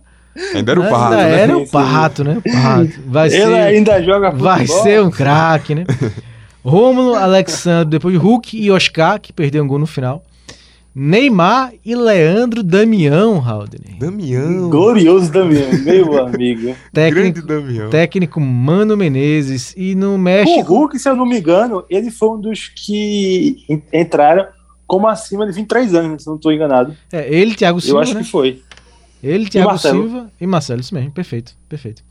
Ainda 0.53 0.71
era 0.71 0.79
o 0.79 0.83
ainda 0.83 0.95
Parrato, 0.95 1.15
né? 1.15 1.39
era 1.39 1.57
o. 1.57 1.67
Pato, 1.67 2.23
né? 2.23 2.37
O 2.37 2.41
Pato. 2.41 3.01
Vai 3.07 3.27
ele 3.27 3.37
ser, 3.37 3.53
ainda 3.53 4.03
joga 4.03 4.31
futebol. 4.31 4.53
vai 4.53 4.67
ser 4.67 5.01
um 5.01 5.09
craque, 5.09 5.75
né? 5.75 5.85
Rômulo, 6.63 7.15
Alexandre, 7.15 7.91
depois 7.91 8.17
Hulk 8.17 8.57
e 8.59 8.71
Oscar, 8.71 9.19
que 9.19 9.31
perdeu 9.31 9.63
um 9.63 9.67
gol 9.67 9.79
no 9.79 9.85
final. 9.85 10.23
Neymar 10.97 11.73
e 11.83 11.93
Leandro 11.93 12.63
Damião, 12.63 13.37
Haldner. 13.45 13.97
Damião. 13.99 14.69
Glorioso 14.69 15.29
Damião, 15.29 15.69
meu 15.83 16.25
amigo. 16.25 16.73
Técnico, 16.93 17.41
Grande 17.41 17.41
Damião. 17.41 17.89
técnico 17.89 18.39
Mano 18.39 18.95
Menezes. 18.95 19.73
E 19.75 19.93
no 19.93 20.15
O 20.15 20.17
México. 20.17 20.61
Hulk, 20.73 20.97
se 20.97 21.09
eu 21.09 21.15
não 21.15 21.25
me 21.25 21.39
engano, 21.39 21.83
ele 21.89 22.09
foi 22.09 22.29
um 22.29 22.39
dos 22.39 22.69
que 22.69 23.57
en- 23.69 23.81
entraram 23.91 24.47
como 24.87 25.05
acima 25.07 25.45
de 25.45 25.51
23 25.51 25.93
anos, 25.95 26.23
se 26.23 26.29
eu 26.29 26.31
não 26.31 26.37
estou 26.37 26.53
enganado. 26.53 26.95
É, 27.11 27.27
ele, 27.33 27.55
Thiago 27.55 27.77
Eu 27.79 27.81
Silva, 27.81 28.01
acho 28.01 28.13
né? 28.13 28.23
que 28.23 28.29
foi. 28.31 28.61
Ele, 29.21 29.49
Thiago 29.49 29.69
Marcelo. 29.71 30.01
Silva 30.03 30.31
e 30.39 30.47
Marcelo, 30.47 30.79
isso 30.79 30.93
mesmo, 30.95 31.11
perfeito, 31.11 31.57
perfeito. 31.67 32.03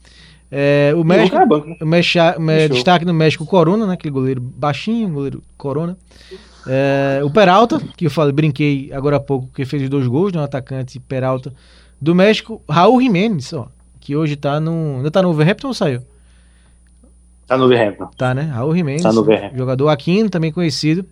É, 0.51 0.91
o 0.93 0.99
E 0.99 1.01
o 1.01 1.03
México, 1.03 1.35
Hulk 1.35 1.35
era 1.37 1.45
banco, 1.45 1.67
né? 1.69 1.77
o 1.81 1.85
Mexa- 1.87 2.35
me- 2.37 2.59
Show. 2.67 2.75
destaque 2.75 3.03
no 3.05 3.13
México, 3.15 3.45
Corona, 3.47 3.87
né? 3.87 3.93
Aquele 3.93 4.11
goleiro 4.13 4.39
baixinho, 4.41 5.09
goleiro 5.09 5.41
Corona. 5.57 5.97
É, 6.67 7.21
o 7.23 7.29
Peralta, 7.29 7.79
que 7.95 8.05
eu 8.07 8.11
falei, 8.11 8.31
brinquei 8.33 8.91
agora 8.93 9.17
há 9.17 9.19
pouco, 9.19 9.49
que 9.53 9.65
fez 9.65 9.83
os 9.83 9.89
dois 9.89 10.07
gols, 10.07 10.33
né? 10.33 10.41
O 10.41 10.43
atacante 10.43 10.99
Peralta 10.99 11.53
do 12.01 12.15
México. 12.15 12.61
Raul 12.69 13.01
Jimenez, 13.01 13.53
ó, 13.53 13.67
que 13.99 14.15
hoje 14.15 14.35
tá 14.35 14.59
no. 14.59 14.97
Ainda 14.97 15.11
tá 15.11 15.21
no 15.21 15.29
Overhampton 15.29 15.67
ou 15.67 15.73
saiu? 15.73 16.01
Tá 17.47 17.57
no 17.57 17.67
Verhampton. 17.67 18.09
Tá, 18.17 18.33
né? 18.33 18.43
Raul 18.43 18.75
Jimenez, 18.75 19.03
Tá 19.03 19.13
no 19.13 19.21
Overhampton. 19.21 19.57
jogador 19.57 19.89
aquino, 19.89 20.29
também 20.29 20.51
conhecido. 20.51 21.05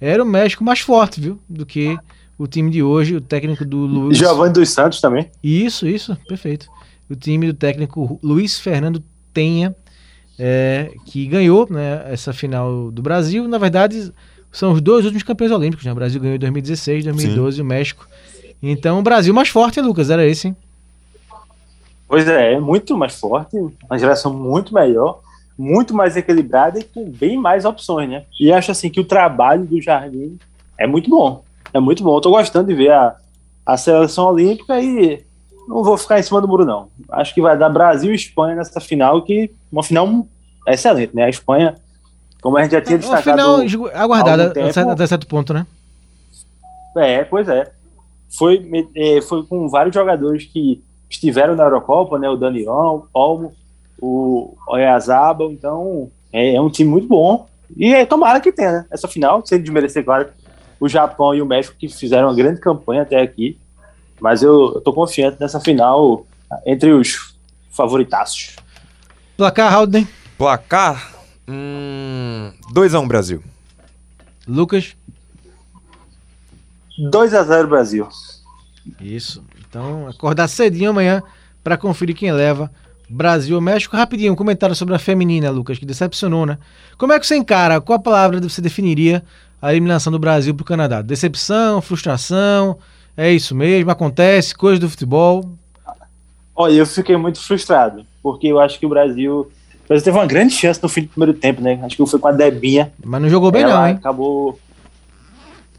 Era 0.00 0.22
o 0.22 0.26
México 0.26 0.64
mais 0.64 0.80
forte, 0.80 1.20
viu? 1.20 1.38
Do 1.48 1.64
que 1.64 1.96
o 2.36 2.46
time 2.46 2.70
de 2.70 2.82
hoje, 2.82 3.14
o 3.16 3.20
técnico 3.20 3.64
do 3.64 3.78
Luiz. 3.78 4.18
Giovanni 4.18 4.52
dos 4.52 4.68
Santos 4.70 5.00
também. 5.00 5.30
Isso, 5.42 5.86
isso, 5.86 6.16
perfeito. 6.28 6.68
O 7.08 7.14
time 7.16 7.46
do 7.46 7.54
técnico 7.54 8.18
Luiz 8.22 8.58
Fernando 8.60 9.02
Tenha, 9.32 9.74
é, 10.38 10.92
que 11.06 11.26
ganhou 11.26 11.66
né, 11.70 12.02
essa 12.06 12.32
final 12.32 12.90
do 12.90 13.02
Brasil. 13.02 13.46
Na 13.48 13.58
verdade, 13.58 14.12
são 14.52 14.72
os 14.72 14.80
dois 14.80 15.04
últimos 15.04 15.22
campeões 15.22 15.52
olímpicos. 15.52 15.84
Né? 15.84 15.92
O 15.92 15.94
Brasil 15.94 16.20
ganhou 16.20 16.36
em 16.36 16.38
2016, 16.38 17.04
2012 17.04 17.58
e 17.58 17.62
o 17.62 17.64
México. 17.64 18.06
Então, 18.62 18.98
o 18.98 19.02
Brasil 19.02 19.32
mais 19.32 19.48
forte, 19.48 19.78
hein, 19.78 19.86
Lucas? 19.86 20.10
Era 20.10 20.26
esse, 20.26 20.48
hein? 20.48 20.56
Pois 22.08 22.26
é, 22.26 22.54
é 22.54 22.60
muito 22.60 22.96
mais 22.96 23.14
forte, 23.14 23.56
uma 23.56 23.98
geração 23.98 24.32
muito 24.32 24.72
melhor, 24.72 25.20
muito 25.58 25.94
mais 25.94 26.16
equilibrada 26.16 26.78
e 26.78 26.84
com 26.84 27.10
bem 27.10 27.36
mais 27.36 27.66
opções, 27.66 28.08
né? 28.08 28.24
E 28.40 28.50
acho 28.50 28.70
assim 28.70 28.88
que 28.88 29.00
o 29.00 29.04
trabalho 29.04 29.66
do 29.66 29.80
Jardim 29.80 30.38
é 30.78 30.86
muito 30.86 31.10
bom. 31.10 31.44
É 31.72 31.78
muito 31.78 32.02
bom. 32.02 32.16
Eu 32.16 32.20
tô 32.22 32.30
gostando 32.30 32.68
de 32.68 32.74
ver 32.74 32.92
a, 32.92 33.14
a 33.66 33.76
seleção 33.76 34.26
olímpica 34.26 34.80
e 34.80 35.22
não 35.68 35.84
vou 35.84 35.98
ficar 35.98 36.18
em 36.18 36.22
cima 36.22 36.40
do 36.40 36.48
muro, 36.48 36.64
não. 36.64 36.88
Acho 37.10 37.34
que 37.34 37.42
vai 37.42 37.58
dar 37.58 37.68
Brasil 37.68 38.10
e 38.10 38.14
Espanha 38.14 38.56
nessa 38.56 38.80
final, 38.80 39.20
que 39.20 39.50
uma 39.70 39.82
final 39.82 40.26
excelente, 40.66 41.14
né? 41.14 41.24
A 41.24 41.28
Espanha, 41.28 41.74
como 42.40 42.56
a 42.56 42.62
gente 42.62 42.72
já 42.72 42.80
tinha 42.80 42.96
Uma 42.96 43.00
destacado. 43.00 43.38
final 43.38 43.68
ju- 43.68 43.90
aguardada 43.92 44.42
algum 44.44 44.72
tempo. 44.72 44.90
até, 44.90 45.06
certo 45.06 45.26
ponto, 45.26 45.52
né? 45.52 45.66
É, 46.96 47.24
pois 47.24 47.48
é. 47.48 47.70
Foi, 48.36 48.68
é, 48.94 49.20
foi 49.22 49.42
com 49.44 49.68
vários 49.68 49.94
jogadores 49.94 50.44
que 50.44 50.82
estiveram 51.08 51.54
na 51.56 51.64
Eurocopa, 51.64 52.18
né? 52.18 52.28
O 52.28 52.36
Daniel, 52.36 52.72
o 52.72 53.06
Olmo, 53.12 53.52
o 54.00 54.54
Oyazabal, 54.68 55.50
então 55.50 56.10
é, 56.32 56.54
é 56.54 56.60
um 56.60 56.68
time 56.70 56.90
muito 56.90 57.08
bom. 57.08 57.46
E 57.76 57.92
é, 57.94 58.04
tomara 58.04 58.40
que 58.40 58.52
tenha, 58.52 58.72
né? 58.72 58.86
Essa 58.90 59.08
final, 59.08 59.44
sem 59.44 59.60
desmerecer, 59.60 60.04
claro, 60.04 60.28
o 60.80 60.88
Japão 60.88 61.34
e 61.34 61.42
o 61.42 61.46
México 61.46 61.76
que 61.78 61.88
fizeram 61.88 62.28
uma 62.28 62.34
grande 62.34 62.60
campanha 62.60 63.02
até 63.02 63.20
aqui. 63.20 63.58
Mas 64.20 64.42
eu, 64.42 64.74
eu 64.74 64.80
tô 64.80 64.92
confiante 64.92 65.38
nessa 65.40 65.60
final 65.60 66.26
entre 66.66 66.92
os 66.92 67.34
favoritaços. 67.70 68.56
Placar, 69.36 69.72
Haldner. 69.72 70.06
Placar. 70.36 71.14
Hum, 71.48 72.52
2x1 72.72 73.08
Brasil. 73.08 73.42
Lucas. 74.46 74.94
2 76.98 77.34
a 77.34 77.42
0 77.42 77.68
Brasil. 77.68 78.08
Isso. 79.00 79.44
Então, 79.68 80.08
acordar 80.08 80.48
cedinho 80.48 80.90
amanhã 80.90 81.22
para 81.62 81.76
conferir 81.76 82.16
quem 82.16 82.32
leva 82.32 82.70
Brasil 83.08 83.56
ou 83.56 83.62
México. 83.62 83.96
Rapidinho, 83.96 84.32
um 84.32 84.36
comentário 84.36 84.74
sobre 84.74 84.94
a 84.94 84.98
feminina, 84.98 85.50
Lucas, 85.50 85.78
que 85.78 85.86
decepcionou, 85.86 86.44
né? 86.44 86.58
Como 86.96 87.12
é 87.12 87.18
que 87.18 87.26
você 87.26 87.36
encara? 87.36 87.80
Qual 87.80 87.98
a 87.98 88.02
palavra 88.02 88.40
você 88.40 88.60
definiria 88.60 89.22
a 89.60 89.72
eliminação 89.72 90.12
do 90.12 90.18
Brasil 90.18 90.54
para 90.54 90.62
o 90.62 90.66
Canadá? 90.66 91.02
Decepção, 91.02 91.80
frustração? 91.80 92.78
É 93.16 93.32
isso 93.32 93.54
mesmo? 93.54 93.90
Acontece? 93.90 94.54
Coisa 94.54 94.80
do 94.80 94.88
futebol? 94.88 95.50
Olha, 96.54 96.74
eu 96.74 96.86
fiquei 96.86 97.16
muito 97.16 97.40
frustrado, 97.40 98.04
porque 98.22 98.48
eu 98.48 98.58
acho 98.58 98.78
que 98.78 98.86
o 98.86 98.88
Brasil. 98.88 99.50
Brasil 99.88 100.04
teve 100.04 100.18
uma 100.18 100.26
grande 100.26 100.54
chance 100.54 100.82
no 100.82 100.88
fim 100.88 101.02
do 101.02 101.08
primeiro 101.08 101.32
tempo, 101.32 101.62
né? 101.62 101.80
Acho 101.82 101.96
que 101.96 102.06
foi 102.06 102.20
com 102.20 102.28
a 102.28 102.32
Debinha. 102.32 102.92
Mas 103.02 103.22
não 103.22 103.28
jogou 103.28 103.50
bem, 103.50 103.62
ela 103.62 103.80
não, 103.80 103.88
hein? 103.88 103.94
acabou. 103.94 104.58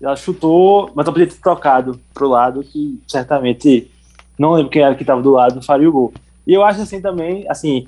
Ela 0.01 0.16
chutou, 0.16 0.91
mas 0.95 1.05
não 1.05 1.14
podia 1.14 1.28
ter 1.28 1.36
trocado 1.36 1.99
pro 2.14 2.28
lado, 2.28 2.64
que 2.64 2.99
certamente 3.07 3.91
não 4.38 4.53
lembro 4.53 4.72
quem 4.72 4.82
era 4.82 4.95
que 4.95 5.03
estava 5.03 5.22
do 5.22 5.32
lado, 5.32 5.62
faria 5.62 5.88
o 5.89 5.91
gol. 5.91 6.14
E 6.47 6.53
eu 6.53 6.64
acho 6.64 6.82
assim 6.82 7.01
também, 7.01 7.45
assim, 7.49 7.86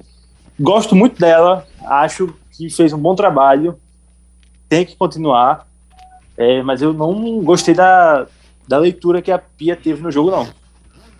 gosto 0.59 0.95
muito 0.95 1.19
dela, 1.19 1.65
acho 1.85 2.35
que 2.51 2.69
fez 2.69 2.91
um 2.91 2.97
bom 2.97 3.15
trabalho, 3.15 3.79
tem 4.67 4.85
que 4.85 4.95
continuar, 4.95 5.65
é, 6.37 6.61
mas 6.61 6.81
eu 6.81 6.93
não 6.93 7.41
gostei 7.41 7.73
da, 7.73 8.27
da 8.67 8.77
leitura 8.77 9.21
que 9.21 9.31
a 9.31 9.39
Pia 9.39 9.75
teve 9.75 10.01
no 10.01 10.11
jogo, 10.11 10.29
não. 10.29 10.47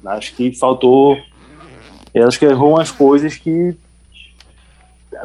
Acho 0.06 0.36
que 0.36 0.54
faltou. 0.54 1.18
Acho 2.16 2.40
que 2.40 2.46
errou 2.46 2.72
umas 2.72 2.92
coisas 2.92 3.38
que 3.38 3.76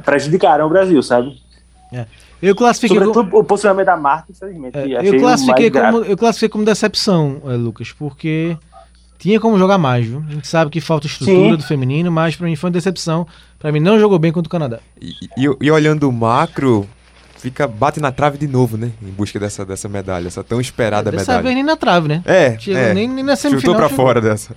prejudicaram 0.05 0.67
o 0.67 0.69
Brasil, 0.69 1.03
sabe? 1.03 1.41
Eu 2.43 2.55
classifiquei, 2.55 2.99
como, 3.01 3.39
o 3.39 3.45
posicionamento 3.45 3.87
da 3.87 3.97
Marta, 3.97 4.31
infelizmente. 4.31 4.77
é, 4.77 5.09
eu, 5.09 5.19
classifiquei 5.19 5.71
como, 5.71 5.99
eu 6.05 6.17
classifiquei 6.17 6.49
como 6.51 6.65
decepção, 6.65 7.41
é, 7.47 7.53
Lucas, 7.53 7.93
porque 7.93 8.57
tinha 9.19 9.41
como 9.41 9.59
jogar 9.59 9.79
mais, 9.79 10.05
viu? 10.07 10.23
A 10.29 10.33
gente 10.33 10.47
sabe 10.47 10.71
que 10.71 10.81
falta 10.81 11.07
estrutura 11.07 11.51
Sim. 11.53 11.57
do 11.57 11.63
feminino, 11.63 12.13
mas 12.13 12.37
para 12.37 12.47
mim 12.47 12.55
foi 12.55 12.69
uma 12.69 12.73
decepção. 12.75 13.27
Para 13.59 13.73
mim 13.73 13.81
não 13.81 13.99
jogou 13.99 14.19
bem 14.19 14.31
contra 14.33 14.49
o 14.49 14.51
Canadá. 14.51 14.81
E, 15.01 15.13
e- 15.37 15.57
e 15.63 15.71
olhando 15.71 16.07
o 16.07 16.13
macro, 16.13 16.87
fica 17.39 17.67
bate 17.67 18.01
na 18.01 18.13
trave 18.13 18.37
de 18.37 18.47
novo, 18.47 18.77
né? 18.77 18.91
Em 19.03 19.11
busca 19.11 19.41
dessa, 19.41 19.65
dessa 19.65 19.89
medalha, 19.89 20.27
essa 20.27 20.45
tão 20.45 20.61
esperada 20.61 21.11
Dessa 21.11 21.33
medalha. 21.33 21.43
vez 21.43 21.55
nem 21.55 21.65
na 21.65 21.77
trave, 21.77 22.07
né? 22.07 22.23
É, 22.27 22.59
Chegou 22.59 22.81
é. 22.83 22.93
nem, 22.93 23.09
nem 23.09 23.25
na 23.25 23.35
semifinal. 23.35 23.61
chutou 23.63 23.75
pra 23.77 23.89
chegou. 23.89 24.05
fora 24.05 24.21
dessa. 24.21 24.55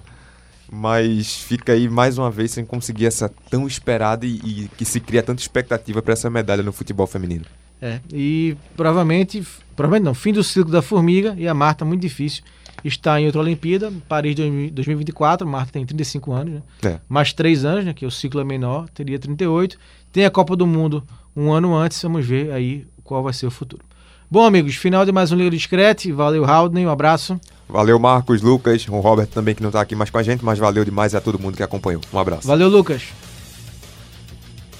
Mas 0.71 1.35
fica 1.35 1.73
aí 1.73 1.89
mais 1.89 2.17
uma 2.17 2.29
vez 2.29 2.51
sem 2.51 2.63
conseguir 2.63 3.07
essa 3.07 3.29
tão 3.49 3.65
esperada 3.65 4.25
e, 4.25 4.35
e 4.35 4.69
que 4.77 4.85
se 4.85 4.99
cria 4.99 5.23
tanta 5.23 5.41
expectativa 5.41 6.01
pra 6.01 6.13
essa 6.13 6.29
medalha 6.29 6.61
no 6.61 6.71
futebol 6.71 7.07
feminino. 7.07 7.45
É, 7.81 7.99
e 8.13 8.55
provavelmente, 8.75 9.45
provavelmente 9.75 10.05
não, 10.05 10.13
fim 10.13 10.33
do 10.33 10.43
ciclo 10.43 10.71
da 10.71 10.81
formiga 10.81 11.33
e 11.37 11.47
a 11.47 11.53
Marta 11.53 11.85
muito 11.85 12.01
difícil 12.01 12.43
está 12.83 13.19
em 13.19 13.25
outra 13.25 13.41
Olimpíada, 13.41 13.91
Paris 14.07 14.35
2000 14.35 14.71
2024, 14.71 15.47
Marta 15.47 15.73
tem 15.73 15.85
35 15.85 16.31
anos, 16.31 16.53
né? 16.55 16.61
É. 16.83 16.99
Mais 17.09 17.33
3 17.33 17.65
anos, 17.65 17.85
né, 17.85 17.93
que 17.93 18.05
o 18.05 18.11
ciclo 18.11 18.39
é 18.39 18.43
menor, 18.43 18.87
teria 18.89 19.19
38. 19.19 19.77
Tem 20.11 20.25
a 20.25 20.31
Copa 20.31 20.55
do 20.55 20.65
Mundo 20.65 21.03
um 21.35 21.51
ano 21.51 21.75
antes, 21.75 22.01
vamos 22.01 22.25
ver 22.25 22.51
aí 22.51 22.85
qual 23.03 23.23
vai 23.23 23.33
ser 23.33 23.47
o 23.47 23.51
futuro. 23.51 23.83
Bom, 24.29 24.45
amigos, 24.45 24.75
final 24.75 25.05
de 25.05 25.11
mais 25.11 25.31
um 25.31 25.35
Liga 25.35 25.49
Discrete, 25.49 26.11
valeu 26.11 26.45
Haldner, 26.45 26.87
um 26.87 26.91
abraço. 26.91 27.39
Valeu, 27.69 27.99
Marcos, 27.99 28.41
Lucas, 28.41 28.85
o 28.89 28.99
Robert 28.99 29.27
também 29.27 29.53
que 29.53 29.61
não 29.61 29.69
tá 29.69 29.79
aqui 29.81 29.95
mais 29.95 30.09
com 30.09 30.17
a 30.17 30.23
gente, 30.23 30.43
mas 30.43 30.57
valeu 30.57 30.83
demais 30.83 31.13
a 31.13 31.21
todo 31.21 31.37
mundo 31.37 31.55
que 31.55 31.61
acompanhou. 31.63 32.01
Um 32.11 32.17
abraço. 32.17 32.47
Valeu, 32.47 32.67
Lucas. 32.67 33.03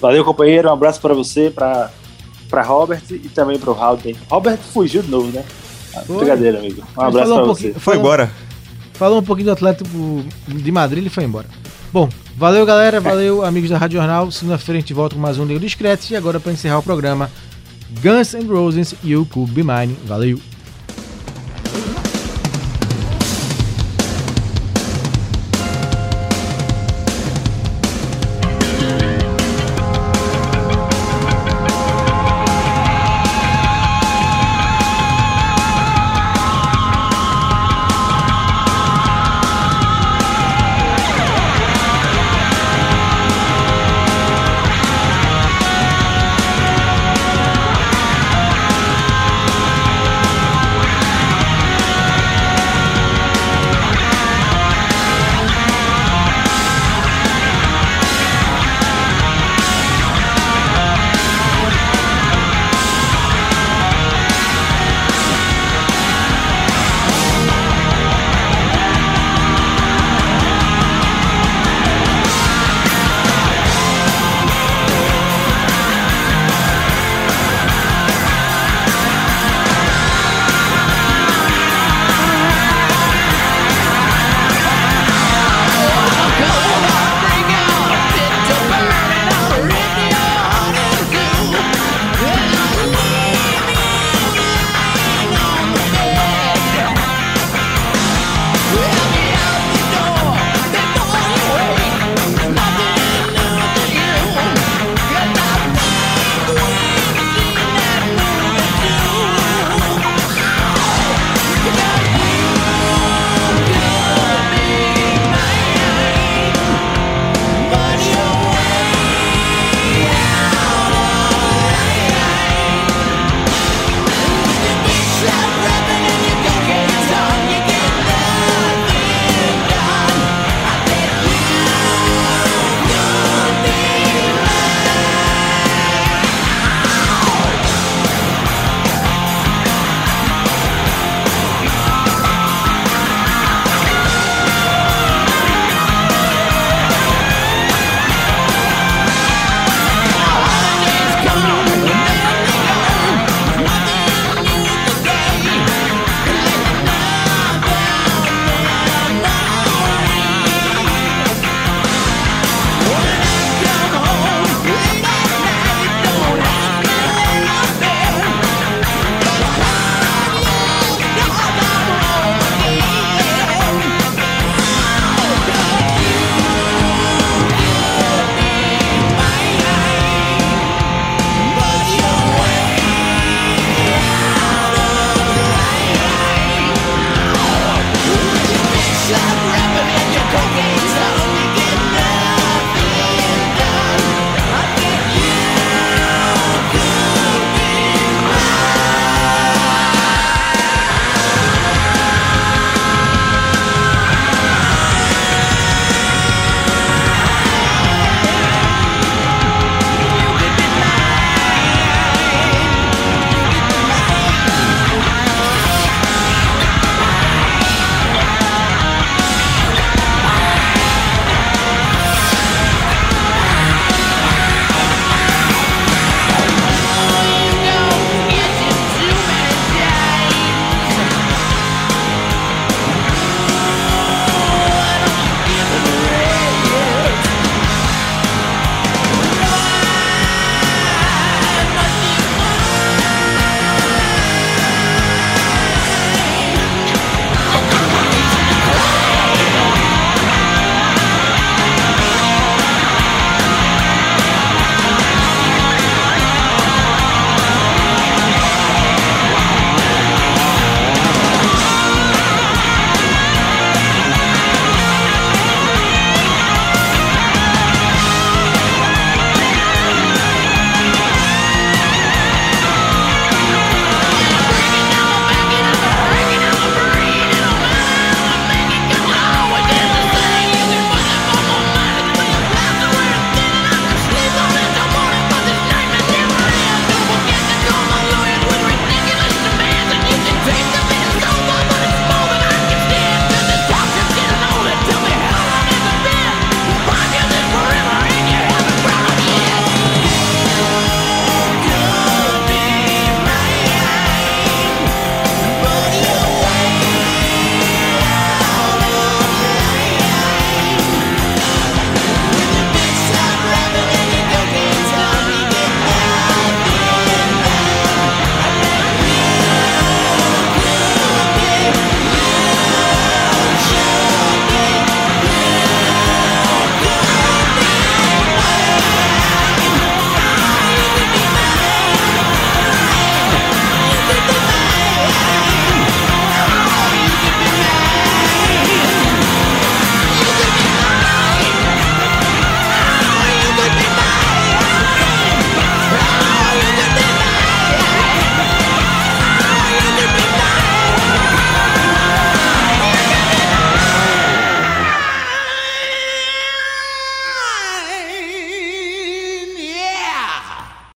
Valeu, 0.00 0.24
companheiro. 0.24 0.68
Um 0.68 0.72
abraço 0.72 1.00
para 1.00 1.14
você, 1.14 1.50
para 1.50 1.90
para 2.48 2.62
Robert 2.62 3.02
e 3.10 3.28
também 3.28 3.60
para 3.60 3.70
o 3.70 3.80
Haldane. 3.80 4.16
Robert 4.28 4.58
fugiu 4.58 5.02
de 5.02 5.08
novo, 5.10 5.28
né? 5.30 5.44
Foi. 6.04 6.16
Brincadeira, 6.16 6.58
amigo. 6.58 6.82
Um 6.98 7.00
abraço 7.00 7.32
para 7.32 7.44
pouquinho- 7.44 7.72
você. 7.74 7.78
Foi 7.80 7.94
falou- 7.94 8.00
embora. 8.00 8.32
falou 8.94 9.18
um 9.20 9.22
pouquinho 9.22 9.46
do 9.46 9.52
Atlético 9.52 9.88
de 10.48 10.72
Madrid 10.72 11.06
e 11.06 11.08
foi 11.08 11.22
embora. 11.22 11.46
Bom, 11.92 12.08
valeu 12.36 12.66
galera, 12.66 13.00
valeu 13.00 13.44
amigos 13.44 13.70
da 13.70 13.78
Rádio 13.78 13.98
Jornal. 13.98 14.32
Segunda-feira 14.32 14.78
a 14.78 14.80
gente 14.80 14.92
volta 14.92 15.14
com 15.14 15.20
mais 15.22 15.38
um 15.38 15.44
Liga 15.44 15.60
Discreto. 15.60 16.06
E 16.10 16.16
agora 16.16 16.40
para 16.40 16.50
encerrar 16.50 16.78
o 16.78 16.82
programa, 16.82 17.30
Guns 18.02 18.34
N' 18.34 18.48
Roses 18.48 18.96
e 19.04 19.14
o 19.14 19.24
Cube 19.24 19.62
Mine. 19.62 19.96
Valeu! 20.06 20.40